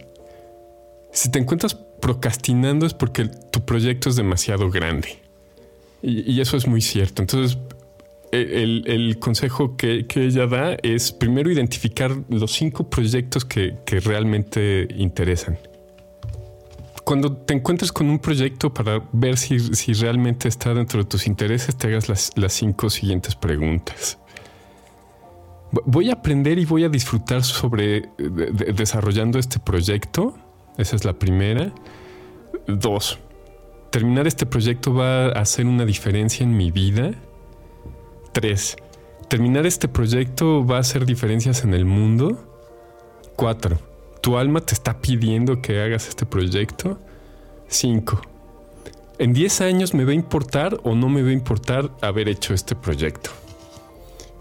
si 1.12 1.30
te 1.30 1.38
encuentras 1.38 1.74
procrastinando 1.74 2.86
es 2.86 2.94
porque 2.94 3.26
tu 3.26 3.64
proyecto 3.64 4.08
es 4.08 4.16
demasiado 4.16 4.70
grande. 4.70 5.25
Y, 6.06 6.40
eso 6.40 6.56
es 6.56 6.68
muy 6.68 6.80
cierto. 6.80 7.22
Entonces, 7.22 7.58
el, 8.30 9.18
consejo 9.18 9.76
que, 9.76 10.06
ella 10.14 10.46
da 10.46 10.76
es 10.82 11.10
primero 11.10 11.50
identificar 11.50 12.16
los 12.28 12.52
cinco 12.52 12.88
proyectos 12.88 13.44
que, 13.44 13.76
realmente 14.04 14.86
interesan. 14.96 15.58
Cuando 17.02 17.36
te 17.36 17.54
encuentres 17.54 17.90
con 17.90 18.08
un 18.08 18.20
proyecto 18.20 18.72
para 18.72 19.02
ver 19.12 19.36
si, 19.36 19.58
realmente 19.94 20.46
está 20.46 20.74
dentro 20.74 21.02
de 21.02 21.08
tus 21.08 21.26
intereses, 21.26 21.76
te 21.76 21.88
hagas 21.88 22.08
las, 22.08 22.30
las 22.36 22.52
cinco 22.52 22.88
siguientes 22.88 23.34
preguntas. 23.34 24.18
¿Voy 25.84 26.10
a 26.10 26.14
aprender 26.14 26.60
y 26.60 26.64
voy 26.64 26.84
a 26.84 26.88
disfrutar 26.88 27.42
sobre 27.42 28.08
desarrollando 28.18 29.40
este 29.40 29.58
proyecto? 29.58 30.36
Esa 30.78 30.94
es 30.94 31.04
la 31.04 31.14
primera. 31.14 31.72
Dos, 32.68 33.18
terminar 33.96 34.26
este 34.26 34.44
proyecto 34.44 34.92
va 34.92 35.28
a 35.28 35.40
hacer 35.40 35.64
una 35.64 35.86
diferencia 35.86 36.44
en 36.44 36.54
mi 36.54 36.70
vida. 36.70 37.12
Tres, 38.32 38.76
terminar 39.26 39.64
este 39.64 39.88
proyecto 39.88 40.66
va 40.66 40.76
a 40.76 40.80
hacer 40.80 41.06
diferencias 41.06 41.64
en 41.64 41.72
el 41.72 41.86
mundo. 41.86 42.36
Cuatro, 43.36 43.78
tu 44.20 44.36
alma 44.36 44.60
te 44.60 44.74
está 44.74 45.00
pidiendo 45.00 45.62
que 45.62 45.80
hagas 45.80 46.10
este 46.10 46.26
proyecto. 46.26 46.98
Cinco, 47.68 48.20
en 49.18 49.32
10 49.32 49.62
años 49.62 49.94
me 49.94 50.04
va 50.04 50.10
a 50.10 50.14
importar 50.14 50.78
o 50.82 50.94
no 50.94 51.08
me 51.08 51.22
va 51.22 51.30
a 51.30 51.32
importar 51.32 51.90
haber 52.02 52.28
hecho 52.28 52.52
este 52.52 52.76
proyecto. 52.76 53.30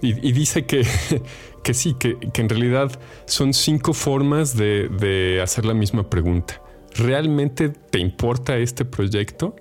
Y, 0.01 0.33
dice 0.33 0.65
que, 0.65 0.85
que 1.63 1.73
sí, 1.73 1.95
que, 1.97 2.17
en 2.33 2.49
realidad 2.49 2.91
son 3.23 3.53
cinco 3.53 3.93
formas 3.93 4.57
de, 4.57 4.89
de 4.89 5.41
hacer 5.41 5.63
la 5.63 5.73
misma 5.73 6.09
pregunta. 6.09 6.61
¿Realmente 6.95 7.69
te 7.69 7.99
importa 7.99 8.57
este 8.57 8.85
proyecto? 8.85 9.55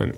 Eh, 0.00 0.12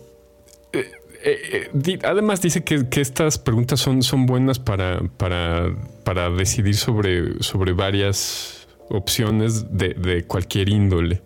eh, 1.23 1.71
eh, 1.73 1.99
además 2.05 2.41
dice 2.43 2.65
que, 2.65 2.87
estas 3.01 3.39
preguntas 3.39 3.81
son, 3.81 4.03
son 4.03 4.27
buenas 4.27 4.59
para, 4.59 5.01
para, 5.17 6.31
decidir 6.31 6.77
sobre, 6.77 7.43
sobre 7.43 7.73
varias 7.73 8.67
opciones 8.91 9.67
de, 9.77 10.25
cualquier 10.27 10.69
índole. 10.69 11.23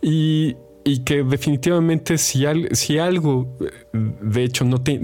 Y, 0.00 0.56
que 1.06 1.24
definitivamente 1.24 2.18
si, 2.18 2.44
si 2.72 2.98
algo, 2.98 3.56
de 3.92 4.44
hecho, 4.44 4.66
no 4.66 4.82
te 4.82 5.00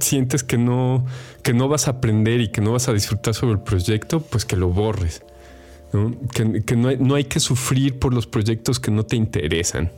sientes 0.00 0.42
que 0.42 0.58
no, 0.58 1.06
que 1.44 1.54
no 1.54 1.68
vas 1.68 1.86
a 1.86 1.92
aprender 1.92 2.40
y 2.40 2.48
que 2.48 2.60
no 2.60 2.72
vas 2.72 2.88
a 2.88 2.92
disfrutar 2.92 3.32
sobre 3.32 3.52
el 3.52 3.60
proyecto, 3.60 4.20
pues 4.20 4.44
que 4.44 4.56
lo 4.56 4.70
borres. 4.70 5.22
Que, 6.32 6.76
no, 6.76 7.14
hay, 7.14 7.24
que 7.24 7.38
sufrir 7.38 7.98
por 7.98 8.14
los 8.14 8.26
proyectos 8.26 8.80
que 8.80 8.90
no 8.90 9.04
te 9.04 9.16
interesan. 9.16 9.90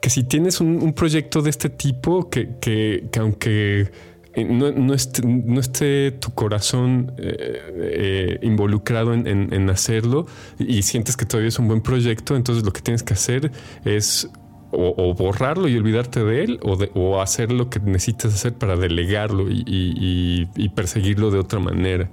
que 0.00 0.10
si 0.10 0.22
tienes 0.22 0.60
un, 0.60 0.92
proyecto 0.92 1.42
de 1.42 1.50
este 1.50 1.70
tipo, 1.70 2.30
que, 2.30 2.50
que, 2.60 3.08
aunque 3.18 3.90
eh, 4.34 4.44
no, 4.44 4.94
esté, 4.94 6.12
tu 6.12 6.30
corazón 6.34 7.12
eh, 7.18 7.58
eh, 7.76 8.38
involucrado 8.42 9.12
en, 9.12 9.70
hacerlo 9.70 10.26
y 10.56 10.82
sientes 10.82 11.16
que 11.16 11.26
todavía 11.26 11.48
es 11.48 11.58
un 11.58 11.66
buen 11.66 11.80
proyecto, 11.80 12.36
entonces 12.36 12.64
lo 12.64 12.72
que 12.72 12.80
tienes 12.80 13.02
que 13.02 13.14
hacer 13.14 13.50
es 13.84 14.30
o, 14.70 15.14
borrarlo 15.14 15.66
y 15.66 15.76
olvidarte 15.76 16.22
de 16.22 16.44
él 16.44 16.60
o, 16.62 17.20
hacer 17.20 17.50
lo 17.50 17.70
que 17.70 17.80
necesitas 17.80 18.34
hacer 18.34 18.54
para 18.54 18.76
delegarlo 18.76 19.46
y 19.50 20.72
perseguirlo 20.76 21.32
de 21.32 21.40
otra 21.40 21.58
manera. 21.58 22.08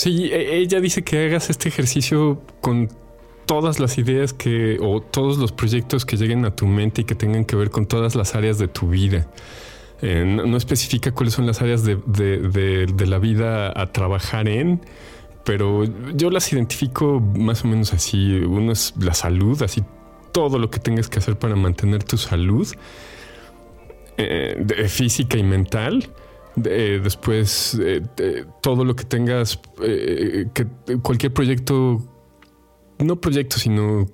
Sí, 0.00 0.30
e, 0.32 0.56
ella 0.56 0.80
dice 0.80 1.02
que 1.02 1.26
hagas 1.26 1.50
este 1.50 1.68
ejercicio 1.68 2.40
con 2.62 2.88
todas 3.44 3.80
las 3.80 3.98
ideas 3.98 4.32
que 4.32 4.78
o 4.80 5.02
todos 5.02 5.36
los 5.36 5.52
proyectos 5.52 6.06
que 6.06 6.16
lleguen 6.16 6.46
a 6.46 6.56
tu 6.56 6.66
mente 6.66 7.02
y 7.02 7.04
que 7.04 7.14
tengan 7.14 7.44
que 7.44 7.54
ver 7.54 7.68
con 7.68 7.84
todas 7.84 8.14
las 8.14 8.34
áreas 8.34 8.56
de 8.56 8.66
tu 8.66 8.88
vida. 8.88 9.26
Eh, 10.00 10.24
no, 10.24 10.56
especifica 10.56 11.12
cuáles 11.12 11.34
son 11.34 11.46
las 11.46 11.60
áreas 11.60 11.84
de, 11.84 13.06
la 13.06 13.18
vida 13.18 13.78
a 13.78 13.92
trabajar 13.92 14.48
en, 14.48 14.80
pero 15.44 15.84
yo 16.14 16.30
las 16.30 16.50
identifico 16.50 17.20
más 17.20 17.62
o 17.66 17.68
menos 17.68 17.92
así. 17.92 18.36
Uno 18.36 18.72
es 18.72 18.94
la 18.98 19.12
salud, 19.12 19.62
así 19.62 19.82
todo 20.32 20.58
lo 20.58 20.70
que 20.70 20.78
tengas 20.78 21.10
que 21.10 21.18
hacer 21.18 21.36
para 21.36 21.56
mantener 21.56 22.04
tu 22.04 22.16
salud 22.16 22.66
eh, 24.16 24.86
física 24.88 25.36
y 25.36 25.42
mental. 25.42 26.08
Eh, 26.64 27.00
después, 27.02 27.78
eh, 27.80 28.02
todo 28.60 28.84
lo 28.84 28.96
que 28.96 29.04
tengas, 29.04 29.60
eh, 29.82 30.46
que 30.52 30.66
cualquier 31.02 31.32
proyecto, 31.32 32.02
no 32.98 33.20
proyecto, 33.20 33.58
sino 33.58 34.08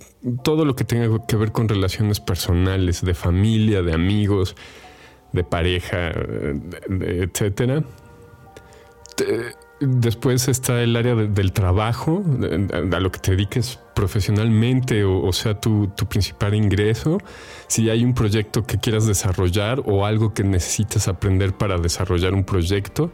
todo 0.45 0.65
lo 0.65 0.77
que 0.77 0.85
tenga 0.85 1.27
que 1.27 1.37
ver 1.37 1.53
con 1.53 1.69
relaciones 1.69 2.21
personales, 2.21 3.05
de 3.05 3.15
familia, 3.15 3.83
de 3.83 3.93
amigos, 3.93 4.55
de 5.33 5.45
pareja, 5.45 6.13
etcétera. 6.89 7.85
Después 9.79 10.49
está 10.49 10.83
el 10.83 10.97
área 10.97 11.15
del 11.15 11.53
trabajo, 11.53 12.25
a 12.73 13.01
lo 13.01 13.13
que 13.13 13.19
te 13.19 13.33
dediques 13.33 13.79
profesionalmente 13.95 15.05
o, 15.05 15.31
sea 15.33 15.61
tu, 15.61 15.91
principal 16.09 16.55
ingreso. 16.55 17.19
Si 17.67 17.91
hay 17.91 18.03
un 18.03 18.15
proyecto 18.15 18.65
que 18.65 18.79
quieras 18.79 19.07
desarrollar 19.07 19.83
o 19.85 20.07
algo 20.07 20.33
que 20.33 20.45
necesitas 20.45 21.09
aprender 21.09 21.53
para 21.53 21.77
desarrollar 21.79 22.33
un 22.33 22.45
proyecto. 22.45 23.11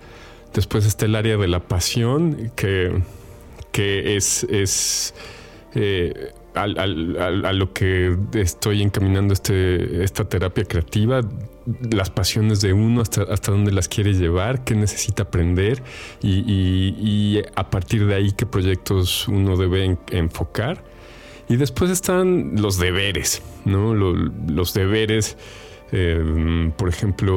Después 0.55 0.87
está 0.87 1.07
el 1.07 1.17
área 1.17 1.37
de 1.37 1.49
la 1.49 1.61
pasión, 1.61 2.53
que, 2.55 3.03
que 3.73 4.17
es, 4.17 4.45
es 4.45 5.15
eh, 5.75 6.33
a, 6.55 6.67
lo 7.53 7.73
que 7.73 8.17
estoy 8.35 8.83
encaminando 8.83 9.33
este, 9.33 10.05
esta 10.05 10.29
terapia 10.29 10.65
creativa, 10.65 11.23
las 11.91 12.11
pasiones 12.11 12.61
de 12.61 12.73
uno, 12.73 13.01
hasta, 13.01 13.23
hasta 13.23 13.53
dónde 13.53 13.73
las 13.73 13.89
quiere 13.89 14.15
llevar, 14.15 14.65
qué 14.65 14.75
necesita 14.75 15.25
aprender 15.25 15.83
y, 16.23 17.41
a 17.55 17.71
partir 17.71 18.07
de 18.07 18.15
ahí 18.15 18.33
qué 18.33 18.47
proyectos 18.47 19.29
uno 19.29 19.57
debe 19.57 19.99
enfocar. 20.11 20.85
Y 21.49 21.57
después 21.57 21.91
están 21.91 22.61
los 22.63 22.79
deberes, 22.79 23.43
¿no? 23.65 23.95
los 23.95 24.75
deberes 24.75 25.37
eh, 25.95 26.73
por 26.75 26.89
ejemplo, 26.89 27.37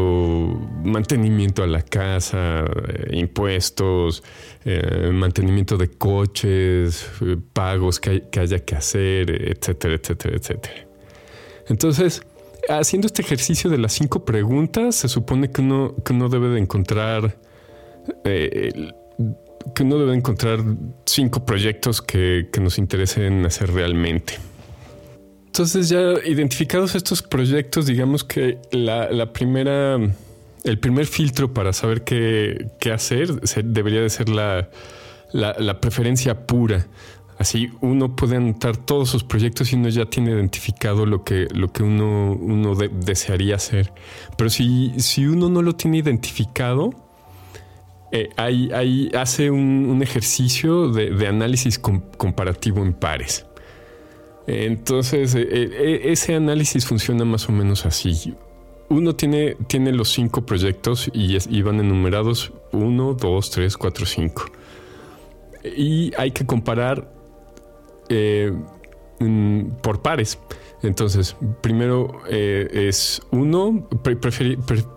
mantenimiento 0.82 1.62
a 1.62 1.68
la 1.68 1.82
casa, 1.82 2.64
eh, 2.64 3.18
impuestos, 3.18 4.24
eh, 4.64 5.12
mantenimiento 5.12 5.76
de 5.76 5.90
coches, 5.90 7.12
pagos 7.52 8.00
que, 8.00 8.24
haya 8.40 8.60
que 8.60 8.76
hacer, 8.76 9.30
etcétera, 9.30 9.96
etcétera, 9.96 10.38
etcétera. 10.38 10.88
Entonces, 11.68 12.26
haciendo 12.70 13.08
este 13.08 13.22
ejercicio 13.22 13.70
de 13.70 13.78
las 13.78 13.94
cinco 13.94 14.26
preguntas, 14.26 14.96
se 14.96 15.08
supone 15.08 15.52
que 15.52 15.62
uno, 15.62 15.96
que 16.04 16.14
debe 16.14 16.50
de 16.50 16.60
encontrar 16.60 17.38
que 19.74 19.84
uno 19.84 19.98
debe 19.98 20.14
encontrar 20.14 20.60
cinco 21.06 21.46
proyectos 21.46 22.02
que, 22.02 22.50
que 22.52 22.60
nos 22.60 22.78
interesen 22.78 23.46
hacer 23.46 23.72
realmente. 23.72 24.36
Entonces 25.56 25.88
ya 25.88 26.16
identificados 26.26 26.96
estos 26.96 27.22
proyectos, 27.22 27.86
digamos 27.86 28.26
que 28.26 28.58
la, 28.72 29.32
primera, 29.32 29.98
el 30.66 30.80
primer 30.80 31.06
filtro 31.06 31.54
para 31.54 31.72
saber 31.72 32.04
qué, 32.04 32.68
hacer 32.94 33.40
debería 33.64 34.02
de 34.02 34.10
ser 34.10 34.28
la, 34.28 34.70
preferencia 35.80 36.46
pura. 36.46 36.88
Así 37.38 37.72
uno 37.82 38.16
puede 38.16 38.38
anotar 38.38 38.78
todos 38.78 39.10
sus 39.10 39.24
proyectos 39.24 39.74
y 39.74 39.76
uno 39.76 39.90
ya 39.90 40.06
tiene 40.06 40.32
identificado 40.32 41.06
lo 41.06 41.24
que, 41.24 41.48
lo 41.54 41.72
que 41.72 41.84
uno, 41.84 42.32
uno 42.34 42.76
desearía 42.76 43.56
hacer. 43.56 43.92
Pero 44.38 44.50
si, 44.50 44.94
si 45.00 45.28
uno 45.28 45.50
no 45.50 45.62
lo 45.62 45.74
tiene 45.76 45.98
identificado, 45.98 46.92
eh, 48.12 48.30
ahí, 48.38 49.12
hace 49.14 49.52
un, 49.52 50.02
ejercicio 50.02 50.90
de, 50.90 51.28
análisis 51.28 51.78
comparativo 51.80 52.82
en 52.82 52.94
pares. 52.94 53.46
Entonces, 54.48 55.36
eh, 55.36 55.46
eh, 55.52 56.02
ese 56.06 56.36
análisis 56.36 56.86
funciona 56.86 57.26
más 57.26 57.50
o 57.50 57.52
menos 57.52 57.86
así. 57.86 58.34
Uno 58.88 59.16
tiene, 59.16 59.58
tiene 59.68 59.92
los 59.92 60.10
cinco 60.14 60.46
proyectos 60.46 61.10
y, 61.12 61.62
van 61.64 61.80
enumerados 61.82 62.54
1, 62.72 63.14
2, 63.16 63.50
3, 63.52 63.78
4, 63.78 64.06
5. 64.06 64.46
Y 65.76 66.14
hay 66.18 66.32
que 66.32 66.46
comparar 66.46 67.15
eh, 68.10 68.54
por 69.82 70.02
pares. 70.02 70.40
Entonces, 70.84 71.36
primero 71.62 72.22
es 72.28 73.22
1, 73.32 73.88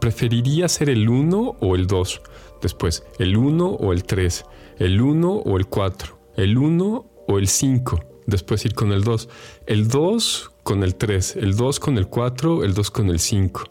preferiría 0.01 0.69
ser 0.69 0.91
el 0.91 1.09
1 1.09 1.57
o 1.61 1.75
el 1.77 1.87
2. 1.87 2.21
Después, 2.61 3.05
el 3.19 3.37
1 3.37 3.67
o 3.67 3.93
el 3.93 4.03
3, 4.03 4.45
el 4.79 5.01
1 5.01 5.33
o 5.33 5.57
el 5.57 5.67
4, 5.67 6.19
el 6.37 6.59
1 6.59 7.07
o 7.29 7.39
el 7.39 7.49
5 7.49 8.01
después 8.29 8.65
ir 8.65 8.75
con 8.75 8.93
el 8.93 9.03
2. 9.03 9.29
El 9.67 9.89
2 9.89 10.51
con 10.63 10.85
el 10.85 10.95
3, 10.95 11.37
el 11.37 11.57
2 11.57 11.81
con 11.81 11.99
el 11.99 12.07
4, 12.07 12.63
el 12.63 12.75
2 12.75 12.91
con 12.91 13.09
el 13.09 13.19
5. 13.19 13.65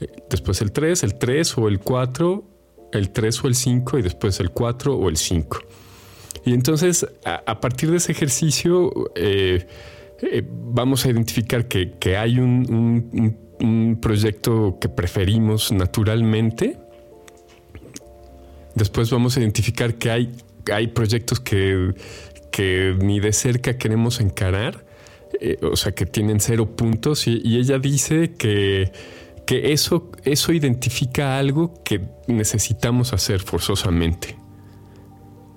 Eh, 0.00 0.08
después 0.28 0.60
el 0.60 0.72
3, 0.72 1.04
el 1.04 1.18
3 1.18 1.58
o 1.58 1.68
el 1.68 1.78
4, 1.78 2.44
el 2.92 3.10
3 3.10 3.44
o 3.44 3.48
el 3.48 3.54
5 3.54 3.98
y 3.98 4.02
después 4.02 4.40
el 4.40 4.50
4 4.50 4.94
o 4.94 5.08
el 5.08 5.16
5. 5.16 5.58
Y 6.44 6.54
entonces 6.54 7.06
a, 7.24 7.60
partir 7.60 7.90
de 7.90 7.98
ese 7.98 8.12
ejercicio 8.12 8.92
eh, 9.14 9.66
eh, 10.22 10.42
vamos 10.46 11.04
a 11.04 11.10
identificar 11.10 11.68
que, 11.68 12.16
hay 12.16 12.38
un, 12.38 13.38
proyecto 14.00 14.78
que 14.80 14.88
preferimos 14.88 15.70
naturalmente. 15.70 16.78
Después 18.74 19.10
vamos 19.10 19.36
a 19.36 19.40
identificar 19.40 19.94
que 19.94 20.10
hay, 20.10 20.32
hay 20.72 20.88
proyectos 20.88 21.38
que 21.38 21.94
que 22.52 22.94
ni 23.00 23.18
de 23.18 23.32
cerca 23.32 23.76
queremos 23.76 24.20
encarar, 24.20 24.84
eh, 25.40 25.56
o 25.62 25.74
sea, 25.74 25.92
que 25.92 26.06
tienen 26.06 26.38
cero 26.38 26.76
puntos, 26.76 27.26
y, 27.26 27.58
ella 27.58 27.80
dice 27.80 28.34
que, 28.34 28.92
que 29.44 29.72
eso, 29.72 30.12
eso 30.22 30.52
identifica 30.52 31.38
algo 31.38 31.82
que 31.82 32.02
necesitamos 32.28 33.12
hacer 33.12 33.40
forzosamente. 33.40 34.36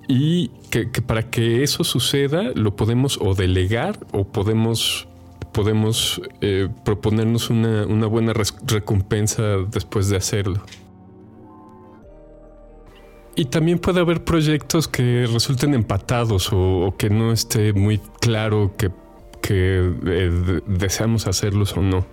Y 0.08 0.48
que, 0.70 0.86
para 0.86 1.30
que 1.30 1.62
eso 1.62 1.82
suceda 1.82 2.52
lo 2.54 2.76
podemos 2.76 3.18
o 3.20 3.34
delegar 3.34 3.98
o 4.12 4.24
podemos, 4.24 5.08
podemos 5.52 6.22
eh, 6.40 6.68
proponernos 6.84 7.50
una, 7.50 7.86
una 7.86 8.06
buena 8.06 8.32
recompensa 8.66 9.42
después 9.70 10.08
de 10.08 10.16
hacerlo. 10.16 10.62
Y 13.38 13.44
también 13.44 13.78
puede 13.78 14.00
haber 14.00 14.24
proyectos 14.24 14.88
que 14.88 15.28
resulten 15.30 15.74
empatados 15.74 16.48
o, 16.52 16.94
que 16.96 17.10
no 17.10 17.32
esté 17.32 17.74
muy 17.74 17.98
claro 18.20 18.72
que, 18.78 18.90
eh, 19.48 20.60
deseamos 20.66 21.26
hacerlos 21.26 21.76
o 21.76 21.82
no. 21.82 22.06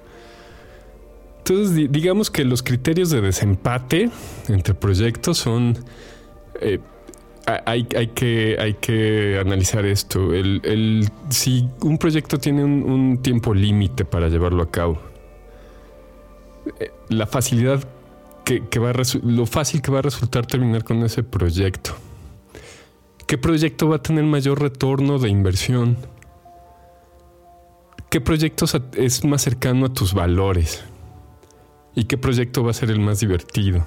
Entonces, 1.39 1.91
digamos 1.91 2.29
que 2.29 2.43
los 2.43 2.61
criterios 2.61 3.09
de 3.09 3.21
desempate 3.21 4.09
entre 4.49 4.73
proyectos 4.73 5.37
son... 5.37 5.77
Eh, 6.59 6.79
hay, 7.45 7.85
que, 7.85 8.57
hay 8.59 8.73
que 8.75 9.37
analizar 9.39 9.85
esto. 9.85 10.33
El, 10.33 11.09
si 11.29 11.67
un 11.81 11.97
proyecto 11.97 12.37
tiene 12.37 12.63
un 12.63 13.19
tiempo 13.21 13.53
límite 13.53 14.05
para 14.05 14.29
llevarlo 14.29 14.63
a 14.63 14.71
cabo, 14.71 14.99
eh, 16.79 16.91
la 17.09 17.27
facilidad 17.27 17.83
que, 18.43 18.79
va 18.79 18.93
lo 19.23 19.45
fácil 19.45 19.81
que 19.81 19.91
va 19.91 19.99
a 19.99 20.01
resultar 20.01 20.45
terminar 20.45 20.83
con 20.83 21.03
ese 21.03 21.23
proyecto. 21.23 21.95
¿Qué 23.25 23.37
proyecto 23.37 23.87
va 23.87 23.97
a 23.97 24.01
tener 24.01 24.23
mayor 24.25 24.61
retorno 24.61 25.17
de 25.17 25.29
inversión? 25.29 25.97
¿Qué 28.09 28.21
proyecto 28.21 28.65
es 28.95 29.23
más 29.23 29.41
cercano 29.41 29.87
a 29.87 29.93
tus 29.93 30.13
valores? 30.13 30.83
¿Y 31.95 32.03
qué 32.05 32.17
proyecto 32.17 32.63
va 32.63 32.71
a 32.71 32.73
ser 32.73 32.91
el 32.91 32.99
más 32.99 33.21
divertido? 33.21 33.85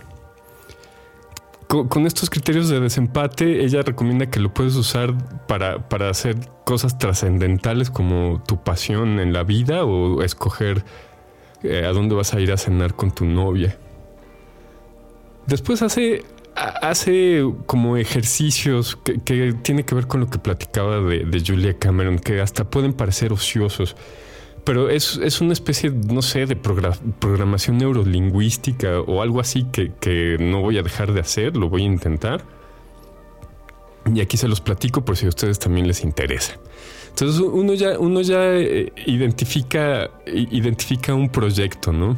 Con, 1.67 2.07
estos 2.07 2.31
criterios 2.31 2.69
de 2.69 2.81
desempate, 2.81 3.65
ella 3.65 3.83
recomienda 3.83 4.31
que 4.31 4.41
lo 4.41 4.55
puedes 4.55 4.77
usar 4.77 5.15
para, 5.47 5.89
para 5.89 6.11
hacer 6.11 6.37
cosas 6.65 6.99
trascendentales 6.99 7.91
como 7.91 8.43
tu 8.47 8.63
pasión 8.63 9.19
en 9.19 9.33
la 9.33 9.43
vida 9.43 9.85
o 9.85 10.23
escoger 10.23 10.85
eh, 11.63 11.85
a 11.85 11.93
dónde 11.93 12.15
vas 12.15 12.35
a 12.35 12.41
ir 12.41 12.53
a 12.53 12.57
cenar 12.57 12.95
con 12.95 13.11
tu 13.11 13.25
novia. 13.25 13.79
Después 15.47 15.83
hace, 15.83 16.25
hace 16.55 17.45
como 17.67 17.97
ejercicios 17.97 18.97
que, 18.97 19.21
que 19.21 19.53
tiene 19.53 19.85
que 19.85 19.95
ver 19.95 20.07
con 20.07 20.21
lo 20.21 20.29
que 20.29 20.39
platicaba 20.39 21.01
de, 21.01 21.25
de 21.25 21.43
Julia 21.45 21.79
Cameron, 21.79 22.19
que 22.19 22.41
hasta 22.41 22.69
pueden 22.69 22.93
parecer 22.93 23.33
ociosos 23.33 23.97
pero 24.67 24.91
es, 24.91 25.17
es, 25.23 25.41
una 25.41 25.53
especie, 25.53 25.91
no 25.91 26.23
sé, 26.23 26.45
de 26.45 26.57
programación 26.57 27.79
neurolingüística 27.79 29.01
o 29.01 29.23
algo 29.23 29.39
así 29.39 29.65
que, 29.73 29.93
que, 30.01 30.39
no 30.41 30.61
voy 30.61 30.77
a 30.77 30.83
dejar 30.83 31.13
de 31.13 31.21
hacer, 31.21 31.57
lo 31.57 31.69
voy 31.69 31.83
a 31.83 31.85
intentar. 31.85 32.43
Y 34.13 34.21
aquí 34.21 34.37
se 34.37 34.49
los 34.49 34.61
platico 34.61 35.05
por 35.05 35.17
si 35.17 35.27
a 35.27 35.29
ustedes 35.29 35.61
también 35.61 35.87
les 35.87 36.03
interesa. 36.03 36.59
Entonces 37.11 37.41
uno 37.41 37.75
ya, 37.75 37.97
uno 37.97 38.21
ya 38.23 38.57
eh, 38.57 38.93
identifica, 39.07 40.11
identifica 40.27 41.15
un 41.15 41.29
proyecto, 41.29 41.93
¿no? 41.93 42.17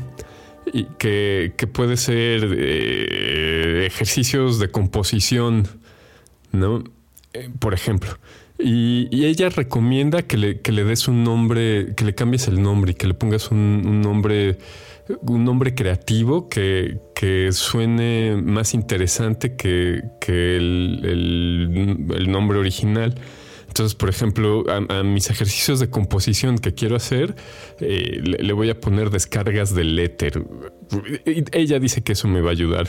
Y 0.72 0.84
que, 0.98 1.52
que 1.54 1.66
puede 1.66 1.98
ser 1.98 2.56
eh, 2.58 3.84
ejercicios 3.86 4.58
de 4.58 4.70
composición, 4.70 5.68
¿no? 6.50 6.82
Eh, 7.34 7.50
por 7.58 7.74
ejemplo, 7.74 8.10
y, 8.58 9.24
ella 9.24 9.48
recomienda 9.50 10.22
que 10.22 10.36
le, 10.36 10.60
que 10.60 10.72
le, 10.72 10.84
des 10.84 11.06
un 11.06 11.22
nombre, 11.22 11.94
que 11.94 12.04
le 12.04 12.14
cambies 12.14 12.48
el 12.48 12.60
nombre 12.60 12.92
y 12.92 12.94
que 12.94 13.06
le 13.06 13.14
pongas 13.14 13.50
un, 13.52 14.00
nombre, 14.00 14.58
un 15.22 15.44
nombre 15.44 15.74
creativo 15.74 16.48
que, 16.48 16.98
que, 17.14 17.52
suene 17.52 18.36
más 18.42 18.74
interesante 18.74 19.54
que, 19.54 20.02
que 20.20 20.56
el, 20.56 22.08
el, 22.14 22.30
nombre 22.30 22.58
original. 22.58 23.14
Entonces, 23.68 23.94
por 23.94 24.08
ejemplo, 24.08 24.64
a, 24.68 25.02
mis 25.04 25.30
ejercicios 25.30 25.78
de 25.78 25.88
composición 25.88 26.58
que 26.58 26.74
quiero 26.74 26.96
hacer, 26.96 27.36
eh, 27.80 28.20
le, 28.22 28.52
voy 28.54 28.70
a 28.70 28.80
poner 28.80 29.10
descargas 29.10 29.72
del 29.72 29.96
éter. 29.98 30.42
Ella 31.52 31.78
dice 31.78 32.02
que 32.02 32.12
eso 32.12 32.26
me 32.26 32.40
va 32.40 32.48
a 32.48 32.52
ayudar. 32.52 32.88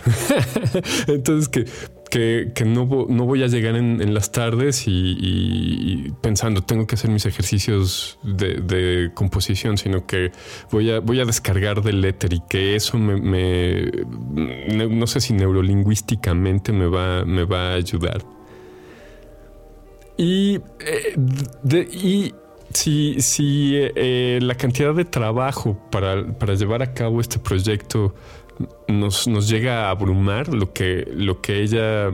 Entonces, 1.08 1.50
que 1.50 1.66
que, 2.10 2.52
no, 2.66 2.86
voy 2.86 3.44
a 3.44 3.48
llegar 3.48 3.76
en, 3.76 4.14
las 4.14 4.32
tardes 4.32 4.84
y, 4.88 6.12
pensando 6.22 6.62
tengo 6.62 6.88
que 6.88 6.96
hacer 6.96 7.10
mis 7.10 7.26
ejercicios 7.26 8.20
de, 8.24 9.12
composición, 9.14 9.78
sino 9.78 10.06
que 10.06 10.32
voy 10.72 10.92
a, 10.92 11.00
voy 11.00 11.20
a 11.20 11.26
descargar 11.26 11.82
del 11.82 12.04
éter 12.04 12.34
y 12.34 12.42
que 12.50 12.76
eso 12.76 12.98
me, 12.98 13.86
no 13.86 15.08
sé 15.08 15.22
si 15.22 15.34
neurolingüísticamente 15.34 16.74
me 16.74 16.88
va, 16.88 17.26
me 17.26 17.44
va 17.44 17.72
a 17.72 17.74
ayudar. 17.76 18.24
Y, 20.18 20.60
eh, 20.80 22.34
si, 22.74 23.22
si 23.22 23.74
eh, 23.76 24.40
la 24.42 24.56
cantidad 24.56 24.94
de 24.94 25.06
trabajo 25.06 25.78
para, 25.90 26.34
para 26.38 26.54
llevar 26.56 26.82
a 26.82 26.94
cabo 26.94 27.22
este 27.22 27.40
proyecto 27.40 28.14
nos, 28.88 29.28
nos 29.28 29.48
llega 29.48 29.88
a 29.88 29.92
abrumar, 29.92 30.54
lo 30.54 30.74
que, 30.74 31.08
lo 31.14 31.42
que 31.42 31.62
ella 31.62 32.12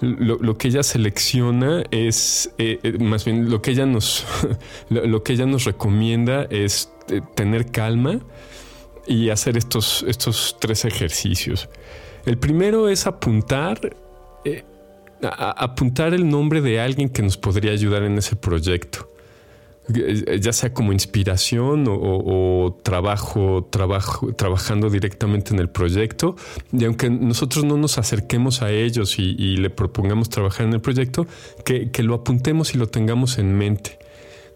lo, 0.00 0.58
que 0.58 0.68
ella 0.68 0.82
selecciona 0.82 1.84
es, 1.90 2.52
eh, 2.58 2.78
eh, 2.82 2.98
más 2.98 3.24
bien 3.24 3.50
lo 3.50 3.62
que 3.62 3.70
ella 3.70 3.86
nos, 3.86 4.26
lo, 4.90 5.22
que 5.22 5.32
ella 5.32 5.46
nos 5.46 5.64
recomienda 5.64 6.44
es 6.50 6.92
eh, 7.08 7.20
tener 7.34 7.70
calma 7.70 8.20
y 9.06 9.30
hacer 9.30 9.56
estos, 9.56 10.04
estos 10.06 10.56
tres 10.60 10.84
ejercicios. 10.84 11.68
El 12.26 12.38
primero 12.38 12.88
es 12.88 13.06
apuntar, 13.06 13.94
apuntar 15.22 16.14
el 16.14 16.28
nombre 16.28 16.60
de 16.60 16.80
alguien 16.80 17.08
que 17.08 17.22
nos 17.22 17.36
podría 17.36 17.72
ayudar 17.72 18.02
en 18.02 18.18
ese 18.18 18.36
proyecto 18.36 19.13
ya 19.88 20.52
sea 20.52 20.72
como 20.72 20.92
inspiración 20.92 21.84
o, 21.88 22.78
trabajo, 22.82 23.68
trabajo, 23.70 24.32
trabajando 24.34 24.88
directamente 24.88 25.52
en 25.52 25.60
el 25.60 25.68
proyecto. 25.68 26.36
Y 26.72 26.84
aunque 26.84 27.10
nosotros 27.10 27.64
no 27.64 27.76
nos 27.76 27.98
acerquemos 27.98 28.62
a 28.62 28.70
ellos 28.70 29.18
y, 29.18 29.56
le 29.56 29.70
propongamos 29.70 30.30
trabajar 30.30 30.66
en 30.66 30.74
el 30.74 30.80
proyecto, 30.80 31.26
que, 31.64 31.90
lo 32.02 32.14
apuntemos 32.14 32.74
y 32.74 32.78
lo 32.78 32.88
tengamos 32.88 33.38
en 33.38 33.56
mente. 33.56 33.98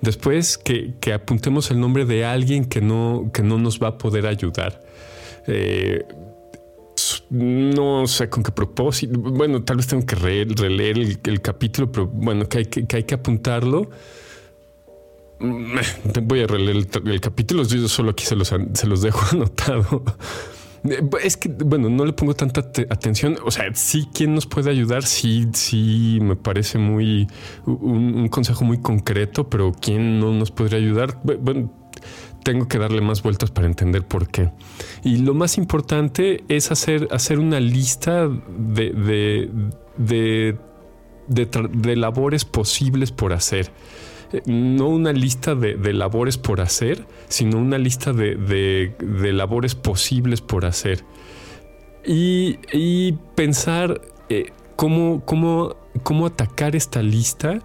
Después 0.00 0.56
que, 0.58 0.94
apuntemos 1.12 1.70
el 1.70 1.80
nombre 1.80 2.04
de 2.04 2.24
alguien 2.24 2.64
que 2.64 2.80
no, 2.80 3.30
que 3.32 3.42
no 3.42 3.58
nos 3.58 3.80
va 3.80 3.88
a 3.88 3.98
poder 3.98 4.26
ayudar. 4.26 4.82
Eh, 5.46 6.04
no 7.30 8.06
sé 8.06 8.30
con 8.30 8.42
qué 8.42 8.50
propósito. 8.50 9.18
Bueno, 9.18 9.62
tal 9.62 9.76
vez 9.76 9.86
tengo 9.86 10.06
que 10.06 10.16
releer 10.16 10.98
el, 10.98 11.40
capítulo, 11.42 11.92
pero 11.92 12.06
bueno, 12.06 12.48
que 12.48 12.58
hay 12.58 12.64
que, 12.66 12.86
que, 12.86 12.96
hay 12.96 13.02
que 13.04 13.14
apuntarlo 13.14 13.90
Voy 15.41 16.41
a 16.41 16.47
releer 16.47 16.89
el, 17.05 17.20
capítulo, 17.20 17.62
yo 17.62 17.89
solo 17.89 18.11
aquí 18.11 18.24
se 18.24 18.34
los, 18.34 18.49
se 18.49 18.86
los 18.86 19.03
dejo 19.03 19.20
anotado. 19.32 20.03
Es 21.22 21.36
que, 21.36 21.49
bueno, 21.49 21.89
no 21.89 22.05
le 22.05 22.12
pongo 22.12 22.34
tanta 22.34 22.61
atención. 22.61 23.36
O 23.45 23.51
sea, 23.51 23.72
sí, 23.74 24.09
¿quién 24.12 24.34
nos 24.34 24.47
puede 24.47 24.70
ayudar? 24.70 25.05
Sí, 25.05 25.47
sí, 25.53 26.18
me 26.22 26.36
parece 26.36 26.78
muy 26.78 27.26
un, 27.66 28.28
consejo 28.28 28.64
muy 28.64 28.78
concreto, 28.78 29.49
pero 29.49 29.72
¿quién 29.72 30.20
no 30.20 30.32
nos 30.32 30.51
podría 30.51 30.78
ayudar? 30.78 31.20
Bueno, 31.22 31.72
tengo 32.45 32.68
que 32.68 32.78
darle 32.78 33.01
más 33.01 33.22
vueltas 33.22 33.51
para 33.51 33.66
entender 33.66 34.07
por 34.07 34.28
qué. 34.28 34.51
Y 35.05 35.18
lo 35.18 35.34
más 35.34 35.59
importante 35.59 36.45
es 36.49 36.70
hacer, 36.70 37.09
hacer 37.11 37.39
una 37.39 37.61
lista 37.61 38.28
de, 38.28 39.49
de, 39.97 40.57
de 41.26 41.97
labores 41.97 42.45
posibles 42.45 43.12
por 43.12 43.32
hacer 43.32 43.72
no 44.46 44.88
una 44.88 45.12
lista 45.12 45.54
de, 45.54 45.92
labores 45.92 46.38
por 46.38 46.60
hacer, 46.60 47.06
sino 47.28 47.58
una 47.58 47.78
lista 47.78 48.12
de, 48.12 48.94
labores 49.32 49.74
posibles 49.74 50.40
por 50.40 50.64
hacer. 50.64 51.04
Y, 52.04 53.12
pensar 53.34 54.00
eh, 54.28 54.52
cómo, 54.76 55.22
cómo, 55.24 56.26
atacar 56.26 56.76
esta 56.76 57.02
lista 57.02 57.60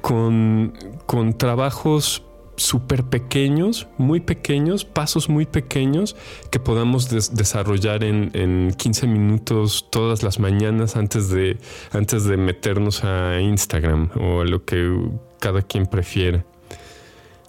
con, 0.00 0.74
con 1.06 1.36
trabajos 1.36 2.22
súper 2.58 3.04
pequeños, 3.04 3.86
muy 3.96 4.20
pequeños, 4.20 4.84
pasos 4.84 5.28
muy 5.28 5.46
pequeños 5.46 6.16
que 6.50 6.58
podamos 6.58 7.08
desarrollar 7.08 8.04
en, 8.04 8.30
en, 8.34 8.74
15 8.76 9.06
minutos 9.06 9.86
todas 9.90 10.22
las 10.22 10.38
mañanas 10.38 10.96
antes 10.96 11.30
de, 11.30 11.58
antes 11.92 12.24
de 12.24 12.36
meternos 12.36 13.04
a 13.04 13.40
Instagram 13.40 14.10
o 14.20 14.40
a 14.40 14.44
lo 14.44 14.64
que 14.64 15.08
cada 15.38 15.62
quien 15.62 15.86
prefiere. 15.86 16.44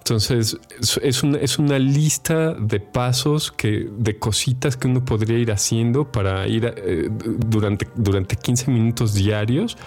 Entonces, 0.09 0.57
es 1.03 1.23
una, 1.23 1.37
es 1.37 1.59
una 1.59 1.77
lista 1.77 2.55
de 2.55 2.79
pasos, 2.79 3.51
que, 3.51 3.87
de 3.91 4.17
cositas 4.17 4.75
que 4.75 4.87
uno 4.87 5.05
podría 5.05 5.37
ir 5.37 5.51
haciendo 5.51 6.11
para 6.11 6.47
ir 6.47 6.65
eh, 6.65 7.09
durante, 7.11 7.87
durante 7.95 8.35
15 8.35 8.71
minutos 8.71 9.13
diarios 9.13 9.77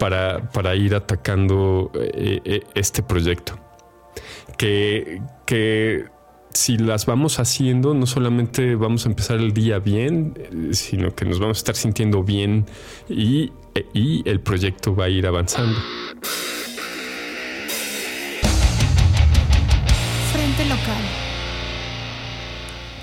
para, 0.00 0.50
para 0.50 0.74
ir 0.74 0.96
atacando 0.96 1.92
eh, 1.94 2.40
eh, 2.44 2.60
este 2.74 3.04
proyecto. 3.04 3.56
Que, 4.58 5.22
que 5.46 6.06
si 6.52 6.76
las 6.76 7.06
vamos 7.06 7.38
haciendo, 7.38 7.94
no 7.94 8.06
solamente 8.06 8.74
vamos 8.74 9.06
a 9.06 9.10
empezar 9.10 9.38
el 9.38 9.52
día 9.52 9.78
bien, 9.78 10.34
sino 10.72 11.14
que 11.14 11.24
nos 11.24 11.38
vamos 11.38 11.58
a 11.58 11.60
estar 11.60 11.76
sintiendo 11.76 12.24
bien 12.24 12.66
y, 13.08 13.52
y 13.94 14.28
el 14.28 14.40
proyecto 14.40 14.96
va 14.96 15.04
a 15.04 15.08
ir 15.08 15.24
avanzando. 15.24 15.78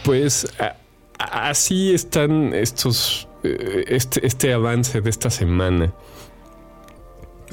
Pues 0.03 0.47
así 1.17 1.93
están 1.93 2.53
estos, 2.53 3.27
eh, 3.43 3.85
este, 3.87 4.25
este, 4.25 4.53
avance 4.53 5.01
de 5.01 5.09
esta 5.09 5.29
semana. 5.29 5.93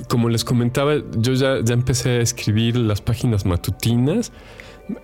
Como 0.08 0.28
les 0.28 0.44
comentaba, 0.44 0.94
yo 1.16 1.32
ya, 1.34 1.60
ya 1.62 1.74
empecé 1.74 2.10
a 2.10 2.20
escribir 2.20 2.76
las 2.76 3.00
páginas 3.00 3.46
matutinas. 3.46 4.32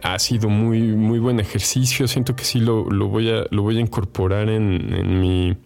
Ha 0.02 0.18
sido 0.18 0.48
muy, 0.48 0.80
muy 0.80 1.18
buen 1.18 1.40
ejercicio. 1.40 2.06
Siento 2.06 2.36
que 2.36 2.44
sí 2.44 2.60
lo, 2.60 2.84
voy, 2.84 3.30
a, 3.30 3.44
lo 3.50 3.62
voy 3.62 3.78
a 3.78 3.80
incorporar 3.80 4.48
en 4.48 5.20
mi 5.20 5.56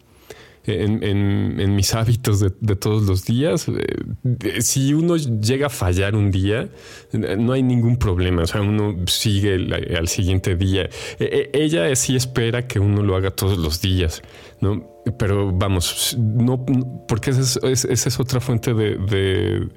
en, 0.67 1.75
mis 1.75 1.95
hábitos 1.95 2.41
de, 2.41 2.77
todos 2.77 3.05
los 3.05 3.25
días. 3.25 3.67
Eh, 3.69 4.61
si 4.61 4.95
uno 4.95 5.17
llega 5.17 5.67
a 5.67 5.71
fallar 5.71 6.15
un 6.15 6.31
día, 6.31 6.69
no 7.13 7.53
hay 7.53 7.63
ningún 7.63 7.97
problema. 7.97 8.43
O 8.43 8.47
sea, 8.47 8.63
uno 8.63 8.97
sigue 9.07 9.55
al 9.97 10.09
siguiente 10.09 10.57
día. 10.57 10.89
E, 11.19 11.51
e, 11.53 11.65
ella 11.65 11.95
sí 11.97 12.17
espera 12.17 12.67
que 12.67 12.79
uno 12.79 13.03
lo 13.03 13.17
haga 13.17 13.31
todos 13.31 13.59
los 13.59 13.81
días, 13.81 14.23
¿no? 14.61 14.97
Pero 15.19 15.53
vamos, 15.53 16.17
no, 16.19 16.65
porque 17.07 17.31
esa 17.31 17.61
es, 17.71 18.21
otra 18.21 18.41
fuente 18.41 18.75
de, 18.75 19.69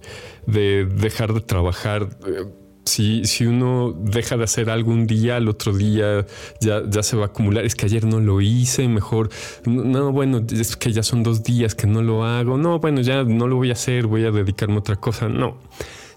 de, 0.48 0.86
dejar 0.86 1.34
de 1.34 1.42
trabajar 1.42 2.10
si, 2.90 3.26
si 3.26 3.46
uno 3.46 3.94
deja 3.98 4.38
de 4.38 4.44
hacer 4.44 4.70
algo 4.70 4.92
un 4.92 5.08
día, 5.08 5.38
al 5.38 5.48
otro 5.48 5.74
día 5.74 6.26
ya, 6.60 6.82
ya 6.90 7.04
se 7.04 7.16
va 7.16 7.24
a 7.24 7.26
acumular. 7.28 7.66
Es 7.66 7.76
que 7.76 7.86
ayer 7.86 8.06
no 8.06 8.20
lo 8.20 8.42
hice, 8.42 8.88
mejor. 8.88 9.30
No, 9.66 10.12
bueno, 10.12 10.42
es 10.52 10.76
que 10.76 10.92
ya 10.92 11.04
son 11.04 11.24
dos 11.24 11.44
días 11.44 11.76
que 11.76 11.88
no 11.88 12.02
lo 12.02 12.26
hago. 12.26 12.58
No, 12.58 12.80
bueno, 12.80 13.02
ya 13.02 13.24
no 13.24 13.48
lo 13.48 13.56
voy 13.56 13.70
a 13.70 13.74
hacer, 13.74 14.08
voy 14.08 14.26
a 14.26 14.32
dedicarme 14.32 14.76
a 14.76 14.80
otra 14.80 14.96
cosa. 14.96 15.30
No 15.30 15.58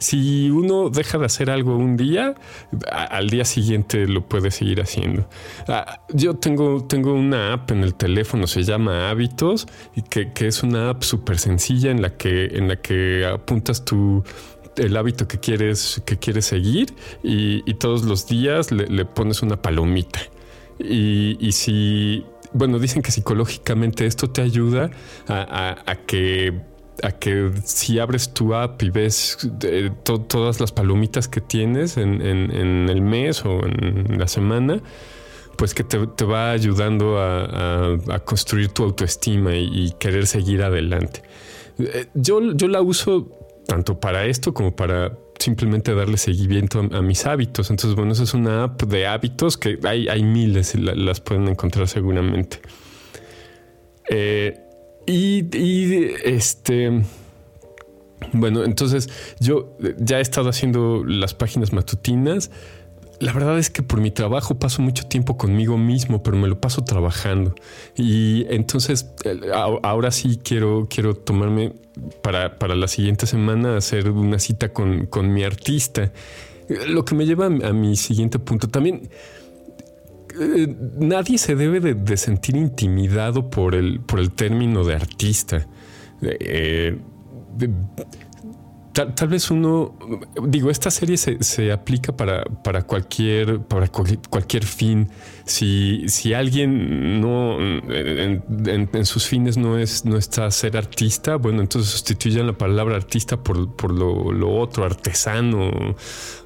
si 0.03 0.51
uno 0.51 0.91
deja 0.91 1.17
de 1.17 1.27
hacer 1.27 1.49
algo 1.49 1.77
un 1.77 1.97
día, 1.97 2.35
al 2.91 3.31
día 3.31 3.45
siguiente 3.45 4.07
lo 4.07 4.29
puede 4.29 4.51
seguir 4.51 4.81
haciendo. 4.81 5.29
Ah, 5.69 6.01
yo 6.13 6.35
tengo, 6.35 6.85
tengo 6.85 7.15
una 7.15 7.53
app 7.53 7.71
en 7.71 7.85
el 7.85 7.95
teléfono, 7.95 8.47
se 8.47 8.65
llama 8.65 9.11
Hábitos, 9.11 9.67
y 9.95 10.03
que, 10.03 10.33
es 10.47 10.63
una 10.63 10.91
app 10.91 11.03
súper 11.03 11.39
sencilla 11.39 11.91
en 11.91 12.03
la 12.03 12.17
que, 12.17 12.47
en 12.47 12.69
la 12.69 12.77
que 12.77 13.25
apuntas 13.25 13.85
tu 13.85 14.25
el 14.77 14.97
hábito 14.97 15.29
que 15.29 15.39
quieres, 15.39 16.03
que 16.05 16.19
quieres 16.19 16.47
seguir 16.47 16.95
y, 17.23 17.63
todos 17.75 18.05
los 18.05 18.27
días 18.27 18.71
le, 18.71 19.05
pones 19.05 19.43
una 19.43 19.61
palomita. 19.61 20.21
Y, 20.79 21.53
si, 21.53 22.25
bueno, 22.53 22.79
dicen 22.79 23.03
que 23.03 23.11
psicológicamente 23.11 24.07
esto 24.07 24.31
te 24.31 24.43
ayuda 24.43 24.91
a 25.29 25.97
que 26.07 26.73
a 27.03 27.13
que 27.13 27.51
si 27.65 27.99
abres 27.99 28.33
tu 28.33 28.55
app 28.55 28.83
y 28.83 28.91
ves 28.91 29.39
eh, 29.63 29.91
todas 30.05 30.61
las 30.61 30.73
palomitas 30.73 31.29
que 31.29 31.41
tienes 31.41 31.97
en, 31.97 32.21
el 32.21 33.03
mes 33.03 33.45
o 33.45 33.61
en 33.67 34.19
la 34.19 34.29
semana, 34.29 34.81
pues 35.57 35.75
que 35.75 35.85
te, 35.85 36.25
va 36.25 36.51
ayudando 36.51 37.19
a, 37.19 38.21
construir 38.25 38.69
tu 38.69 38.85
autoestima 38.85 39.55
y, 39.57 39.93
querer 39.99 40.27
seguir 40.27 40.63
adelante. 40.63 41.23
Eh, 41.79 42.07
yo, 42.15 42.53
yo 42.53 42.69
la 42.69 42.83
uso 42.83 43.29
tanto 43.67 44.01
para 44.01 44.27
esto 44.27 44.53
como 44.55 44.75
para 44.75 45.17
simplemente 45.39 45.95
darle 45.95 46.17
seguimiento 46.17 46.81
a, 46.81 47.03
mis 47.03 47.27
hábitos. 47.27 47.71
Entonces, 47.71 47.97
bueno, 47.97 48.13
esa 48.13 48.23
es 48.23 48.35
una 48.35 48.65
app 48.65 48.83
de 48.83 49.07
hábitos 49.07 49.57
que 49.57 49.79
hay, 49.85 50.09
hay 50.09 50.23
miles 50.23 50.75
y 50.75 50.79
las 50.79 51.21
pueden 51.21 51.49
encontrar 51.49 51.89
seguramente. 51.89 52.61
Eh, 54.09 54.59
y, 55.07 55.49
este. 56.25 57.03
Bueno, 58.33 58.63
entonces 58.65 59.09
yo 59.41 59.77
ya 59.99 60.19
he 60.19 60.23
estado 60.23 60.49
haciendo 60.49 61.03
las 61.05 61.35
páginas 61.35 61.73
matutinas. 61.73 62.51
La 63.23 63.33
verdad 63.33 63.57
es 63.57 63.71
que 63.71 63.85
por 63.85 64.01
mi 64.01 64.11
trabajo 64.11 64.59
paso 64.59 64.83
mucho 64.83 65.07
tiempo 65.07 65.37
conmigo 65.37 65.79
mismo, 65.79 66.25
pero 66.25 66.37
me 66.37 66.49
lo 66.49 66.61
paso 66.61 66.83
trabajando. 66.83 67.55
Y 67.97 68.47
entonces 68.53 69.15
ahora 69.85 70.11
sí 70.11 70.41
quiero, 70.43 70.89
quiero 70.91 71.15
tomarme 71.15 71.73
para, 72.21 72.59
para 72.59 72.75
la 72.75 72.89
siguiente 72.89 73.29
semana 73.29 73.77
hacer 73.77 74.11
una 74.11 74.41
cita 74.41 74.73
con, 74.73 75.07
con 75.07 75.33
mi 75.33 75.45
artista. 75.45 76.13
Lo 76.89 77.05
que 77.05 77.15
me 77.15 77.25
lleva 77.25 77.47
a 77.47 77.73
mi 77.73 77.95
siguiente 77.95 78.41
punto. 78.41 78.69
También 78.69 79.09
eh, 80.41 80.75
nadie 80.99 81.39
se 81.39 81.55
debe 81.55 81.95
de, 81.95 82.17
sentir 82.17 82.57
intimidado 82.57 83.51
por 83.51 83.77
el, 83.77 84.01
por 84.01 84.19
el 84.19 84.33
término 84.33 84.83
de 84.83 84.97
artista. 84.97 85.69
Eh, 86.23 86.99
tal, 88.93 89.29
vez 89.29 89.51
uno, 89.51 89.95
digo, 90.47 90.71
esta 90.71 90.91
serie 90.91 91.17
se, 91.17 91.73
aplica 91.73 92.17
para, 92.17 92.45
para, 92.45 92.83
cualquier, 92.83 93.61
para 93.61 93.89
cualquier 93.89 94.65
fin. 94.65 95.09
Si, 95.45 96.09
si 96.09 96.35
alguien 96.35 97.21
no 97.21 97.59
en, 97.61 99.07
sus 99.07 99.27
fines 99.27 99.57
no 99.57 99.79
es 99.79 100.05
no 100.05 100.17
está 100.17 100.51
ser 100.51 100.77
artista, 100.77 101.37
bueno, 101.37 101.61
entonces 101.61 101.91
sustituyan 101.91 102.47
la 102.47 102.53
palabra 102.53 102.97
artista 102.97 103.43
por, 103.43 103.75
por 103.75 103.93
lo, 103.93 104.51
otro, 104.51 104.85
artesano 104.85 105.71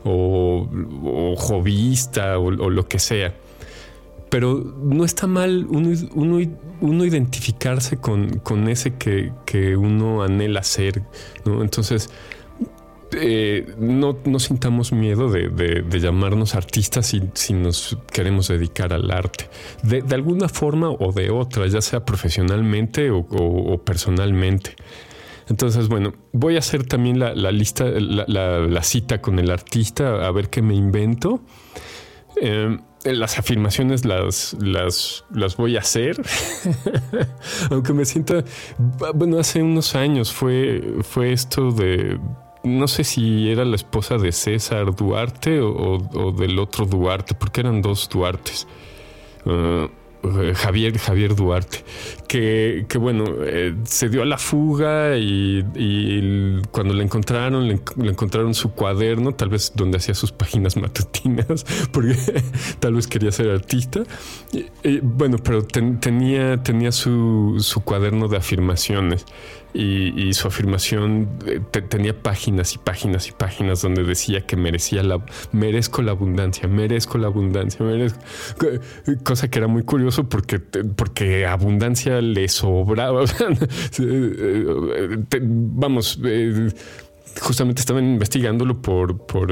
o, 0.04 0.68
o 1.04 1.36
jovista 1.36 2.38
o 2.38 2.50
lo 2.50 2.88
que 2.88 2.98
sea 2.98 3.34
pero 4.28 4.54
no 4.82 5.04
está 5.04 5.26
mal 5.26 5.66
uno, 5.68 7.04
identificarse 7.04 7.98
con, 7.98 8.68
ese 8.68 8.94
que, 8.94 9.76
uno 9.76 10.22
anhela 10.22 10.62
ser, 10.62 11.02
¿no? 11.44 11.62
Entonces, 11.62 12.10
eh, 13.12 13.74
no, 13.78 14.16
sintamos 14.38 14.92
miedo 14.92 15.30
de, 15.30 15.84
llamarnos 16.00 16.54
artistas 16.54 17.14
si, 17.34 17.52
nos 17.54 17.96
queremos 18.12 18.48
dedicar 18.48 18.92
al 18.92 19.10
arte, 19.10 19.48
de, 19.82 20.02
alguna 20.14 20.48
forma 20.48 20.90
o 20.90 21.12
de 21.12 21.30
otra, 21.30 21.66
ya 21.66 21.80
sea 21.80 22.04
profesionalmente 22.04 23.10
o, 23.10 23.82
personalmente. 23.84 24.74
Entonces, 25.48 25.88
bueno, 25.88 26.12
voy 26.32 26.56
a 26.56 26.58
hacer 26.58 26.84
también 26.84 27.20
la, 27.20 27.52
lista, 27.52 27.84
la, 27.84 28.82
cita 28.82 29.20
con 29.20 29.38
el 29.38 29.50
artista, 29.50 30.26
a 30.26 30.30
ver 30.32 30.50
qué 30.50 30.60
me 30.60 30.74
invento. 30.74 31.40
Eh, 32.42 32.76
las 33.04 33.38
afirmaciones 33.38 34.04
las, 34.04 34.56
las, 34.60 35.24
las 35.30 35.56
voy 35.56 35.76
a 35.76 35.80
hacer. 35.80 36.20
Aunque 37.70 37.92
me 37.92 38.04
sienta. 38.04 38.42
Bueno, 39.14 39.38
hace 39.38 39.62
unos 39.62 39.94
años 39.94 40.32
fue, 40.32 40.82
fue 41.02 41.32
esto 41.32 41.70
de. 41.70 42.18
No 42.66 42.88
sé 42.88 43.04
si 43.04 43.48
era 43.48 43.64
la 43.64 43.76
esposa 43.76 44.18
de 44.18 44.32
César 44.32 44.92
Duarte 44.94 45.60
o, 45.60 46.32
del 46.36 46.58
otro 46.58 46.84
Duarte, 46.84 47.34
porque 47.34 47.60
eran 47.60 47.80
dos 47.80 48.08
Duartes. 48.08 48.66
Ah, 49.46 49.88
eh, 50.24 50.54
Javier, 50.54 50.98
Javier 50.98 51.36
Duarte, 51.36 51.84
que, 52.26 52.84
bueno, 52.98 53.24
eh, 53.44 53.74
se 53.84 54.08
dio 54.08 54.22
a 54.22 54.24
la 54.24 54.38
fuga 54.38 55.16
y, 55.16 55.62
cuando 56.72 56.94
le 56.94 57.04
encontraron, 57.04 57.68
le, 57.68 57.80
encontraron 58.10 58.54
su 58.54 58.72
cuaderno, 58.72 59.32
tal 59.32 59.50
vez 59.50 59.72
donde 59.76 59.98
hacía 59.98 60.14
sus 60.14 60.32
páginas 60.32 60.76
matutinas, 60.80 61.64
porque 61.92 62.16
tal 62.80 62.94
vez 62.94 63.06
quería 63.06 63.30
ser 63.30 63.50
artista. 63.50 64.02
bueno, 65.02 65.38
pero 65.38 65.64
tenía, 65.64 66.60
tenía 66.62 66.90
su, 66.90 67.56
su 67.60 67.82
cuaderno 67.82 68.26
de 68.26 68.38
afirmaciones 68.38 69.24
y, 69.78 70.32
su 70.32 70.48
afirmación 70.48 71.28
eh, 71.46 71.60
tenía 71.88 72.22
páginas 72.22 72.74
y 72.74 72.78
páginas 72.78 73.28
y 73.28 73.32
páginas 73.32 73.82
donde 73.82 74.04
decía 74.04 74.46
que 74.46 74.56
merecía 74.56 75.02
la 75.02 75.24
merezco 75.52 76.02
la 76.02 76.12
abundancia, 76.12 76.66
merezco 76.68 77.18
la 77.18 77.26
abundancia, 77.26 77.84
merezco 77.84 78.18
cosa 79.22 79.48
que 79.48 79.58
era 79.58 79.68
muy 79.68 79.82
curioso 79.82 80.28
porque 80.28 80.58
porque 80.58 81.46
abundancia 81.46 82.20
le 82.20 82.48
sobraba. 82.48 83.24
Vamos, 85.40 86.18
eh, 86.24 86.68
justamente 87.40 87.80
estaban 87.80 88.04
investigándolo 88.04 88.80
por, 88.80 89.26
por, 89.26 89.50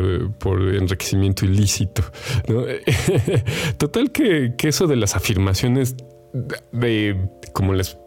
enriquecimiento 0.75 1.45
ilícito. 1.45 2.03
Total 3.79 4.11
que, 4.11 4.55
que, 4.57 4.69
eso 4.69 4.87
de 4.87 4.97
las 4.97 5.17
afirmaciones 5.17 5.97
de, 6.73 7.29
como 7.53 7.75
les 7.75 7.99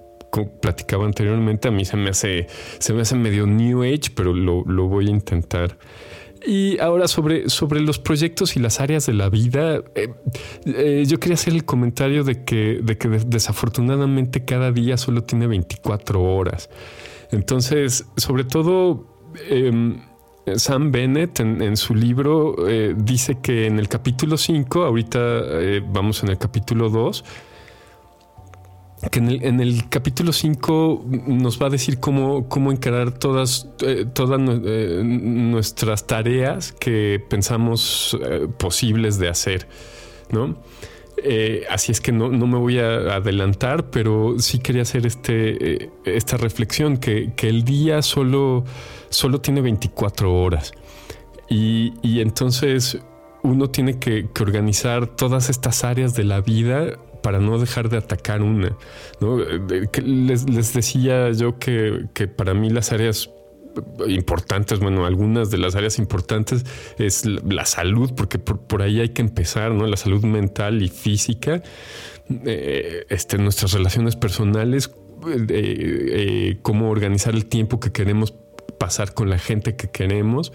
platicaba 0.61 1.05
anteriormente, 1.05 1.67
a 1.67 1.71
mí 1.71 1.85
se 1.85 1.97
me 1.97 2.09
hace, 2.09 2.47
se 2.79 2.93
me 2.93 3.01
hace 3.01 3.15
medio 3.15 3.45
New 3.47 3.83
Age, 3.83 4.11
pero 4.15 4.33
lo, 4.33 4.63
voy 4.87 5.07
a 5.07 5.09
intentar. 5.09 5.77
Y 6.45 6.79
ahora 6.79 7.07
sobre, 7.07 7.49
sobre 7.49 7.81
los 7.81 7.99
proyectos 7.99 8.55
y 8.55 8.59
las 8.59 8.79
áreas 8.79 9.05
de 9.05 9.13
la 9.13 9.29
vida, 9.29 9.81
eh, 9.95 10.13
eh, 10.65 11.03
yo 11.07 11.19
quería 11.19 11.33
hacer 11.33 11.53
el 11.53 11.65
comentario 11.65 12.23
de 12.23 12.43
que, 12.43 12.79
de 12.81 12.97
que 12.97 13.09
desafortunadamente 13.09 14.45
cada 14.45 14.71
día 14.71 14.97
solo 14.97 15.23
tiene 15.23 15.47
24 15.47 16.21
horas. 16.21 16.69
Entonces, 17.31 18.05
sobre 18.15 18.43
todo, 18.43 19.07
em, 19.49 19.99
Sam 20.55 20.91
Bennett 20.91 21.41
en, 21.41 21.75
su 21.75 21.93
libro 21.93 22.55
eh, 22.69 22.95
dice 22.95 23.39
que 23.41 23.65
en 23.65 23.79
el 23.79 23.89
capítulo 23.89 24.37
5, 24.37 24.85
ahorita 24.85 25.19
vamos 25.89 26.23
en 26.23 26.29
el 26.29 26.37
capítulo 26.37 26.89
2, 26.89 27.25
que 29.11 29.19
en 29.19 29.59
el, 29.59 29.89
capítulo 29.89 30.33
5 30.33 31.05
nos 31.27 31.61
va 31.61 31.67
a 31.67 31.69
decir 31.69 31.99
cómo, 31.99 32.49
cómo 32.49 32.71
encarar 32.71 33.11
todas, 33.11 33.69
eh, 33.81 34.05
todas 34.11 34.41
eh, 34.65 35.01
nuestras 35.03 36.07
tareas 36.07 36.71
que 36.71 37.23
pensamos 37.29 38.17
eh, 38.25 38.47
posibles 38.57 39.19
de 39.19 39.29
hacer, 39.29 39.67
¿no? 40.31 40.57
así 41.71 41.91
es 41.91 41.99
que 41.99 42.11
no, 42.11 42.29
me 42.29 42.57
voy 42.57 42.77
a 42.77 43.15
adelantar, 43.15 43.89
pero 43.89 44.35
sí 44.37 44.59
quería 44.59 44.83
hacer 44.83 45.07
este, 45.07 45.89
esta 46.05 46.37
reflexión, 46.37 46.97
que, 46.97 47.33
el 47.41 47.63
día 47.63 48.03
solo, 48.03 48.63
solo 49.09 49.41
tiene 49.41 49.61
24 49.61 50.31
horas. 50.31 50.73
Y, 51.49 51.91
entonces 52.21 52.99
uno 53.41 53.67
tiene 53.71 53.97
que, 53.97 54.29
que 54.31 54.43
organizar 54.43 55.07
todas 55.07 55.49
estas 55.49 55.83
áreas 55.83 56.13
de 56.13 56.23
la 56.23 56.39
vida 56.39 56.99
para 57.27 57.39
no 57.39 57.59
dejar 57.59 57.89
de 57.89 57.97
atacar 57.97 58.41
una. 58.41 58.77
Les, 60.01 60.45
decía 60.45 61.29
yo 61.33 61.59
que, 61.59 62.07
para 62.37 62.53
mí 62.53 62.69
las 62.69 62.93
áreas 62.93 63.29
importantes, 64.07 64.79
bueno, 64.79 65.05
algunas 65.05 65.51
de 65.51 65.57
las 65.57 65.75
áreas 65.75 65.99
importantes 65.99 66.63
es 66.97 67.25
la, 67.25 67.65
salud, 67.65 68.13
porque 68.15 68.39
por, 68.39 68.81
ahí 68.81 69.01
hay 69.01 69.09
que 69.09 69.21
empezar, 69.21 69.73
¿no? 69.73 69.85
La 69.87 69.97
salud 69.97 70.23
mental 70.23 70.81
y 70.81 70.87
física, 70.87 71.61
eh, 72.45 73.05
este, 73.09 73.37
nuestras 73.37 73.73
relaciones 73.73 74.15
personales, 74.15 74.89
eh, 75.27 75.45
eh, 75.49 76.57
cómo 76.61 76.89
organizar 76.89 77.35
el 77.35 77.45
tiempo 77.45 77.81
que 77.81 77.91
queremos 77.91 78.33
pasar 78.79 79.13
con 79.13 79.29
la 79.29 79.37
gente 79.37 79.75
que 79.75 79.89
queremos, 79.89 80.53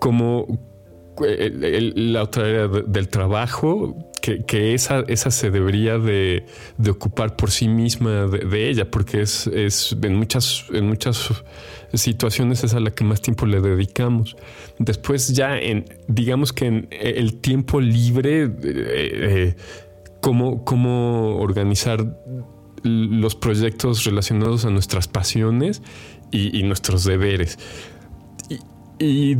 cómo 0.00 0.60
la 1.16 2.22
otra 2.24 2.44
área 2.44 2.68
del 2.68 3.08
trabajo, 3.08 4.12
que, 4.46 4.74
esa, 4.74 5.00
esa 5.08 5.30
se 5.30 5.50
debería 5.50 5.98
de, 5.98 6.46
ocupar 6.88 7.36
por 7.36 7.50
sí 7.50 7.68
misma 7.68 8.26
de, 8.26 8.70
ella, 8.70 8.90
porque 8.90 9.20
es, 9.20 9.46
es, 9.48 9.94
en, 10.00 10.16
muchas, 10.16 10.64
en 10.72 10.86
muchas 10.86 11.30
situaciones 11.92 12.64
es 12.64 12.72
a 12.74 12.80
la 12.80 12.90
que 12.90 13.04
más 13.04 13.20
tiempo 13.20 13.44
le 13.44 13.60
dedicamos. 13.60 14.36
Después 14.78 15.28
ya 15.34 15.58
en, 15.58 15.84
digamos 16.08 16.52
que 16.52 16.66
en 16.66 16.88
el 16.90 17.34
tiempo 17.40 17.80
libre, 17.80 18.44
eh, 18.44 18.50
eh, 18.62 19.56
cómo, 20.20 20.64
cómo 20.64 21.36
organizar 21.36 22.18
los 22.82 23.34
proyectos 23.34 24.04
relacionados 24.04 24.64
a 24.64 24.70
nuestras 24.70 25.06
pasiones 25.06 25.82
y, 26.30 26.62
nuestros 26.62 27.04
deberes. 27.04 27.58
y 28.98 29.36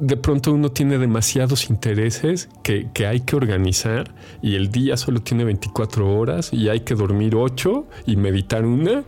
de 0.00 0.16
pronto 0.16 0.52
uno 0.52 0.70
tiene 0.70 0.98
demasiados 0.98 1.68
intereses 1.68 2.48
que, 2.62 2.88
hay 3.06 3.20
que 3.20 3.36
organizar 3.36 4.14
y 4.42 4.54
el 4.56 4.70
día 4.70 4.96
solo 4.96 5.20
tiene 5.20 5.44
24 5.44 6.16
horas 6.16 6.52
y 6.52 6.68
hay 6.68 6.80
que 6.80 6.94
dormir 6.94 7.36
8 7.36 7.86
y 8.06 8.16
meditar 8.16 8.64
una 8.64 9.04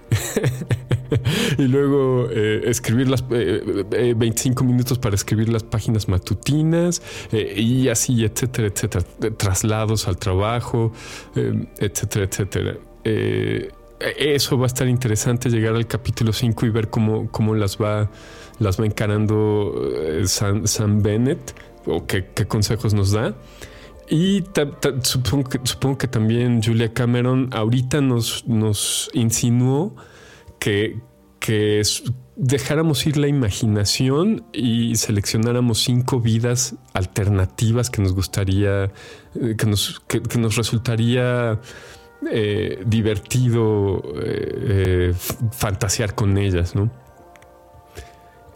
y 1.59 1.63
luego 1.63 2.29
eh, 2.31 2.63
escribir 2.67 3.09
las 3.09 3.27
25 3.27 3.89
eh, 3.91 4.15
eh, 4.15 4.71
minutos 4.71 4.99
para 4.99 5.15
escribir 5.15 5.49
las 5.49 5.63
páginas 5.63 6.09
matutinas 6.09 7.03
y 7.33 7.89
así, 7.89 8.25
etcétera, 8.25 8.69
etcétera, 8.69 9.05
traslados 9.37 10.07
al 10.09 10.19
trabajo, 10.19 10.93
etcétera, 11.35 12.27
etcétera. 12.27 12.77
Eso 14.19 14.59
va 14.59 14.65
a 14.65 14.67
estar 14.67 14.89
interesante 14.89 15.49
llegar 15.49 15.75
al 15.75 15.87
capítulo 15.87 16.33
5 16.33 16.67
y 16.67 16.71
ver 16.71 16.91
cómo, 16.91 17.31
cómo 17.31 17.55
las 17.55 17.79
va 17.79 18.11
las 18.63 18.81
va 18.81 18.87
encarando 18.87 19.75
eh, 19.95 20.27
Sam, 20.27 21.03
Bennett 21.03 21.55
o 21.87 22.07
qué, 22.07 22.25
consejos 22.47 22.95
nos 22.95 23.13
da. 23.13 23.35
Y 24.09 24.45
supongo, 25.03 25.99
que, 25.99 26.09
también 26.09 26.63
Julia 26.63 26.93
Cameron 26.93 27.49
ahorita 27.53 28.01
nos, 28.01 28.47
nos 28.47 29.11
insinuó 29.15 29.95
que, 30.59 31.01
que 31.39 31.83
dejáramos 32.37 33.07
ir 33.07 33.17
la 33.17 33.29
imaginación 33.29 34.45
y 34.53 34.97
seleccionáramos 34.97 35.83
cinco 35.83 36.21
vidas 36.21 36.75
alternativas 36.93 37.91
que 37.91 38.03
nos 38.03 38.15
gustaría, 38.15 38.93
eh, 39.35 39.57
que 39.57 39.67
nos, 39.67 40.01
que, 40.01 40.39
nos 40.39 40.57
resultaría 40.57 41.61
eh, 42.31 42.83
divertido 42.87 44.03
fantasear 45.53 46.15
con 46.15 46.37
ellas, 46.39 46.75
¿no? 46.75 47.02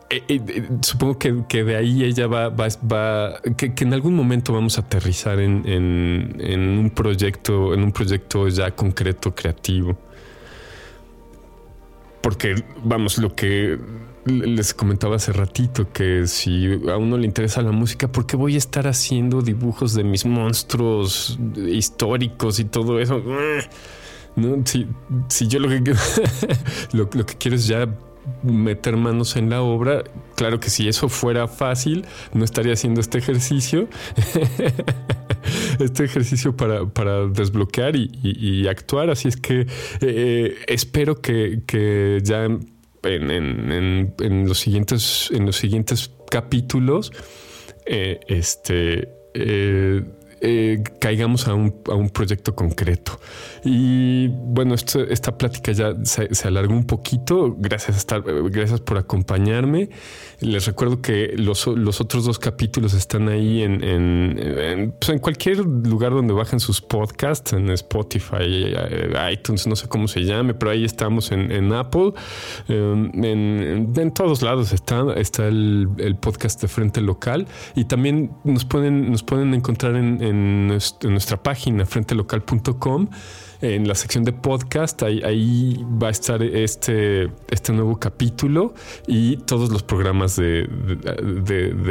Eh, 0.09 0.22
eh, 0.28 0.68
supongo 0.82 1.18
que, 1.18 1.64
de 1.64 1.76
ahí 1.76 2.04
ella 2.04 2.28
va, 2.28 2.48
va, 2.48 3.40
que, 3.57 3.72
en 3.76 3.92
algún 3.92 4.14
momento 4.14 4.52
vamos 4.52 4.78
a 4.78 4.82
aterrizar 4.82 5.40
en, 5.40 5.66
un 6.78 6.90
proyecto, 6.94 7.74
en 7.74 7.82
un 7.82 7.92
proyecto 7.92 8.46
ya 8.48 8.70
concreto, 8.70 9.34
creativo. 9.34 9.98
Porque, 12.22 12.54
vamos, 12.84 13.18
lo 13.18 13.34
que 13.34 13.78
les 14.24 14.74
comentaba 14.74 15.16
hace 15.16 15.32
ratito, 15.32 15.92
que 15.92 16.26
si 16.26 16.66
a 16.88 16.96
uno 16.96 17.18
le 17.18 17.26
interesa 17.26 17.62
la 17.62 17.72
música, 17.72 18.11
¿por 18.11 18.26
qué 18.26 18.36
voy 18.36 18.54
a 18.54 18.59
estar 18.59 18.86
haciendo 18.86 19.42
dibujos 19.42 19.94
de 19.94 20.04
mis 20.04 20.24
monstruos 20.24 21.38
históricos 21.57 22.61
y 22.61 22.64
todo 22.64 23.00
eso? 23.00 23.22
No, 24.36 24.66
si, 24.66 24.86
si 25.28 25.48
yo 25.48 25.59
lo 25.59 25.68
que, 25.68 25.94
lo 26.92 27.09
que 27.09 27.34
quiero 27.38 27.57
es 27.57 27.66
ya 27.66 27.88
meter 28.43 28.97
manos 28.97 29.37
en 29.37 29.51
la 29.51 29.62
obra. 29.62 30.05
Claro 30.35 30.61
que 30.61 30.70
si 30.70 30.89
eso 30.89 31.09
fuera 31.09 31.49
fácil, 31.49 32.05
no 32.33 32.45
estaría 32.45 32.72
haciendo 32.72 33.01
este 33.01 33.18
ejercicio. 33.18 33.89
este 35.81 36.05
ejercicio 36.05 36.57
para, 36.57 37.27
desbloquear 37.27 37.97
y, 37.97 38.66
actuar. 38.68 39.11
Así 39.11 39.29
es 39.29 39.37
que 39.37 39.66
eh, 40.01 40.57
espero 40.66 41.20
que, 41.20 42.20
ya 42.22 42.45
en, 43.05 44.49
los 44.49 44.59
siguientes, 44.59 45.31
en 45.33 45.47
los 45.47 45.57
siguientes 45.57 46.11
capítulos 46.31 47.12
eh, 47.87 48.20
este, 48.27 49.09
eh, 49.35 50.03
eh, 50.49 50.80
caigamos 51.01 51.49
a 51.49 51.55
un, 51.55 52.11
proyecto 52.12 52.55
concreto. 52.55 53.18
Y 53.64 54.28
bueno, 54.28 54.76
esta 54.76 55.36
plática 55.36 55.72
ya 55.72 55.92
se, 56.05 56.28
alargó 56.47 56.72
un 56.72 56.86
poquito. 56.86 57.57
Gracias, 57.59 58.07
gracias 58.51 58.80
por 58.80 58.97
acompañarme. 58.97 59.90
Les 60.38 60.64
recuerdo 60.66 61.03
que 61.03 61.34
los, 61.36 61.66
otros 61.66 62.24
dos 62.24 62.38
capítulos 62.38 62.94
están 62.94 63.28
ahí 63.28 63.62
en, 63.62 63.82
en, 63.82 64.94
pues, 65.01 65.20
cualquier 65.20 65.59
lugar 65.59 66.12
donde 66.12 66.32
bajen 66.32 66.61
sus 66.61 66.80
podcasts, 66.80 67.53
en 67.53 67.68
Spotify, 67.70 68.36
eh, 68.40 69.32
iTunes, 69.32 69.66
no 69.66 69.74
sé 69.74 69.88
cómo 69.88 70.07
se 70.07 70.20
llame, 70.24 70.55
pero 70.55 70.70
ahí 70.70 70.84
estamos 70.84 71.32
en, 71.32 71.72
Apple. 71.72 72.12
Em, 72.68 73.11
en, 73.24 74.12
todos 74.14 74.42
lados 74.42 74.72
está, 74.72 75.12
está 75.16 75.49
el, 75.49 76.16
podcast 76.20 76.62
de 76.62 76.68
Frente 76.68 77.01
Local 77.01 77.49
y 77.74 77.86
también 77.86 78.30
nos 78.44 78.64
pueden, 78.64 79.11
nos 79.11 79.24
pueden 79.24 79.53
encontrar 79.55 79.97
en 79.97 80.36
en, 80.37 80.66
nuestra 80.66 81.43
página 81.43 81.87
frentelocal.com 81.87 83.09
en 83.61 83.89
la 83.89 83.95
sección 83.95 84.24
de 84.24 84.32
podcast, 84.32 85.03
ahí, 85.03 85.84
va 86.03 86.09
a 86.09 86.11
estar 86.11 86.43
este, 86.43 87.30
este 87.51 87.72
nuevo 87.72 87.99
capítulo 87.99 88.74
y 89.07 89.39
todos 89.39 89.70
los 89.70 89.82
programas 89.82 90.37
de, 90.37 90.66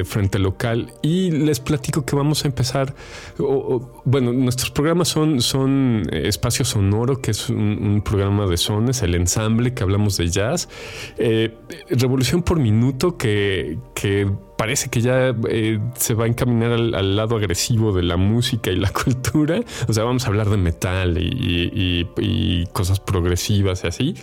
Frente 0.05 0.39
Local. 0.39 0.93
Y 1.01 1.31
les 1.31 1.59
platico 1.59 2.05
que 2.05 2.15
vamos 2.15 2.45
a 2.45 2.47
empezar, 2.47 2.93
bueno, 4.03 4.31
nuestros 4.33 4.71
programas 4.71 5.07
son, 5.07 5.41
son 5.41 6.07
Espacio 6.11 6.65
Sonoro, 6.65 7.21
que 7.21 7.31
es 7.31 7.49
un, 7.49 8.01
programa 8.05 8.45
de 8.45 8.57
sones, 8.57 9.01
el 9.01 9.15
ensamble 9.15 9.73
que 9.73 9.81
hablamos 9.81 10.17
de 10.17 10.29
jazz, 10.29 10.69
eh, 11.17 11.57
Revolución 11.89 12.43
por 12.43 12.59
Minuto, 12.59 13.17
que 13.17 13.79
parece 14.57 14.89
que 14.89 15.01
ya 15.01 15.35
eh, 15.49 15.79
se 15.95 16.13
va 16.13 16.25
a 16.25 16.27
encaminar 16.27 16.71
al, 16.71 17.15
lado 17.15 17.35
agresivo 17.35 17.93
de 17.93 18.03
la 18.03 18.17
música 18.17 18.71
y 18.71 18.75
la 18.75 18.89
cultura. 19.03 19.61
O 19.87 19.93
sea, 19.93 20.03
vamos 20.03 20.25
a 20.25 20.27
hablar 20.27 20.49
de 20.49 20.57
metal 20.57 21.17
y, 21.19 22.65
cosas 22.73 22.99
progresivas 22.99 23.83
y 23.83 23.87
así. 23.87 24.15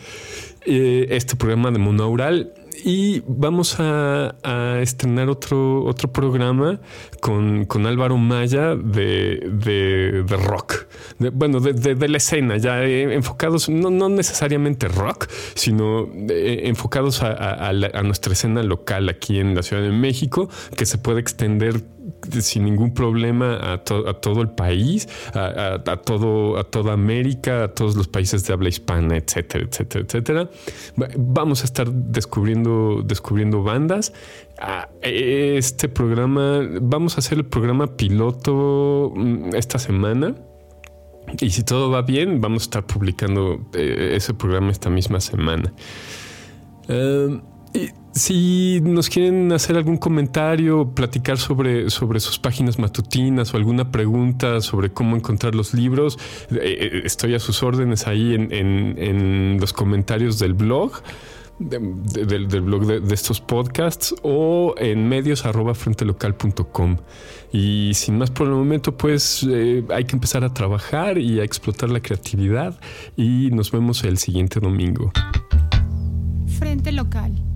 Eh, 0.65 1.09
este 1.11 1.37
programa 1.37 1.71
de 1.71 1.79
monaural 1.79 2.53
y 2.85 3.23
vamos 3.27 3.77
a, 3.79 4.35
estrenar 4.81 5.29
otro, 5.29 5.85
otro 5.85 6.11
programa 6.11 6.81
con, 7.21 7.67
Álvaro 7.87 8.17
Maya 8.17 8.75
de, 8.75 10.25
rock. 10.29 10.87
bueno, 11.19 11.61
de, 11.61 12.09
la 12.09 12.17
escena, 12.17 12.57
ya 12.57 12.83
eh, 12.85 13.15
enfocados, 13.15 13.69
no, 13.69 14.09
necesariamente 14.09 14.89
rock, 14.89 15.29
sino 15.55 16.09
eh, 16.29 16.63
enfocados 16.65 17.23
a, 17.23 17.73
nuestra 18.03 18.33
escena 18.33 18.63
local 18.63 19.09
aquí 19.09 19.39
en 19.39 19.55
la 19.55 19.63
Ciudad 19.63 19.83
de 19.83 19.93
México, 19.93 20.49
que 20.77 20.87
se 20.87 20.99
puede 20.99 21.21
extender 21.21 21.83
sin 22.41 22.65
ningún 22.65 22.95
problema 22.95 23.73
a, 23.73 23.79
todo 23.83 24.43
el 24.43 24.51
país, 24.51 25.09
a, 25.35 25.79
todo, 26.05 26.59
a 26.59 26.65
toda 26.65 26.93
América, 26.93 27.65
a 27.65 27.69
todos 27.69 27.97
los 27.97 28.09
países 28.09 28.47
de 28.47 28.53
habla 28.53 28.69
hispana, 28.69 29.17
etcétera, 29.17 29.65
etcétera, 29.69 30.05
etcétera. 30.05 30.51
Vamos 31.17 31.63
a 31.63 31.65
estar 31.65 31.91
descubriendo, 31.91 33.03
descubriendo 33.05 33.63
bandas. 33.63 34.13
Este 35.01 35.89
programa, 35.89 36.61
vamos 36.81 37.17
a 37.17 37.19
hacer 37.19 37.39
el 37.39 37.47
programa 37.47 37.97
piloto 37.97 39.13
mm, 39.15 39.55
esta 39.55 39.79
semana. 39.79 40.35
Y 41.41 41.51
si 41.51 41.63
todo 41.63 41.91
va 41.91 42.03
bien, 42.03 42.41
vamos 42.41 42.63
a 42.63 42.65
estar 42.65 42.87
publicando 42.87 43.61
eh, 43.75 44.15
ese 44.17 44.35
programa 44.35 44.71
esta 44.71 44.91
misma 44.91 45.21
semana. 45.21 45.73
Si 48.15 48.81
nos 48.83 49.09
quieren 49.09 49.53
hacer 49.53 49.77
algún 49.77 49.97
comentario, 49.97 50.91
platicar 50.95 51.39
sobre, 51.39 51.89
sobre 51.89 52.21
sus 52.21 52.39
páginas 52.39 52.79
matutinas 52.79 53.55
o 53.55 53.57
alguna 53.57 53.91
pregunta 53.91 54.61
sobre 54.61 54.93
cómo 54.93 55.17
encontrar 55.17 55.55
los 55.55 55.73
libros, 55.73 56.19
eh, 56.51 56.57
eh, 56.61 57.03
estoy 57.05 57.35
a 57.35 57.39
sus 57.39 57.63
órdenes 57.63 58.07
ahí 58.07 58.35
en, 58.35 59.57
los 59.59 59.73
comentarios 59.73 60.39
del 60.39 60.53
blog. 60.53 61.03
del, 61.59 62.47
blog 62.47 62.87
de, 62.87 63.15
estos 63.15 63.41
podcasts 63.41 64.15
o 64.23 64.75
en 64.77 65.09
medios 65.09 65.47
arroba 65.47 65.75
frentelocal.com 65.75 66.97
y 67.53 67.93
sin 67.95 68.19
más 68.19 68.31
por 68.31 68.49
el 68.49 68.55
momento 68.55 68.97
pues 68.97 69.47
eh, 69.49 69.85
hay 69.91 70.05
que 70.05 70.17
empezar 70.17 70.43
a 70.45 70.53
trabajar 70.53 71.19
y 71.19 71.39
a 71.41 71.45
explotar 71.45 71.91
la 71.91 72.01
creatividad 72.01 72.81
y 73.17 73.51
nos 73.53 73.71
vemos 73.71 74.03
el 74.03 74.19
siguiente 74.19 74.59
domingo 74.61 75.13
Frente 76.59 76.91
Local 76.91 77.52